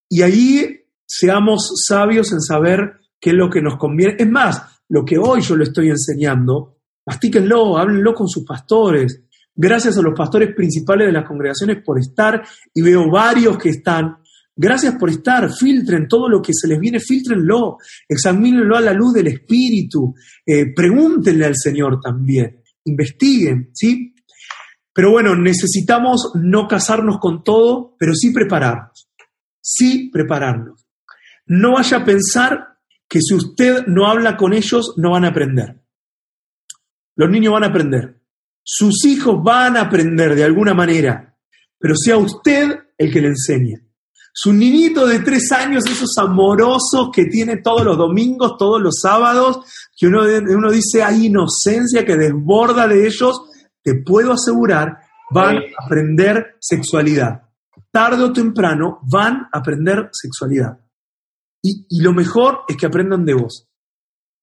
y 0.10 0.22
ahí 0.22 0.86
seamos 1.06 1.72
sabios 1.88 2.32
en 2.32 2.42
saber 2.42 3.00
qué 3.20 3.32
es 3.32 3.36
lo 3.36 3.50
que 3.50 3.62
nos 3.62 3.78
conviene. 3.78 4.16
Es 4.20 4.30
más, 4.30 4.82
lo 4.90 5.04
que 5.04 5.18
hoy 5.18 5.42
yo 5.42 5.56
le 5.56 5.66
estoy 5.66 5.90
enseñando, 5.90 6.78
mastíquenlo, 7.06 7.78
háblenlo 7.78 8.14
con 8.14 8.28
sus 8.28 8.46
pastores. 8.46 9.24
Gracias 9.56 9.98
a 9.98 10.02
los 10.02 10.14
pastores 10.16 10.54
principales 10.54 11.08
de 11.08 11.14
las 11.14 11.26
congregaciones 11.26 11.84
por 11.84 12.00
estar, 12.00 12.44
y 12.74 12.82
veo 12.82 13.10
varios 13.10 13.58
que 13.58 13.70
están. 13.70 14.18
Gracias 14.60 14.96
por 14.96 15.12
estar, 15.12 15.54
filtren 15.54 16.08
todo 16.08 16.28
lo 16.28 16.42
que 16.42 16.52
se 16.52 16.68
les 16.68 16.80
viene, 16.80 17.00
filtrenlo, 17.00 17.78
examínenlo 18.10 18.76
a 18.76 18.82
la 18.82 18.92
luz 18.92 19.14
del 19.14 19.28
Espíritu, 19.28 20.16
eh, 20.44 20.74
pregúntenle 20.74 21.46
al 21.46 21.56
Señor 21.56 22.00
también, 22.02 22.64
investiguen, 22.86 23.70
¿sí? 23.72 24.16
Pero 24.92 25.12
bueno, 25.12 25.36
necesitamos 25.36 26.32
no 26.34 26.68
casarnos 26.68 27.20
con 27.20 27.44
todo, 27.44 27.96
pero 28.00 28.16
sí 28.16 28.32
prepararnos, 28.32 29.08
sí 29.62 30.10
prepararnos. 30.12 30.88
No 31.46 31.74
vaya 31.74 31.98
a 31.98 32.06
pensar 32.06 32.80
que 33.08 33.22
si 33.22 33.36
usted 33.36 33.86
no 33.86 34.08
habla 34.08 34.36
con 34.38 34.54
ellos, 34.54 34.96
no 34.98 35.12
van 35.12 35.26
a 35.26 35.30
aprender. 35.30 35.80
Los 37.16 37.30
niños 37.30 37.54
van 37.54 37.64
a 37.64 37.68
aprender. 37.68 38.22
Sus 38.64 39.06
hijos 39.06 39.38
van 39.44 39.78
a 39.78 39.82
aprender 39.82 40.34
de 40.34 40.44
alguna 40.44 40.74
manera, 40.74 41.38
pero 41.78 41.94
sea 41.96 42.18
usted 42.18 42.80
el 42.98 43.14
que 43.14 43.22
le 43.22 43.28
enseñe. 43.28 43.87
Su 44.40 44.54
niñito 44.54 45.08
de 45.08 45.22
tres 45.22 45.52
años, 45.52 45.84
esos 45.88 46.16
amorosos 46.20 47.10
que 47.12 47.26
tiene 47.26 47.58
todos 47.58 47.84
los 47.84 47.98
domingos, 47.98 48.56
todos 48.56 48.80
los 48.80 49.00
sábados, 49.02 49.62
que 49.98 50.06
uno, 50.06 50.22
uno 50.22 50.70
dice 50.70 51.02
hay 51.02 51.26
inocencia 51.26 52.06
que 52.06 52.16
desborda 52.16 52.88
de 52.88 53.08
ellos, 53.08 53.42
te 53.82 53.96
puedo 53.96 54.34
asegurar, 54.34 55.00
van 55.32 55.58
a 55.58 55.62
aprender 55.84 56.56
sexualidad. 56.60 57.50
Tarde 57.90 58.26
o 58.26 58.32
temprano 58.32 59.00
van 59.12 59.48
a 59.52 59.58
aprender 59.58 60.12
sexualidad. 60.12 60.82
Y, 61.64 61.88
y, 61.90 62.02
lo 62.02 62.14
mejor 62.14 62.60
es 62.68 62.78
que 62.78 62.86
aprendan 62.86 63.26
de 63.26 63.34
vos. 63.34 63.68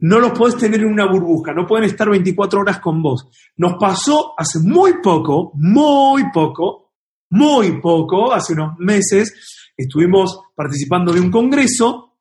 No 0.00 0.18
los 0.18 0.32
podés 0.32 0.56
tener 0.56 0.80
en 0.80 0.92
una 0.92 1.06
burbuja, 1.06 1.52
no 1.52 1.68
pueden 1.68 1.88
estar 1.88 2.10
24 2.10 2.58
horas 2.58 2.80
con 2.80 3.00
vos. 3.00 3.28
Nos 3.58 3.74
pasó 3.78 4.34
hace 4.36 4.58
muy 4.58 5.00
poco, 5.00 5.52
muy 5.54 6.32
poco, 6.32 6.84
muy 7.30 7.80
poco, 7.80 8.32
hace 8.32 8.54
unos 8.54 8.76
meses, 8.78 9.53
estuvimos 9.76 10.40
participando 10.54 11.12
de 11.12 11.20
un 11.20 11.30
congreso, 11.30 12.18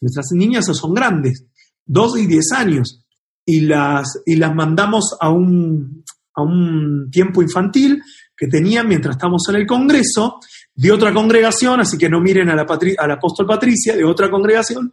nuestras 0.00 0.32
niñas 0.32 0.66
son 0.66 0.94
grandes, 0.94 1.44
2 1.86 2.18
y 2.18 2.26
10 2.26 2.52
años, 2.52 3.04
y 3.44 3.60
las, 3.60 4.22
y 4.26 4.36
las 4.36 4.54
mandamos 4.54 5.16
a 5.20 5.30
un, 5.30 6.04
a 6.34 6.42
un 6.42 7.08
tiempo 7.10 7.42
infantil 7.42 8.02
que 8.36 8.48
tenían 8.48 8.88
mientras 8.88 9.16
estamos 9.16 9.48
en 9.48 9.56
el 9.56 9.66
congreso, 9.66 10.40
de 10.74 10.92
otra 10.92 11.12
congregación, 11.14 11.80
así 11.80 11.96
que 11.96 12.10
no 12.10 12.20
miren 12.20 12.50
a 12.50 12.54
la, 12.54 12.66
a 12.98 13.06
la 13.06 13.14
apóstol 13.14 13.46
Patricia, 13.46 13.96
de 13.96 14.04
otra 14.04 14.30
congregación, 14.30 14.90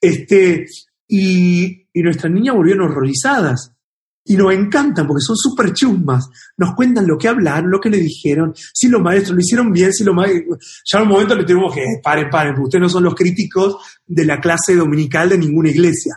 este, 0.00 0.66
y, 1.08 1.88
y 1.92 2.02
nuestras 2.02 2.32
niñas 2.32 2.54
volvieron 2.54 2.88
horrorizadas. 2.88 3.73
Y 4.26 4.36
nos 4.36 4.52
encantan 4.54 5.06
porque 5.06 5.20
son 5.20 5.36
súper 5.36 5.72
chusmas. 5.72 6.28
Nos 6.56 6.74
cuentan 6.74 7.06
lo 7.06 7.18
que 7.18 7.28
hablaron, 7.28 7.70
lo 7.70 7.78
que 7.78 7.90
le 7.90 7.98
dijeron, 7.98 8.54
si 8.54 8.88
los 8.88 9.02
maestros 9.02 9.34
lo 9.34 9.40
hicieron 9.40 9.70
bien, 9.70 9.92
si 9.92 10.02
los 10.02 10.14
maestros... 10.14 10.82
Ya 10.90 10.98
en 10.98 11.04
un 11.04 11.10
momento 11.10 11.34
le 11.34 11.44
tenemos 11.44 11.74
que, 11.74 11.84
paren, 12.02 12.30
paren, 12.30 12.58
ustedes 12.58 12.82
no 12.82 12.88
son 12.88 13.04
los 13.04 13.14
críticos 13.14 13.76
de 14.06 14.24
la 14.24 14.40
clase 14.40 14.74
dominical 14.74 15.28
de 15.28 15.38
ninguna 15.38 15.70
iglesia. 15.70 16.14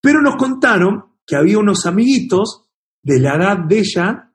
Pero 0.00 0.22
nos 0.22 0.36
contaron 0.36 1.04
que 1.26 1.34
había 1.34 1.58
unos 1.58 1.84
amiguitos 1.86 2.62
de 3.02 3.18
la 3.18 3.34
edad 3.34 3.58
de 3.58 3.78
ella 3.78 4.26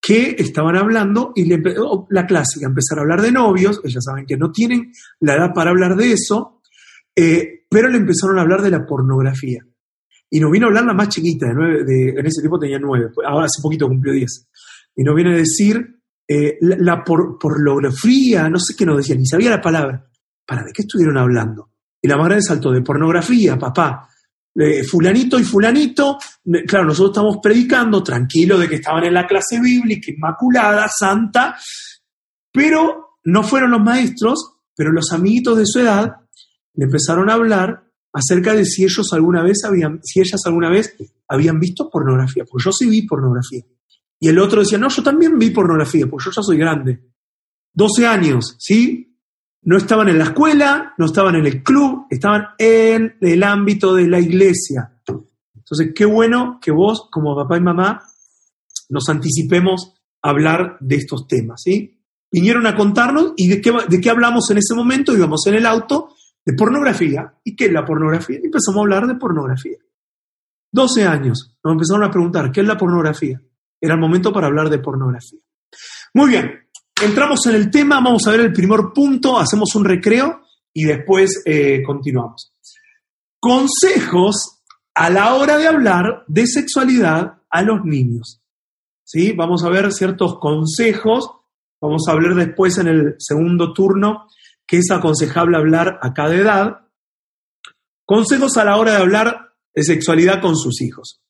que 0.00 0.36
estaban 0.38 0.76
hablando 0.76 1.32
y 1.34 1.44
le, 1.44 1.62
oh, 1.78 2.06
la 2.10 2.26
clásica, 2.26 2.66
empezar 2.66 2.98
a 2.98 3.02
hablar 3.02 3.20
de 3.20 3.32
novios, 3.32 3.80
ellas 3.84 4.04
saben 4.04 4.24
que 4.24 4.36
no 4.36 4.50
tienen 4.50 4.92
la 5.20 5.34
edad 5.34 5.52
para 5.54 5.70
hablar 5.70 5.94
de 5.94 6.12
eso, 6.12 6.62
eh, 7.14 7.66
pero 7.68 7.88
le 7.88 7.98
empezaron 7.98 8.38
a 8.38 8.42
hablar 8.42 8.62
de 8.62 8.70
la 8.70 8.86
pornografía. 8.86 9.64
Y 10.30 10.38
nos 10.38 10.50
vino 10.52 10.66
a 10.66 10.68
hablar 10.68 10.84
la 10.84 10.94
más 10.94 11.08
chiquita, 11.08 11.46
de 11.46 11.54
nueve, 11.54 12.14
en 12.16 12.26
ese 12.26 12.40
tiempo 12.40 12.58
tenía 12.58 12.78
nueve, 12.78 13.10
ahora 13.26 13.46
hace 13.46 13.60
poquito 13.60 13.88
cumplió 13.88 14.12
diez. 14.12 14.48
Y 14.94 15.02
nos 15.02 15.14
viene 15.16 15.34
a 15.34 15.36
decir 15.36 16.00
eh, 16.28 16.56
la, 16.60 17.02
pornografía, 17.02 18.48
no 18.48 18.60
sé 18.60 18.74
qué 18.76 18.86
nos 18.86 18.98
decía, 18.98 19.16
ni 19.16 19.26
sabía 19.26 19.50
la 19.50 19.60
palabra. 19.60 20.06
¿Para 20.46 20.62
de 20.62 20.72
qué 20.72 20.82
estuvieron 20.82 21.18
hablando? 21.18 21.70
Y 22.00 22.06
la 22.06 22.16
más 22.16 22.26
grande 22.26 22.44
saltó 22.44 22.70
de 22.70 22.82
pornografía, 22.82 23.58
papá. 23.58 24.08
fulanito 24.88 25.38
y 25.38 25.44
fulanito, 25.44 26.18
claro, 26.66 26.86
nosotros 26.86 27.10
estamos 27.10 27.38
predicando, 27.42 28.02
tranquilo 28.02 28.58
de 28.58 28.68
que 28.68 28.76
estaban 28.76 29.04
en 29.04 29.14
la 29.14 29.26
clase 29.26 29.60
bíblica, 29.60 30.12
inmaculada, 30.12 30.88
santa, 30.88 31.56
pero 32.52 33.18
no 33.24 33.42
fueron 33.42 33.72
los 33.72 33.80
maestros, 33.80 34.60
pero 34.76 34.92
los 34.92 35.12
amiguitos 35.12 35.58
de 35.58 35.66
su 35.66 35.80
edad 35.80 36.16
le 36.74 36.84
empezaron 36.84 37.28
a 37.28 37.34
hablar 37.34 37.89
acerca 38.12 38.54
de 38.54 38.64
si 38.64 38.84
ellos 38.84 39.12
alguna 39.12 39.42
vez 39.42 39.64
habían, 39.64 40.00
si 40.02 40.20
ellas 40.20 40.40
alguna 40.44 40.70
vez 40.70 40.96
habían 41.28 41.60
visto 41.60 41.88
pornografía, 41.90 42.44
porque 42.44 42.64
yo 42.64 42.72
sí 42.72 42.88
vi 42.88 43.02
pornografía. 43.02 43.62
Y 44.18 44.28
el 44.28 44.38
otro 44.38 44.60
decía, 44.60 44.78
no, 44.78 44.88
yo 44.88 45.02
también 45.02 45.38
vi 45.38 45.50
pornografía, 45.50 46.06
porque 46.06 46.26
yo 46.26 46.30
ya 46.30 46.42
soy 46.42 46.58
grande. 46.58 47.00
12 47.72 48.06
años, 48.06 48.56
¿sí? 48.58 49.16
No 49.62 49.76
estaban 49.76 50.08
en 50.08 50.18
la 50.18 50.24
escuela, 50.24 50.94
no 50.98 51.06
estaban 51.06 51.36
en 51.36 51.46
el 51.46 51.62
club, 51.62 52.06
estaban 52.10 52.48
en 52.58 53.16
el 53.20 53.42
ámbito 53.42 53.94
de 53.94 54.08
la 54.08 54.20
iglesia. 54.20 55.00
Entonces, 55.54 55.92
qué 55.94 56.04
bueno 56.04 56.58
que 56.60 56.72
vos, 56.72 57.08
como 57.10 57.36
papá 57.36 57.56
y 57.56 57.60
mamá, 57.60 58.02
nos 58.88 59.08
anticipemos 59.08 59.94
a 60.22 60.30
hablar 60.30 60.76
de 60.80 60.96
estos 60.96 61.26
temas, 61.26 61.62
¿sí? 61.62 62.02
Vinieron 62.32 62.66
a 62.66 62.76
contarnos 62.76 63.34
y 63.36 63.48
de 63.48 63.60
qué, 63.60 63.72
de 63.88 64.00
qué 64.00 64.10
hablamos 64.10 64.50
en 64.50 64.58
ese 64.58 64.74
momento, 64.74 65.16
íbamos 65.16 65.46
en 65.46 65.54
el 65.54 65.66
auto 65.66 66.14
de 66.50 66.56
pornografía. 66.56 67.32
¿Y 67.44 67.54
qué 67.54 67.66
es 67.66 67.72
la 67.72 67.84
pornografía? 67.84 68.38
Empezamos 68.42 68.78
a 68.78 68.80
hablar 68.80 69.06
de 69.06 69.14
pornografía. 69.14 69.78
12 70.72 71.04
años, 71.04 71.56
nos 71.64 71.72
empezaron 71.72 72.04
a 72.04 72.10
preguntar, 72.10 72.52
¿qué 72.52 72.60
es 72.60 72.66
la 72.66 72.76
pornografía? 72.76 73.40
Era 73.80 73.94
el 73.94 74.00
momento 74.00 74.32
para 74.32 74.46
hablar 74.46 74.70
de 74.70 74.78
pornografía. 74.78 75.40
Muy 76.14 76.30
bien, 76.30 76.68
entramos 77.02 77.44
en 77.46 77.54
el 77.56 77.70
tema, 77.70 77.96
vamos 77.96 78.26
a 78.26 78.32
ver 78.32 78.40
el 78.40 78.52
primer 78.52 78.80
punto, 78.94 79.38
hacemos 79.38 79.74
un 79.74 79.84
recreo 79.84 80.42
y 80.72 80.84
después 80.84 81.42
eh, 81.44 81.82
continuamos. 81.84 82.52
Consejos 83.40 84.62
a 84.94 85.10
la 85.10 85.34
hora 85.34 85.56
de 85.56 85.66
hablar 85.66 86.24
de 86.28 86.46
sexualidad 86.46 87.38
a 87.48 87.62
los 87.62 87.84
niños. 87.84 88.42
¿Sí? 89.04 89.32
Vamos 89.32 89.64
a 89.64 89.70
ver 89.70 89.92
ciertos 89.92 90.38
consejos, 90.38 91.30
vamos 91.80 92.04
a 92.06 92.12
hablar 92.12 92.34
después 92.36 92.78
en 92.78 92.86
el 92.86 93.14
segundo 93.18 93.72
turno 93.72 94.28
que 94.70 94.78
es 94.78 94.90
aconsejable 94.92 95.56
hablar 95.56 95.98
a 96.00 96.14
cada 96.14 96.32
edad. 96.32 96.76
Consejos 98.04 98.56
a 98.56 98.64
la 98.64 98.76
hora 98.76 98.92
de 98.92 98.98
hablar 98.98 99.48
de 99.74 99.82
sexualidad 99.82 100.40
con 100.40 100.56
sus 100.56 100.80
hijos. 100.80 101.20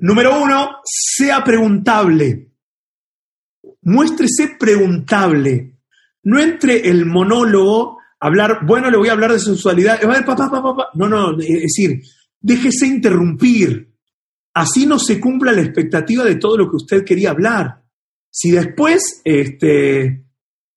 Número 0.00 0.42
uno, 0.42 0.78
sea 0.84 1.44
preguntable. 1.44 2.50
Muéstrese 3.82 4.56
preguntable. 4.58 5.78
No 6.24 6.40
entre 6.40 6.88
el 6.88 7.06
monólogo 7.06 7.98
hablar, 8.18 8.66
bueno, 8.66 8.90
le 8.90 8.96
voy 8.96 9.08
a 9.08 9.12
hablar 9.12 9.34
de 9.34 9.38
sexualidad. 9.38 10.02
A 10.02 10.08
ver, 10.08 10.24
papá, 10.24 10.50
papá, 10.50 10.74
papá. 10.74 10.88
No, 10.94 11.08
no, 11.08 11.38
es 11.38 11.46
decir, 11.46 12.02
déjese 12.40 12.88
interrumpir. 12.88 13.94
Así 14.52 14.84
no 14.84 14.98
se 14.98 15.20
cumpla 15.20 15.52
la 15.52 15.62
expectativa 15.62 16.24
de 16.24 16.34
todo 16.34 16.56
lo 16.56 16.68
que 16.68 16.76
usted 16.76 17.04
quería 17.04 17.30
hablar. 17.30 17.84
Si 18.32 18.50
después 18.50 19.22
este, 19.24 20.24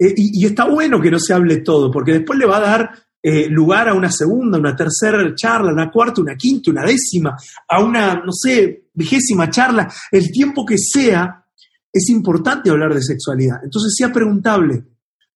eh, 0.04 0.14
y, 0.18 0.46
está 0.46 0.66
bueno 0.66 1.00
que 1.00 1.12
no 1.12 1.20
se 1.20 1.34
hable 1.34 1.58
todo, 1.58 1.90
porque 1.92 2.14
después 2.14 2.38
le 2.38 2.46
va 2.46 2.58
a 2.58 2.62
dar 2.62 2.92
eh, 3.22 3.48
lugar 3.48 3.88
a 3.88 3.94
una 3.94 4.12
segunda, 4.12 4.58
una 4.58 4.76
tercera 4.76 5.34
charla, 5.34 5.72
una 5.72 5.90
cuarta, 5.90 6.22
una 6.22 6.36
quinta, 6.36 6.72
una 6.72 6.84
décima, 6.84 7.38
a 7.70 7.84
una, 7.84 8.16
no 8.16 8.32
sé, 8.32 8.90
vigésima 8.94 9.50
charla, 9.50 9.92
el 10.12 10.30
tiempo 10.32 10.66
que 10.66 10.78
sea, 10.78 11.46
es 11.92 12.10
importante 12.10 12.70
hablar 12.70 12.94
de 12.94 13.02
sexualidad. 13.02 13.58
Entonces 13.64 13.94
sea 13.96 14.12
preguntable. 14.12 14.84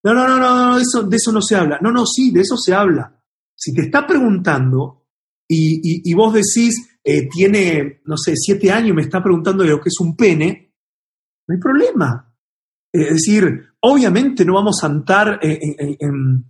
No, 0.03 0.13
no, 0.13 0.27
no, 0.27 0.39
no, 0.39 0.71
no 0.71 0.77
eso, 0.77 1.03
de 1.03 1.15
eso 1.15 1.31
no 1.31 1.41
se 1.41 1.55
habla. 1.55 1.79
No, 1.81 1.91
no, 1.91 2.05
sí, 2.05 2.31
de 2.31 2.41
eso 2.41 2.57
se 2.57 2.73
habla. 2.73 3.21
Si 3.55 3.73
te 3.73 3.83
está 3.83 4.05
preguntando 4.05 5.05
y, 5.47 6.13
vos 6.13 6.33
decís, 6.33 6.99
eh, 7.03 7.29
tiene, 7.29 8.01
no 8.05 8.17
sé, 8.17 8.33
siete 8.35 8.71
años 8.71 8.89
y 8.89 8.93
me 8.93 9.03
está 9.03 9.23
preguntando 9.23 9.63
de 9.63 9.69
lo 9.69 9.79
que 9.79 9.89
es 9.89 9.99
un 9.99 10.15
pene, 10.15 10.73
no 11.47 11.55
hay 11.55 11.59
problema. 11.59 12.26
Es 12.91 13.09
decir, 13.09 13.69
obviamente 13.79 14.45
no 14.45 14.53
vamos 14.53 14.83
a 14.83 14.87
andar 14.87 15.39
en, 15.41 16.45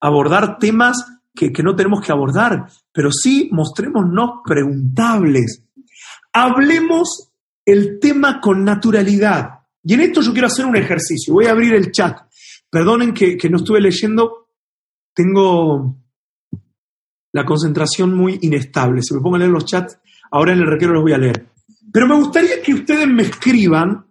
abordar 0.00 0.58
temas 0.58 1.04
que, 1.34 1.50
no 1.62 1.76
tenemos 1.76 2.00
que 2.00 2.12
abordar, 2.12 2.66
pero 2.92 3.10
sí 3.12 3.48
mostrémonos 3.52 4.40
preguntables. 4.44 5.62
Hablemos 6.32 7.30
el 7.64 7.98
tema 8.00 8.40
con 8.40 8.64
naturalidad. 8.64 9.60
Y 9.82 9.94
en 9.94 10.00
esto 10.00 10.20
yo 10.20 10.32
quiero 10.32 10.48
hacer 10.48 10.66
un 10.66 10.76
ejercicio. 10.76 11.34
Voy 11.34 11.46
a 11.46 11.52
abrir 11.52 11.74
el 11.74 11.92
chat. 11.92 12.18
Perdonen 12.70 13.12
que, 13.14 13.38
no 13.50 13.58
estuve 13.58 13.80
leyendo, 13.80 14.48
tengo 15.14 15.96
la 17.32 17.44
concentración 17.44 18.14
muy 18.14 18.38
inestable. 18.42 19.02
Si 19.02 19.14
me 19.14 19.20
pongo 19.20 19.36
a 19.36 19.38
leer 19.38 19.50
los 19.50 19.64
chats, 19.64 19.98
ahora 20.30 20.52
en 20.52 20.60
el 20.60 20.66
recreo 20.66 20.92
los 20.92 21.02
voy 21.02 21.12
a 21.12 21.18
leer. 21.18 21.46
Pero 21.92 22.06
me 22.06 22.16
gustaría 22.16 22.62
que 22.62 22.74
ustedes 22.74 23.06
me 23.06 23.22
escriban 23.22 24.06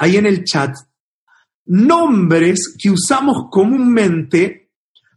ahí 0.00 0.16
en 0.16 0.26
el 0.26 0.44
chat 0.44 0.74
nombres 1.70 2.76
que 2.76 2.90
usamos 2.90 3.48
comúnmente 3.48 4.72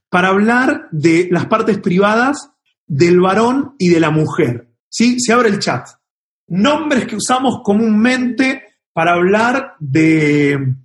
para 0.07 0.29
hablar 0.29 0.87
de 0.91 1.27
las 1.31 1.47
partes 1.47 1.79
privadas 1.79 2.51
del 2.85 3.19
varón 3.19 3.75
y 3.79 3.89
de 3.89 3.99
la 3.99 4.11
mujer. 4.11 4.69
¿Sí? 4.87 5.19
Se 5.19 5.33
abre 5.33 5.49
el 5.49 5.57
chat. 5.57 5.87
Nombres 6.49 7.07
que 7.07 7.15
usamos 7.15 7.61
comúnmente 7.63 8.63
para 8.93 9.13
hablar 9.13 9.73
de, 9.79 10.75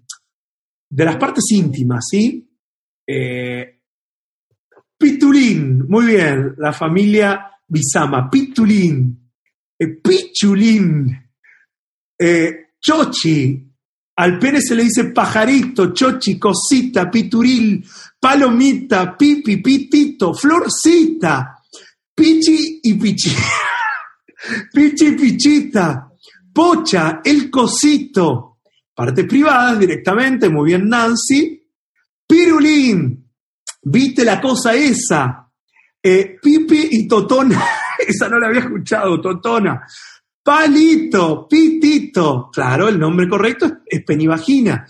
de 0.89 1.05
las 1.05 1.17
partes 1.17 1.45
íntimas, 1.51 2.07
¿sí? 2.09 2.51
Eh, 3.07 3.81
pitulín, 4.97 5.87
muy 5.87 6.07
bien, 6.07 6.55
la 6.57 6.73
familia 6.73 7.51
Bisama, 7.67 8.31
pitulín, 8.31 9.31
eh, 9.79 9.89
pichulín, 10.03 11.15
eh, 12.19 12.69
chochi, 12.81 13.68
al 14.19 14.37
pene 14.37 14.61
se 14.61 14.75
le 14.75 14.83
dice 14.83 15.05
pajarito, 15.13 15.93
chochi, 15.93 16.39
cosita, 16.39 17.09
pituril, 17.09 17.85
palomita, 18.19 19.17
pipi, 19.17 19.59
pitito, 19.59 20.35
florcita, 20.35 21.63
pichi 22.13 22.81
y 22.83 22.95
pichi, 22.95 23.31
pichi 24.73 25.07
y 25.07 25.13
pichita, 25.13 26.11
pocha, 26.53 27.21
el 27.23 27.49
cosito, 27.49 28.59
partes 28.93 29.25
privadas 29.25 29.79
directamente, 29.79 30.49
muy 30.49 30.71
bien 30.71 30.89
Nancy, 30.89 31.65
pirulín, 32.27 33.25
viste 33.83 34.25
la 34.25 34.41
cosa 34.41 34.75
esa, 34.75 35.49
eh, 36.03 36.37
pipi 36.43 36.89
y 36.91 37.07
totona, 37.07 37.65
esa 37.99 38.29
no 38.29 38.41
la 38.41 38.49
había 38.49 38.63
escuchado, 38.63 39.21
totona, 39.21 39.87
palito, 40.49 41.47
pitito, 41.47 42.49
claro, 42.51 42.89
el 42.89 42.99
nombre 42.99 43.29
correcto 43.29 43.71
es, 43.85 44.03
penivagina. 44.03 44.87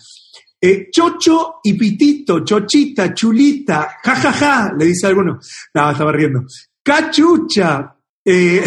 Eh, 0.60 0.88
chocho 0.88 1.56
y 1.64 1.72
pitito, 1.72 2.44
chochita, 2.44 3.12
chulita, 3.12 3.96
jajaja, 4.00 4.32
ja, 4.32 4.66
ja, 4.66 4.72
le 4.78 4.84
dice 4.84 5.08
alguno. 5.08 5.40
No, 5.74 5.90
estaba 5.90 6.12
riendo. 6.12 6.44
Cachucha. 6.80 7.92
Eh, 8.24 8.62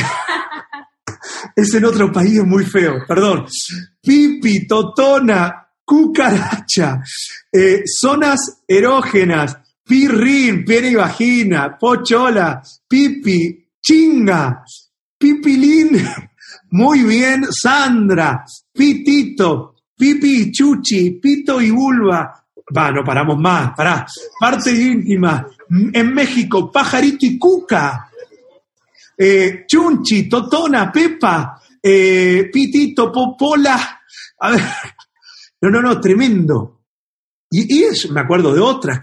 es 1.55 1.73
en 1.73 1.85
otro 1.85 2.11
país 2.11 2.43
muy 2.43 2.65
feo, 2.65 3.05
perdón. 3.07 3.45
Pipi, 4.01 4.67
totona, 4.67 5.65
cucaracha, 5.85 7.01
eh, 7.53 7.83
zonas 7.85 8.63
erógenas, 8.67 9.57
pirrín, 9.85 10.65
piel 10.65 10.87
y 10.87 10.95
vagina, 10.95 11.77
pochola, 11.77 12.61
pipi, 12.85 13.65
chinga, 13.81 14.65
pipilín, 15.17 16.01
muy 16.71 17.03
bien, 17.03 17.45
Sandra, 17.51 18.45
pitito, 18.71 19.75
pipi 19.95 20.41
y 20.41 20.51
chuchi, 20.51 21.11
pito 21.11 21.61
y 21.61 21.69
vulva. 21.69 22.45
Va, 22.75 22.91
no 22.91 23.03
paramos 23.03 23.37
más, 23.37 23.73
pará. 23.75 24.05
Parte 24.39 24.71
íntima, 24.71 25.45
en 25.69 26.13
México, 26.13 26.71
pajarito 26.71 27.25
y 27.25 27.37
cuca. 27.37 28.09
Eh, 29.17 29.65
chunchi, 29.67 30.29
totona, 30.29 30.91
pepa, 30.91 31.61
eh, 31.83 32.49
pitito, 32.51 33.11
popola. 33.11 34.01
A 34.39 34.51
ver, 34.51 34.61
no, 35.61 35.69
no, 35.69 35.81
no, 35.81 35.99
tremendo. 35.99 36.83
Y, 37.49 37.83
es, 37.83 38.09
me 38.09 38.21
acuerdo 38.21 38.53
de 38.53 38.61
otras, 38.61 39.01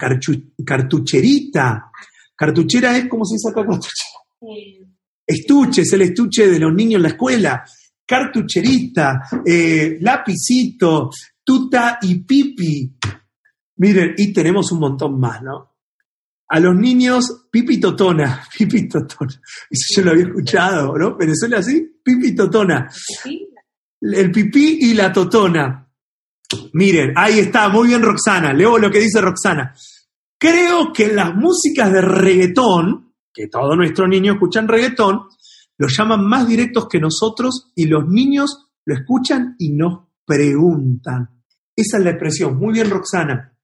cartucherita. 0.65 1.91
Cartuchera 2.35 2.97
es 2.97 3.09
como 3.09 3.27
se 3.27 3.39
saca 3.39 3.63
cartuchera. 3.67 3.93
Estuche, 4.41 4.88
es 5.29 5.93
el 5.93 6.03
estuche 6.03 6.49
de 6.49 6.59
los 6.59 6.75
niños 6.75 6.97
en 6.97 7.03
la 7.03 7.09
escuela. 7.09 7.65
Cartucherita, 8.07 9.21
eh, 9.45 9.99
lapicito, 10.01 11.11
tuta 11.45 11.99
y 12.03 12.21
pipi. 12.21 12.97
Miren, 13.77 14.15
y 14.17 14.33
tenemos 14.33 14.73
un 14.73 14.81
montón 14.81 15.21
más, 15.21 15.43
¿no? 15.43 15.77
A 16.49 16.59
los 16.59 16.75
niños, 16.75 17.49
pipi 17.51 17.79
totona, 17.79 18.43
pipi 18.59 18.89
totona. 18.89 19.41
Eso 19.71 20.01
yo 20.01 20.05
lo 20.05 20.13
había 20.13 20.25
escuchado, 20.25 20.97
¿no? 20.97 21.17
Venezuela 21.17 21.59
así, 21.59 22.01
pipi 22.03 22.35
totona. 22.35 22.91
El 24.01 24.31
pipí 24.31 24.79
y 24.81 24.95
la 24.95 25.13
totona. 25.13 25.87
Miren, 26.73 27.13
ahí 27.15 27.41
está, 27.41 27.69
muy 27.69 27.89
bien 27.89 28.01
Roxana. 28.01 28.55
Leo 28.55 28.79
lo 28.79 28.91
que 28.91 29.01
dice 29.01 29.21
Roxana. 29.21 29.75
Creo 30.39 30.93
que 30.93 31.07
en 31.07 31.17
las 31.17 31.35
músicas 31.35 31.93
de 31.93 32.01
reggaetón, 32.01 33.08
que 33.39 33.47
todos 33.47 33.77
nuestros 33.77 34.09
niños 34.09 34.35
escuchan 34.35 34.67
reggaetón, 34.67 35.29
los 35.77 35.97
llaman 35.97 36.27
más 36.27 36.49
directos 36.49 36.89
que 36.89 36.99
nosotros 36.99 37.71
y 37.77 37.87
los 37.87 38.09
niños 38.09 38.67
lo 38.85 38.95
escuchan 38.95 39.55
y 39.61 39.71
nos 39.71 40.09
preguntan. 40.27 41.45
Esa 41.77 41.99
es 41.99 42.05
la 42.05 42.11
expresión. 42.11 42.59
Muy 42.59 42.73
bien, 42.73 42.91
Roxana. 42.91 43.57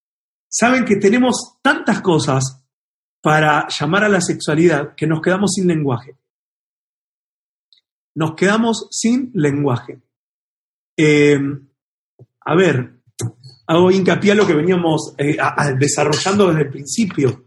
Saben 0.49 0.85
que 0.85 0.95
tenemos 0.95 1.59
tantas 1.61 2.01
cosas 2.03 2.65
para 3.21 3.67
llamar 3.67 4.05
a 4.05 4.09
la 4.09 4.21
sexualidad 4.21 4.95
que 4.95 5.09
nos 5.09 5.21
quedamos 5.21 5.51
sin 5.57 5.67
lenguaje. 5.67 6.17
Nos 8.15 8.37
quedamos 8.37 8.87
sin 8.93 9.33
lenguaje. 9.35 10.01
Eh, 10.97 11.41
a 12.45 12.55
ver, 12.55 13.01
hago 13.67 13.91
hincapié 13.91 14.33
a 14.33 14.37
lo 14.37 14.47
que 14.47 14.55
veníamos 14.55 15.17
eh, 15.19 15.37
desarrollando 15.77 16.47
desde 16.47 16.63
el 16.63 16.71
principio. 16.71 17.44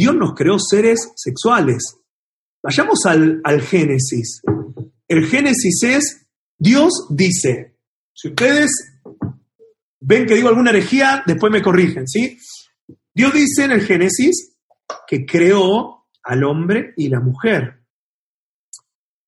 Dios 0.00 0.14
nos 0.16 0.34
creó 0.34 0.58
seres 0.58 1.12
sexuales. 1.16 1.96
Vayamos 2.62 3.00
al, 3.06 3.40
al 3.44 3.60
Génesis. 3.60 4.40
El 5.06 5.26
Génesis 5.26 5.82
es, 5.82 6.26
Dios 6.58 7.06
dice, 7.10 7.76
si 8.12 8.28
ustedes 8.28 8.70
ven 10.00 10.26
que 10.26 10.34
digo 10.34 10.48
alguna 10.48 10.70
herejía, 10.70 11.22
después 11.26 11.52
me 11.52 11.62
corrigen, 11.62 12.06
¿sí? 12.08 12.38
Dios 13.14 13.34
dice 13.34 13.64
en 13.64 13.72
el 13.72 13.82
Génesis 13.82 14.56
que 15.06 15.26
creó 15.26 16.06
al 16.22 16.44
hombre 16.44 16.94
y 16.96 17.08
la 17.08 17.20
mujer. 17.20 17.84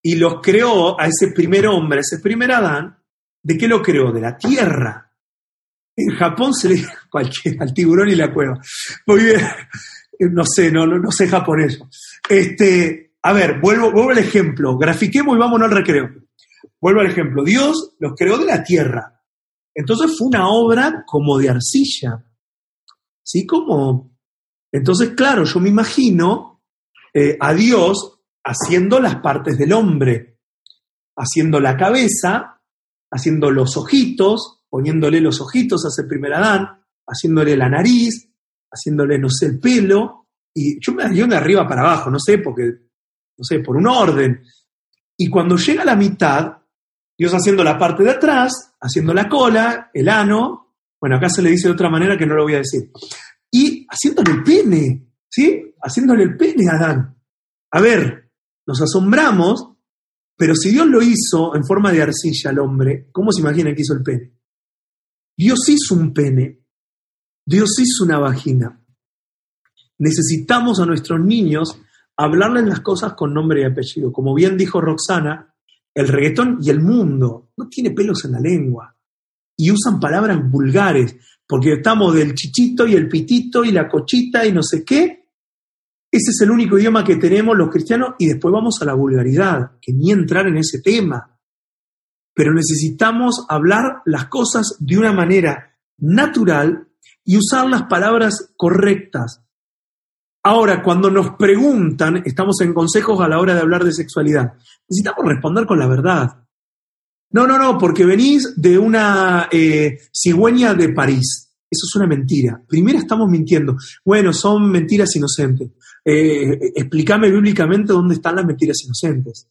Y 0.02 0.16
los 0.16 0.40
creó 0.42 1.00
a 1.00 1.06
ese 1.06 1.32
primer 1.32 1.66
hombre, 1.66 2.00
ese 2.00 2.18
primer 2.18 2.52
Adán, 2.52 3.02
¿De 3.42 3.58
qué 3.58 3.66
lo 3.66 3.82
creó? 3.82 4.12
De 4.12 4.20
la 4.20 4.36
tierra. 4.36 5.10
En 5.96 6.14
Japón 6.16 6.54
se 6.54 6.68
le 6.68 6.74
dice 6.76 6.92
cualquiera, 7.10 7.64
al 7.64 7.74
tiburón 7.74 8.08
y 8.08 8.14
la 8.14 8.32
cueva. 8.32 8.54
Muy 9.06 9.24
bien. 9.24 9.40
No 10.30 10.44
sé, 10.44 10.70
no, 10.70 10.86
no, 10.86 11.10
sé 11.10 11.28
japonés. 11.28 11.80
Este, 12.28 13.14
a 13.22 13.32
ver, 13.32 13.60
vuelvo, 13.60 13.90
vuelvo 13.90 14.10
al 14.10 14.18
ejemplo. 14.18 14.76
Grafiquemos 14.76 15.36
y 15.36 15.38
vámonos 15.38 15.68
al 15.68 15.76
recreo. 15.76 16.10
Vuelvo 16.80 17.00
al 17.00 17.06
ejemplo. 17.06 17.44
Dios 17.44 17.94
los 17.98 18.12
creó 18.16 18.38
de 18.38 18.46
la 18.46 18.62
tierra. 18.62 19.22
Entonces 19.74 20.16
fue 20.16 20.28
una 20.28 20.48
obra 20.48 21.04
como 21.06 21.38
de 21.38 21.50
arcilla. 21.50 22.24
¿Sí? 23.22 23.46
Como. 23.46 24.12
Entonces, 24.70 25.10
claro, 25.10 25.44
yo 25.44 25.60
me 25.60 25.68
imagino 25.68 26.62
eh, 27.14 27.36
a 27.38 27.54
Dios 27.54 28.20
haciendo 28.44 29.00
las 29.00 29.16
partes 29.16 29.58
del 29.58 29.72
hombre, 29.72 30.38
haciendo 31.16 31.60
la 31.60 31.76
cabeza, 31.76 32.60
haciendo 33.10 33.50
los 33.50 33.76
ojitos, 33.76 34.64
poniéndole 34.68 35.20
los 35.20 35.40
ojitos 35.40 35.84
ese 35.84 36.08
primer 36.08 36.34
Adán, 36.34 36.82
haciéndole 37.06 37.56
la 37.56 37.68
nariz, 37.68 38.31
haciéndole, 38.72 39.18
no 39.18 39.28
sé, 39.28 39.46
el 39.46 39.60
pelo, 39.60 40.28
y 40.54 40.78
yo 40.80 40.92
me 40.92 41.08
dio 41.10 41.26
de 41.26 41.36
arriba 41.36 41.66
para 41.66 41.82
abajo, 41.82 42.10
no 42.10 42.18
sé, 42.18 42.38
porque, 42.38 42.62
no 43.36 43.44
sé, 43.44 43.60
por 43.60 43.76
un 43.76 43.86
orden. 43.86 44.42
Y 45.16 45.28
cuando 45.28 45.56
llega 45.56 45.82
a 45.82 45.86
la 45.86 45.96
mitad, 45.96 46.58
Dios 47.18 47.32
haciendo 47.32 47.62
la 47.62 47.78
parte 47.78 48.02
de 48.02 48.10
atrás, 48.10 48.74
haciendo 48.80 49.14
la 49.14 49.28
cola, 49.28 49.90
el 49.92 50.08
ano, 50.08 50.76
bueno, 51.00 51.16
acá 51.16 51.28
se 51.28 51.42
le 51.42 51.50
dice 51.50 51.68
de 51.68 51.74
otra 51.74 51.90
manera 51.90 52.16
que 52.16 52.26
no 52.26 52.34
lo 52.34 52.44
voy 52.44 52.54
a 52.54 52.58
decir, 52.58 52.90
y 53.50 53.86
haciéndole 53.88 54.32
el 54.32 54.42
pene, 54.42 55.06
¿sí? 55.28 55.74
Haciéndole 55.82 56.24
el 56.24 56.36
pene 56.36 56.68
a 56.68 56.76
Adán. 56.76 57.16
A 57.70 57.80
ver, 57.80 58.30
nos 58.66 58.80
asombramos 58.80 59.72
pero 60.42 60.56
si 60.56 60.70
Dios 60.70 60.88
lo 60.88 61.00
hizo 61.00 61.54
en 61.54 61.64
forma 61.64 61.92
de 61.92 62.02
arcilla 62.02 62.50
al 62.50 62.58
hombre, 62.58 63.08
¿cómo 63.12 63.30
se 63.30 63.40
imaginan 63.40 63.76
que 63.76 63.82
hizo 63.82 63.94
el 63.94 64.02
pene? 64.02 64.32
Dios 65.36 65.60
hizo 65.68 65.94
un 65.94 66.12
pene, 66.12 66.61
Dios 67.44 67.70
hizo 67.80 68.04
una 68.04 68.18
vagina. 68.18 68.80
Necesitamos 69.98 70.80
a 70.80 70.86
nuestros 70.86 71.20
niños 71.20 71.80
hablarles 72.16 72.64
las 72.64 72.80
cosas 72.80 73.14
con 73.14 73.34
nombre 73.34 73.62
y 73.62 73.64
apellido. 73.64 74.12
Como 74.12 74.34
bien 74.34 74.56
dijo 74.56 74.80
Roxana, 74.80 75.54
el 75.94 76.08
reggaetón 76.08 76.58
y 76.60 76.70
el 76.70 76.80
mundo 76.80 77.50
no 77.56 77.68
tiene 77.68 77.90
pelos 77.90 78.24
en 78.24 78.32
la 78.32 78.40
lengua 78.40 78.96
y 79.56 79.70
usan 79.70 80.00
palabras 80.00 80.38
vulgares, 80.50 81.16
porque 81.46 81.74
estamos 81.74 82.14
del 82.14 82.34
chichito 82.34 82.86
y 82.86 82.94
el 82.94 83.08
pitito 83.08 83.64
y 83.64 83.72
la 83.72 83.88
cochita 83.88 84.46
y 84.46 84.52
no 84.52 84.62
sé 84.62 84.84
qué, 84.84 85.22
ese 86.12 86.30
es 86.30 86.40
el 86.42 86.50
único 86.50 86.78
idioma 86.78 87.04
que 87.04 87.16
tenemos 87.16 87.56
los 87.56 87.70
cristianos 87.70 88.16
y 88.18 88.26
después 88.26 88.52
vamos 88.52 88.80
a 88.80 88.84
la 88.84 88.92
vulgaridad, 88.92 89.78
que 89.80 89.94
ni 89.94 90.10
entrar 90.10 90.46
en 90.46 90.58
ese 90.58 90.82
tema. 90.82 91.38
Pero 92.34 92.52
necesitamos 92.52 93.46
hablar 93.48 94.02
las 94.04 94.26
cosas 94.26 94.76
de 94.78 94.98
una 94.98 95.12
manera 95.12 95.74
natural 95.96 96.86
y 97.24 97.36
usar 97.36 97.68
las 97.68 97.84
palabras 97.84 98.52
correctas. 98.56 99.42
Ahora, 100.44 100.82
cuando 100.82 101.10
nos 101.10 101.36
preguntan, 101.36 102.22
estamos 102.24 102.60
en 102.62 102.74
consejos 102.74 103.20
a 103.20 103.28
la 103.28 103.38
hora 103.38 103.54
de 103.54 103.60
hablar 103.60 103.84
de 103.84 103.92
sexualidad, 103.92 104.54
necesitamos 104.88 105.24
responder 105.26 105.66
con 105.66 105.78
la 105.78 105.86
verdad. 105.86 106.42
No, 107.30 107.46
no, 107.46 107.58
no, 107.58 107.78
porque 107.78 108.04
venís 108.04 108.54
de 108.56 108.78
una 108.78 109.48
eh, 109.50 109.98
cigüeña 110.12 110.74
de 110.74 110.90
París. 110.90 111.48
Eso 111.70 111.86
es 111.88 111.96
una 111.96 112.06
mentira. 112.06 112.62
Primero 112.68 112.98
estamos 112.98 113.30
mintiendo. 113.30 113.76
Bueno, 114.04 114.34
son 114.34 114.70
mentiras 114.70 115.16
inocentes. 115.16 115.70
Eh, 116.04 116.72
explícame 116.74 117.30
bíblicamente 117.30 117.94
dónde 117.94 118.16
están 118.16 118.36
las 118.36 118.44
mentiras 118.44 118.76
inocentes. 118.84 119.48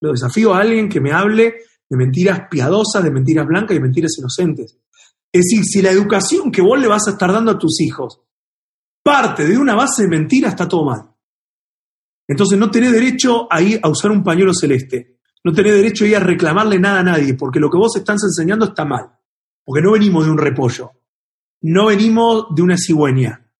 Lo 0.00 0.12
desafío 0.12 0.52
a 0.52 0.60
alguien 0.60 0.90
que 0.90 1.00
me 1.00 1.12
hable 1.12 1.54
de 1.88 1.96
mentiras 1.96 2.42
piadosas, 2.50 3.02
de 3.02 3.10
mentiras 3.10 3.46
blancas 3.46 3.70
y 3.70 3.74
de 3.74 3.80
mentiras 3.80 4.18
inocentes. 4.18 4.76
Es 5.32 5.44
decir, 5.44 5.64
si 5.64 5.82
la 5.82 5.90
educación 5.90 6.50
que 6.50 6.62
vos 6.62 6.78
le 6.78 6.88
vas 6.88 7.06
a 7.06 7.12
estar 7.12 7.32
dando 7.32 7.52
a 7.52 7.58
tus 7.58 7.80
hijos 7.80 8.22
parte 9.02 9.46
de 9.46 9.56
una 9.56 9.74
base 9.74 10.02
de 10.02 10.08
mentira, 10.08 10.50
está 10.50 10.68
todo 10.68 10.84
mal. 10.84 11.14
Entonces 12.28 12.58
no 12.58 12.70
tenés 12.70 12.92
derecho 12.92 13.50
a 13.50 13.62
ir 13.62 13.80
a 13.82 13.88
usar 13.88 14.10
un 14.10 14.22
pañuelo 14.22 14.52
celeste. 14.52 15.18
No 15.44 15.52
tenés 15.52 15.74
derecho 15.74 16.04
a 16.04 16.08
ir 16.08 16.16
a 16.16 16.20
reclamarle 16.20 16.78
nada 16.78 17.00
a 17.00 17.02
nadie, 17.02 17.32
porque 17.34 17.58
lo 17.58 17.70
que 17.70 17.78
vos 17.78 17.96
estás 17.96 18.22
enseñando 18.22 18.66
está 18.66 18.84
mal. 18.84 19.12
Porque 19.64 19.82
no 19.82 19.92
venimos 19.92 20.26
de 20.26 20.30
un 20.30 20.38
repollo. 20.38 20.90
No 21.62 21.86
venimos 21.86 22.54
de 22.54 22.62
una 22.62 22.76
cigüeña. 22.76 23.50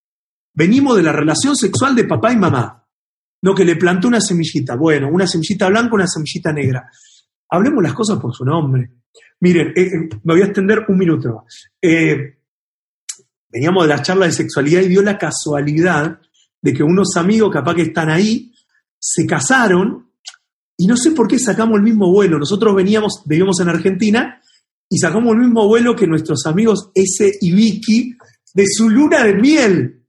Venimos 0.55 0.97
de 0.97 1.03
la 1.03 1.13
relación 1.13 1.57
sexual 1.57 1.95
de 1.95 2.05
papá 2.05 2.33
y 2.33 2.37
mamá. 2.37 2.87
No 3.43 3.55
que 3.55 3.65
le 3.65 3.77
plantó 3.77 4.09
una 4.09 4.21
semillita. 4.21 4.77
Bueno, 4.77 5.09
una 5.11 5.27
semillita 5.27 5.69
blanca, 5.69 5.95
una 5.95 6.07
semillita 6.07 6.53
negra. 6.53 6.91
Hablemos 7.51 7.83
las 7.83 7.95
cosas 7.95 8.19
por 8.19 8.35
su 8.35 8.45
nombre. 8.45 8.98
Miren, 9.41 9.69
eh, 9.77 9.83
eh, 9.83 10.09
me 10.25 10.35
voy 10.35 10.43
a 10.43 10.47
extender 10.47 10.85
un 10.89 10.99
minuto. 10.99 11.45
Eh, 11.81 12.39
veníamos 13.49 13.85
de 13.85 13.89
la 13.89 14.03
charla 14.03 14.27
de 14.27 14.33
sexualidad 14.33 14.83
y 14.83 14.89
dio 14.89 15.03
la 15.03 15.19
casualidad 15.19 16.21
de 16.61 16.73
que 16.73 16.83
unos 16.83 17.17
amigos 17.17 17.53
capaz 17.53 17.75
que 17.75 17.83
están 17.83 18.11
ahí 18.11 18.53
se 18.99 19.27
casaron 19.27 20.11
y 20.77 20.87
no 20.87 20.97
sé 20.97 21.13
por 21.13 21.29
qué 21.29 21.39
sacamos 21.39 21.77
el 21.77 21.83
mismo 21.83 22.11
vuelo. 22.11 22.39
Nosotros 22.39 22.75
veníamos, 22.75 23.23
vivíamos 23.27 23.61
en 23.61 23.69
Argentina 23.69 24.41
y 24.89 24.99
sacamos 24.99 25.35
el 25.35 25.41
mismo 25.41 25.67
vuelo 25.67 25.95
que 25.95 26.07
nuestros 26.07 26.47
amigos 26.47 26.91
S 26.95 27.39
y 27.41 27.53
Vicky 27.53 28.17
de 28.55 28.65
su 28.67 28.89
luna 28.89 29.25
de 29.25 29.35
miel. 29.35 30.07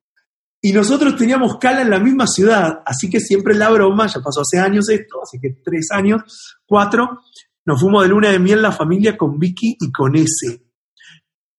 Y 0.62 0.74
nosotros 0.74 1.16
teníamos 1.16 1.58
cala 1.58 1.82
en 1.82 1.90
la 1.90 2.00
misma 2.00 2.28
ciudad, 2.28 2.82
así 2.86 3.10
que 3.10 3.22
siempre 3.22 3.56
la 3.56 3.70
broma, 3.70 4.08
ya 4.08 4.20
pasó 4.20 4.42
hace 4.42 4.60
años 4.60 4.90
esto, 4.90 5.22
así 5.24 5.40
que 5.40 5.62
tres 5.64 5.88
años, 5.92 6.22
cuatro, 6.66 7.22
nos 7.66 7.80
fuimos 7.80 8.04
de 8.04 8.10
luna 8.10 8.30
de 8.30 8.40
miel 8.40 8.62
la 8.62 8.72
familia 8.72 9.18
con 9.18 9.38
Vicky 9.38 9.78
y 9.80 9.92
con 9.92 10.16
S 10.16 10.70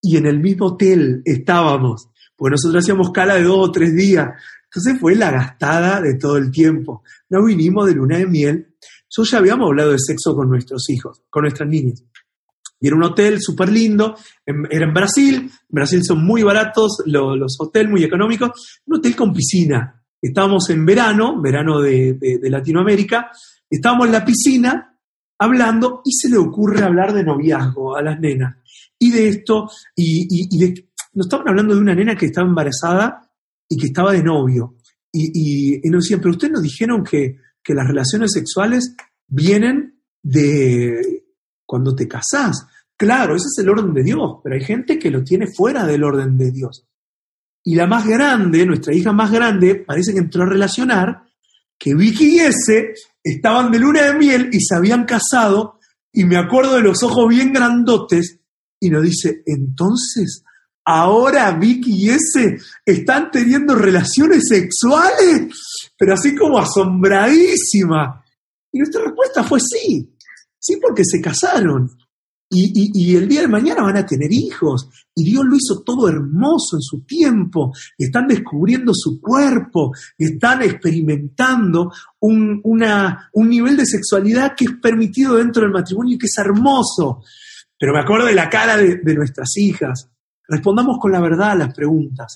y 0.03 0.17
en 0.17 0.27
el 0.27 0.41
mismo 0.41 0.67
hotel 0.67 1.23
estábamos, 1.25 2.09
porque 2.37 2.53
nosotros 2.53 2.83
hacíamos 2.83 3.11
cala 3.11 3.35
de 3.35 3.43
dos 3.43 3.69
o 3.69 3.73
tres 3.73 3.95
días. 3.95 4.29
Entonces 4.65 5.01
fue 5.01 5.15
la 5.15 5.31
gastada 5.31 6.01
de 6.01 6.15
todo 6.15 6.37
el 6.37 6.51
tiempo. 6.51 7.03
No 7.29 7.45
vinimos 7.45 7.87
de 7.87 7.95
luna 7.95 8.19
de 8.19 8.27
miel. 8.27 8.75
Yo 9.09 9.25
ya 9.25 9.39
habíamos 9.39 9.67
hablado 9.67 9.93
de 9.93 9.99
sexo 9.99 10.35
con 10.35 10.49
nuestros 10.49 10.89
hijos, 10.89 11.23
con 11.29 11.43
nuestras 11.43 11.69
niñas. 11.69 12.05
Y 12.81 12.87
era 12.87 12.97
un 12.97 13.03
hotel 13.03 13.39
súper 13.41 13.69
lindo, 13.69 14.17
era 14.47 14.87
en 14.87 14.95
Brasil, 14.95 15.37
en 15.37 15.51
Brasil 15.69 16.03
son 16.03 16.25
muy 16.25 16.43
baratos 16.43 17.03
los, 17.05 17.57
hoteles, 17.59 17.91
muy 17.91 18.05
económicos, 18.05 18.81
un 18.87 18.97
hotel 18.97 19.15
con 19.15 19.35
piscina. 19.35 20.03
Estábamos 20.23 20.71
en 20.71 20.87
verano, 20.87 21.43
verano 21.43 21.81
de, 21.81 22.15
de 22.15 22.49
Latinoamérica, 22.49 23.31
estábamos 23.69 24.07
en 24.07 24.13
la 24.13 24.25
piscina 24.25 24.90
hablando 25.41 26.03
y 26.05 26.13
se 26.13 26.29
le 26.29 26.37
ocurre 26.37 26.85
hablar 26.85 27.13
de 27.13 27.25
noviazgo 27.25 27.97
a 27.97 28.03
las 28.03 28.21
nenas 28.21 28.57
y 29.03 29.11
de 29.11 29.29
esto, 29.29 29.69
y, 29.97 30.29
nos 31.15 31.27
estaban 31.27 31.49
hablando 31.49 31.75
de 31.75 31.81
una 31.81 31.95
nena 31.95 32.15
que 32.15 32.27
estaba 32.27 32.47
embarazada 32.47 33.29
y 33.69 33.77
que 33.77 33.87
estaba 33.87 34.13
de 34.13 34.23
novio. 34.23 34.77
Y, 35.11 35.81
nos 35.91 36.05
decían, 36.05 36.21
pero 36.21 36.33
ustedes 36.33 36.53
nos 36.53 36.63
dijeron 36.63 37.03
que, 37.03 37.39
que 37.65 37.75
las 37.75 37.89
relaciones 37.89 38.31
sexuales 38.33 38.95
vienen 39.27 40.03
de 40.23 41.25
cuando 41.65 41.95
te 41.97 42.07
casás. 42.07 42.67
Claro, 42.95 43.35
ese 43.35 43.47
es 43.47 43.59
el 43.65 43.71
orden 43.71 43.95
de 43.95 44.03
Dios, 44.03 44.39
pero 44.45 44.55
hay 44.55 44.63
gente 44.63 44.99
que 44.99 45.11
lo 45.11 45.25
tiene 45.25 45.47
fuera 45.47 45.87
del 45.87 46.05
orden 46.05 46.37
de 46.37 46.53
Dios. 46.53 46.87
Y 47.65 47.75
la 47.77 47.87
más 47.87 48.07
grande, 48.07 48.67
nuestra 48.67 48.95
hija 48.95 49.13
más 49.13 49.33
grande, 49.33 49.77
parece 49.77 50.13
que 50.13 50.19
entró 50.19 50.43
a 50.43 50.47
relacionar 50.47 51.23
que 51.79 51.95
Vicky 51.95 52.39
ese 52.39 52.93
estaban 53.23 53.71
de 53.71 53.79
luna 53.79 54.03
de 54.03 54.15
miel 54.15 54.51
y 54.53 54.61
se 54.61 54.75
habían 54.75 55.05
casado, 55.05 55.79
y 56.13 56.25
me 56.25 56.37
acuerdo 56.37 56.75
de 56.75 56.83
los 56.83 57.03
ojos 57.03 57.29
bien 57.29 57.53
grandotes 57.53 58.41
y 58.81 58.91
nos 58.91 59.03
dice, 59.03 59.43
entonces, 59.47 60.43
ahora 60.85 61.53
Vicky 61.53 62.07
y 62.07 62.11
ese 62.11 62.59
están 62.85 63.31
teniendo 63.31 63.75
relaciones 63.75 64.45
sexuales, 64.49 65.49
pero 65.97 66.15
así 66.15 66.35
como 66.35 66.59
asombradísima. 66.59 68.25
Y 68.73 68.79
nuestra 68.79 69.05
respuesta 69.05 69.45
fue 69.45 69.61
sí, 69.61 70.17
sí 70.59 70.79
porque 70.81 71.05
se 71.05 71.21
casaron. 71.21 71.91
Y, 72.53 73.15
el 73.15 73.29
día 73.29 73.43
de 73.43 73.49
mañana 73.49 73.83
van 73.83 73.97
a 73.97 74.05
tener 74.05 74.33
hijos. 74.33 74.89
Y 75.15 75.23
Dios 75.25 75.45
lo 75.45 75.55
hizo 75.55 75.83
todo 75.85 76.09
hermoso 76.09 76.77
en 76.77 76.83
su 76.83 77.05
tiempo. 77.05 77.73
Están 77.97 78.27
descubriendo 78.27 78.93
su 78.93 79.21
cuerpo. 79.21 79.93
Están 80.19 80.63
experimentando 80.63 81.93
un, 82.19 82.61
un 82.65 83.49
nivel 83.49 83.77
de 83.77 83.87
sexualidad 83.87 84.55
que 84.57 84.65
es 84.65 84.73
permitido 84.83 85.37
dentro 85.37 85.63
del 85.63 85.71
matrimonio 85.71 86.17
y 86.17 86.19
que 86.19 86.27
es 86.27 86.39
hermoso. 86.39 87.23
Pero 87.79 87.95
me 87.95 88.01
acuerdo 88.01 88.27
de 88.27 88.35
la 88.35 88.51
cara 88.51 88.77
de, 88.77 89.15
nuestras 89.15 89.57
hijas. 89.57 90.11
Respondamos 90.49 90.99
con 91.01 91.13
la 91.13 91.21
verdad 91.21 91.53
a 91.53 91.55
las 91.55 91.73
preguntas. 91.73 92.35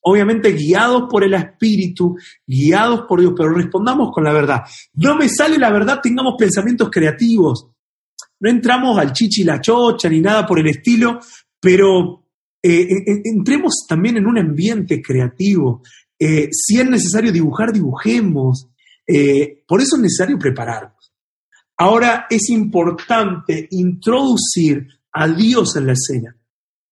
Obviamente 0.00 0.52
guiados 0.52 1.04
por 1.10 1.22
el 1.22 1.34
Espíritu, 1.34 2.16
guiados 2.46 3.02
por 3.02 3.20
Dios, 3.20 3.34
pero 3.36 3.50
respondamos 3.50 4.10
con 4.10 4.24
la 4.24 4.32
verdad. 4.32 4.62
No 4.94 5.16
me 5.16 5.28
sale 5.28 5.58
la 5.58 5.70
verdad, 5.70 6.00
tengamos 6.02 6.34
pensamientos 6.38 6.88
creativos. 6.90 7.68
No 8.40 8.50
entramos 8.50 8.98
al 8.98 9.12
chichi 9.12 9.44
la 9.44 9.60
chocha 9.60 10.08
ni 10.08 10.20
nada 10.20 10.46
por 10.46 10.58
el 10.58 10.68
estilo, 10.68 11.20
pero 11.60 12.28
eh, 12.62 12.82
eh, 12.82 13.04
eh, 13.06 13.22
entremos 13.24 13.86
también 13.88 14.16
en 14.16 14.26
un 14.26 14.38
ambiente 14.38 15.00
creativo. 15.02 15.82
si 16.18 16.80
es 16.80 16.88
necesario 16.88 17.32
dibujar, 17.32 17.72
dibujemos. 17.72 18.68
por 19.66 19.80
eso 19.80 19.96
es 19.96 20.02
necesario 20.02 20.38
preparar. 20.38 20.92
Ahora 21.76 22.26
es 22.28 22.50
importante 22.50 23.68
introducir 23.70 24.88
a 25.12 25.28
Dios 25.28 25.76
en 25.76 25.86
la 25.86 25.92
escena. 25.92 26.36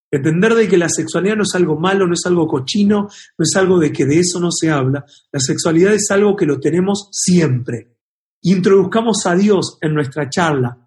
Entender 0.09 0.55
de 0.55 0.69
que 0.69 0.77
la 0.77 0.87
sexualidad 0.87 1.35
no 1.35 1.43
es 1.43 1.53
algo 1.55 1.77
malo, 1.77 2.07
no 2.07 2.13
es 2.13 2.25
algo 2.25 2.47
cochino, 2.47 3.09
no 3.37 3.43
es 3.43 3.53
algo 3.57 3.77
de 3.77 3.91
que 3.91 4.05
de 4.05 4.19
eso 4.19 4.39
no 4.39 4.51
se 4.51 4.69
habla. 4.69 5.05
La 5.33 5.39
sexualidad 5.41 5.93
es 5.93 6.09
algo 6.09 6.37
que 6.37 6.45
lo 6.45 6.61
tenemos 6.61 7.09
siempre. 7.11 7.97
Introduzcamos 8.43 9.25
a 9.25 9.35
Dios 9.35 9.77
en 9.81 9.93
nuestra 9.93 10.29
charla. 10.29 10.86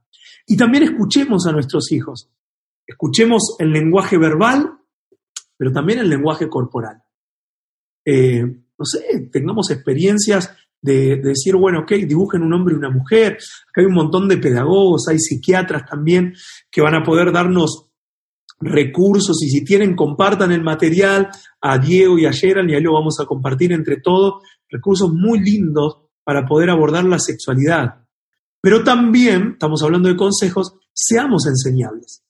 Y 0.51 0.57
también 0.57 0.83
escuchemos 0.83 1.47
a 1.47 1.53
nuestros 1.53 1.93
hijos. 1.93 2.29
Escuchemos 2.85 3.55
el 3.61 3.71
lenguaje 3.71 4.19
verbal, 4.19 4.81
pero 5.57 5.71
también 5.71 6.01
el 6.01 6.11
lenguaje 6.11 6.49
corporal. 6.49 7.05
Eh, 8.05 8.43
no 8.43 8.85
sé, 8.85 9.29
tengamos 9.31 9.71
experiencias 9.71 10.51
de, 10.83 11.19
decir, 11.23 11.55
bueno, 11.55 11.83
ok, 11.83 11.93
dibujen 11.93 12.43
un 12.43 12.53
hombre 12.53 12.75
y 12.75 12.79
una 12.79 12.91
mujer. 12.91 13.35
Acá 13.35 13.81
hay 13.81 13.85
un 13.85 13.95
montón 13.95 14.27
de 14.27 14.39
pedagogos, 14.39 15.07
hay 15.07 15.21
psiquiatras 15.21 15.89
también 15.89 16.35
que 16.69 16.81
van 16.81 16.97
a 16.97 17.05
poder 17.05 17.31
darnos 17.31 17.93
recursos 18.59 19.41
y 19.45 19.51
si 19.51 19.65
tienen, 19.65 19.95
compartan 19.95 20.51
el 20.51 20.65
material 20.65 21.29
a 21.61 21.79
Diego 21.79 22.19
y 22.19 22.27
a 22.27 22.33
Gerald 22.33 22.69
y 22.71 22.75
ahí 22.75 22.83
lo 22.83 22.95
vamos 22.95 23.21
a 23.21 23.25
compartir 23.25 23.71
entre 23.71 24.01
todos. 24.01 24.43
Recursos 24.69 25.13
muy 25.13 25.39
lindos 25.39 25.99
para 26.25 26.45
poder 26.45 26.71
abordar 26.71 27.05
la 27.05 27.21
sexualidad. 27.21 28.00
Pero 28.61 28.85
también, 28.85 29.53
estamos 29.53 29.83
hablando 29.83 30.09
de 30.09 30.17
consejos, 30.17 30.75
seamos 30.93 31.47
enseñables. 31.47 32.23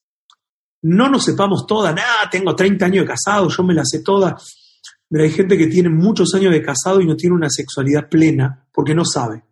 No 0.83 1.11
nos 1.11 1.25
sepamos 1.25 1.67
todas, 1.67 1.95
nada, 1.95 2.31
tengo 2.31 2.55
30 2.55 2.87
años 2.87 3.05
de 3.05 3.09
casado, 3.09 3.49
yo 3.49 3.63
me 3.65 3.75
la 3.75 3.85
sé 3.85 4.03
toda. 4.03 4.37
Pero 5.09 5.25
hay 5.25 5.31
gente 5.31 5.59
que 5.59 5.67
tiene 5.67 5.89
muchos 5.89 6.33
años 6.35 6.53
de 6.53 6.63
casado 6.63 7.01
y 7.01 7.07
no 7.07 7.17
tiene 7.17 7.35
una 7.35 7.51
sexualidad 7.51 8.09
plena 8.09 8.67
porque 8.73 8.95
no 8.95 9.05
sabe, 9.05 9.45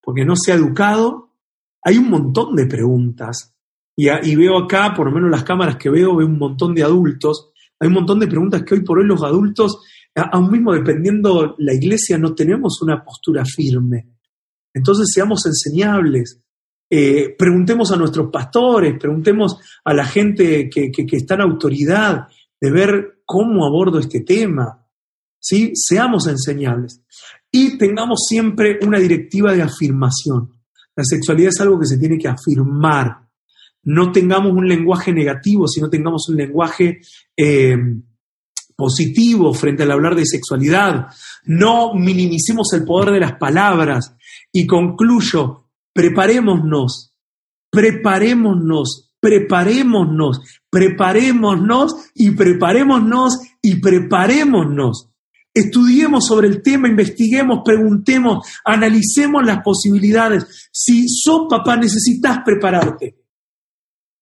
porque 0.00 0.24
no 0.24 0.34
se 0.34 0.50
ha 0.50 0.54
educado. 0.54 1.34
Hay 1.82 1.98
un 1.98 2.08
montón 2.08 2.56
de 2.56 2.66
preguntas. 2.66 3.54
Y, 3.94 4.36
veo 4.36 4.56
acá, 4.56 4.94
por 4.94 5.06
lo 5.06 5.12
menos 5.12 5.28
las 5.30 5.42
cámaras 5.42 5.76
que 5.76 5.90
veo, 5.90 6.16
veo 6.16 6.26
un 6.26 6.38
montón 6.38 6.74
de 6.74 6.84
adultos. 6.84 7.50
Hay 7.80 7.88
un 7.88 7.94
montón 7.94 8.20
de 8.20 8.28
preguntas 8.28 8.62
que 8.62 8.74
hoy 8.74 8.80
por 8.80 8.98
hoy 8.98 9.04
los 9.04 9.22
adultos, 9.22 9.80
aún 10.14 10.50
mismo 10.50 10.72
dependiendo 10.72 11.54
la 11.58 11.74
iglesia, 11.74 12.16
no 12.16 12.34
tenemos 12.34 12.80
una 12.80 13.04
postura 13.04 13.44
firme. 13.44 14.17
Entonces 14.78 15.10
seamos 15.12 15.44
enseñables. 15.46 16.40
Eh, 16.90 17.34
preguntemos 17.36 17.92
a 17.92 17.96
nuestros 17.96 18.30
pastores, 18.30 18.98
preguntemos 18.98 19.58
a 19.84 19.92
la 19.92 20.06
gente 20.06 20.70
que, 20.70 20.90
está 21.12 21.34
en 21.34 21.42
autoridad 21.42 22.28
de 22.60 22.70
ver 22.70 23.20
cómo 23.24 23.66
abordo 23.66 23.98
este 23.98 24.20
tema. 24.20 24.86
¿sí? 25.38 25.72
Seamos 25.74 26.26
enseñables. 26.26 27.02
Y 27.50 27.76
tengamos 27.76 28.20
siempre 28.28 28.78
una 28.82 28.98
directiva 28.98 29.52
de 29.52 29.62
afirmación. 29.62 30.54
La 30.96 31.04
sexualidad 31.04 31.50
es 31.50 31.60
algo 31.60 31.78
que 31.78 31.86
se 31.86 31.98
tiene 31.98 32.18
que 32.18 32.28
afirmar. 32.28 33.28
no 33.84 34.12
tengamos 34.12 34.52
un 34.52 34.68
lenguaje 34.68 35.12
negativo, 35.12 35.66
sino 35.66 35.88
tengamos 35.88 36.28
un 36.28 36.36
lenguaje 36.36 37.00
eh, 37.36 37.76
positivo 38.76 39.52
frente 39.54 39.82
al 39.82 39.90
hablar 39.90 40.14
de 40.14 40.24
sexualidad. 40.24 41.08
No 41.46 41.94
minimicemos 41.94 42.72
el 42.74 42.84
poder 42.84 43.12
de 43.12 43.20
las 43.20 43.32
palabras. 43.32 44.14
Y 44.52 44.66
concluyo, 44.66 45.68
preparémonos, 45.92 47.14
preparémonos, 47.70 49.14
preparémonos, 49.20 50.40
preparémonos 50.70 51.94
y 52.14 52.30
preparémonos 52.30 53.38
y 53.62 53.80
preparémonos. 53.80 55.10
Estudiemos 55.52 56.26
sobre 56.26 56.46
el 56.46 56.62
tema, 56.62 56.88
investiguemos, 56.88 57.62
preguntemos, 57.64 58.46
analicemos 58.64 59.44
las 59.44 59.62
posibilidades. 59.62 60.68
Si 60.72 61.08
sos 61.08 61.46
papá, 61.50 61.76
necesitas 61.76 62.38
prepararte. 62.44 63.18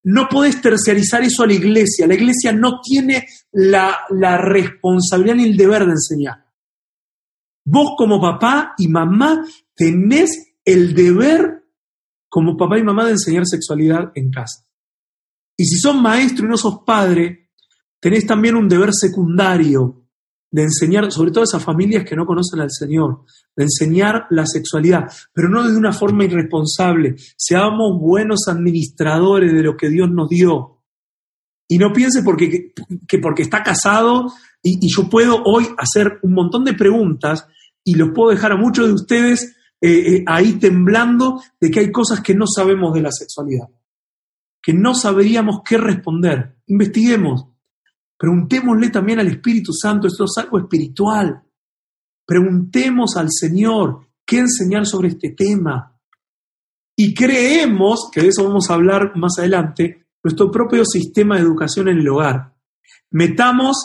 No 0.05 0.29
podés 0.29 0.62
terciarizar 0.62 1.22
eso 1.22 1.43
a 1.43 1.47
la 1.47 1.53
iglesia. 1.53 2.07
La 2.07 2.14
iglesia 2.14 2.53
no 2.53 2.81
tiene 2.81 3.27
la, 3.53 3.99
la 4.11 4.39
responsabilidad 4.39 5.35
ni 5.35 5.45
el 5.45 5.57
deber 5.57 5.85
de 5.85 5.93
enseñar. 5.93 6.47
Vos 7.66 7.95
como 7.99 8.20
papá 8.20 8.74
y 8.79 8.87
mamá 8.89 9.45
tenés 9.77 10.55
el 10.64 10.95
deber 10.95 11.64
como 12.29 12.57
papá 12.57 12.79
y 12.79 12.83
mamá 12.83 13.05
de 13.05 13.12
enseñar 13.12 13.47
sexualidad 13.47 14.11
en 14.14 14.31
casa. 14.31 14.66
Y 15.57 15.64
si 15.66 15.79
sos 15.79 15.95
maestro 15.95 16.47
y 16.47 16.49
no 16.49 16.57
sos 16.57 16.81
padre, 16.85 17.51
tenés 18.01 18.27
también 18.27 18.57
un 18.57 18.68
deber 18.68 18.91
secundario 18.93 20.07
de 20.51 20.62
enseñar, 20.62 21.11
sobre 21.12 21.31
todo 21.31 21.43
a 21.43 21.45
esas 21.45 21.64
familias 21.64 22.05
que 22.05 22.16
no 22.16 22.27
conocen 22.27 22.61
al 22.61 22.70
Señor, 22.70 23.24
de 23.55 23.64
enseñar 23.64 24.27
la 24.31 24.47
sexualidad, 24.47 25.11
pero 25.33 25.49
no 25.49 25.68
de 25.68 25.77
una 25.77 25.93
forma 25.93 26.24
irresponsable. 26.24 27.16
Seamos 27.37 28.01
buenos 28.01 28.49
administradores 28.49 29.53
de 29.53 29.62
lo 29.62 29.77
que 29.77 29.89
Dios 29.89 30.11
nos 30.11 30.29
dio. 30.29 30.83
Y 31.68 31.79
no 31.79 31.93
piense 31.93 32.22
porque, 32.22 32.72
que 33.09 33.18
porque 33.18 33.43
está 33.43 33.62
casado 33.62 34.33
y, 34.62 34.79
yo 34.95 35.09
puedo 35.09 35.43
hoy 35.45 35.66
hacer 35.79 36.18
un 36.22 36.33
montón 36.33 36.64
de 36.64 36.74
preguntas 36.74 37.47
y 37.85 37.95
los 37.95 38.11
puedo 38.14 38.31
dejar 38.31 38.53
a 38.53 38.57
muchos 38.57 38.87
de 38.87 38.93
ustedes 38.93 39.56
eh, 39.81 40.16
eh, 40.16 40.24
ahí 40.27 40.55
temblando 40.55 41.43
de 41.61 41.70
que 41.70 41.81
hay 41.81 41.93
cosas 41.93 42.20
que 42.20 42.35
no 42.35 42.47
sabemos 42.47 42.95
de 42.95 43.03
la 43.03 43.12
sexualidad, 43.12 43.68
que 44.62 44.72
no 44.72 44.95
sabríamos 44.95 45.61
qué 45.64 45.79
responder. 45.79 46.57
Investiguemos, 46.66 47.47
Preguntémosle 48.18 48.91
también 48.91 49.18
al 49.20 49.29
Espíritu 49.29 49.72
Santo, 49.72 50.07
esto 50.07 50.24
es 50.24 50.33
algo 50.39 50.59
espiritual. 50.59 51.43
Preguntemos 52.24 53.16
al 53.16 53.29
Señor 53.31 54.07
qué 54.24 54.39
enseñar 54.39 54.87
sobre 54.87 55.09
este 55.09 55.31
tema. 55.31 55.93
Y 56.97 57.12
creemos, 57.12 58.09
que 58.11 58.22
de 58.22 58.29
eso 58.29 58.45
vamos 58.45 58.70
a 58.70 58.74
hablar 58.74 59.12
más 59.16 59.39
adelante, 59.39 60.07
nuestro 60.24 60.51
propio 60.51 60.85
sistema 60.85 61.37
de 61.37 61.43
educación 61.43 61.89
en 61.89 61.99
el 61.99 62.09
hogar. 62.09 62.55
Metamos 63.11 63.77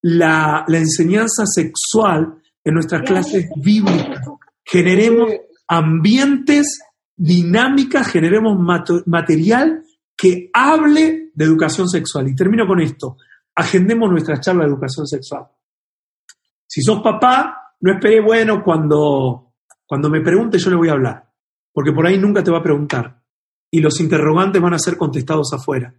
la, 0.00 0.64
enseñanza 0.68 1.44
sexual 1.44 2.40
en 2.64 2.74
nuestras 2.74 3.02
clases 3.02 3.48
bíblicas. 3.56 4.24
Generemos 4.72 5.30
ambientes, 5.68 6.80
dinámicas, 7.14 8.08
generemos 8.08 8.58
material 9.04 9.84
que 10.16 10.48
hable 10.54 11.30
de 11.34 11.44
educación 11.44 11.90
sexual. 11.90 12.28
Y 12.28 12.34
termino 12.34 12.66
con 12.66 12.80
esto 12.80 13.18
agendemos 13.54 14.10
nuestra 14.10 14.40
charla 14.40 14.64
de 14.64 14.70
educación 14.70 15.06
sexual. 15.06 15.44
Si 16.66 16.80
sos 16.80 17.02
papá, 17.02 17.74
no 17.80 17.92
esperé, 17.92 18.22
bueno, 18.22 18.64
cuando, 18.64 19.52
cuando 19.84 20.08
me 20.08 20.22
pregunte 20.22 20.58
yo 20.58 20.70
le 20.70 20.76
voy 20.76 20.88
a 20.88 20.92
hablar, 20.92 21.30
porque 21.70 21.92
por 21.92 22.06
ahí 22.06 22.16
nunca 22.16 22.42
te 22.42 22.50
va 22.50 22.60
a 22.60 22.62
preguntar. 22.62 23.22
Y 23.70 23.80
los 23.80 24.00
interrogantes 24.00 24.62
van 24.62 24.72
a 24.72 24.78
ser 24.78 24.96
contestados 24.96 25.52
afuera. 25.52 25.94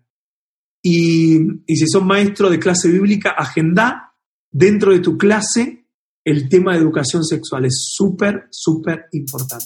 Y, 0.81 1.37
y 1.67 1.75
si 1.75 1.85
sos 1.87 2.03
maestro 2.03 2.49
de 2.49 2.57
clase 2.57 2.89
bíblica, 2.89 3.35
agenda 3.37 4.15
dentro 4.49 4.93
de 4.93 4.99
tu 4.99 5.15
clase 5.15 5.82
el 6.25 6.49
tema 6.49 6.73
de 6.73 6.79
educación 6.79 7.23
sexual. 7.23 7.65
Es 7.65 7.91
súper, 7.93 8.47
súper 8.49 9.05
importante. 9.11 9.65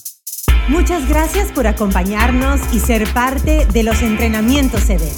Muchas 0.68 1.08
gracias 1.08 1.50
por 1.52 1.66
acompañarnos 1.66 2.60
y 2.74 2.80
ser 2.80 3.06
parte 3.14 3.66
de 3.72 3.82
los 3.82 4.02
entrenamientos 4.02 4.90
EDEN. 4.90 5.14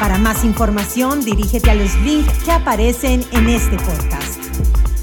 Para 0.00 0.18
más 0.18 0.44
información, 0.44 1.24
dirígete 1.24 1.70
a 1.70 1.74
los 1.74 1.94
links 2.02 2.32
que 2.44 2.52
aparecen 2.52 3.24
en 3.32 3.48
este 3.48 3.76
podcast. 3.76 4.38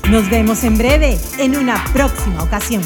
Nos 0.10 0.30
vemos 0.30 0.64
en 0.64 0.78
breve 0.78 1.18
en 1.40 1.56
una 1.56 1.84
próxima 1.94 2.44
ocasión. 2.44 2.84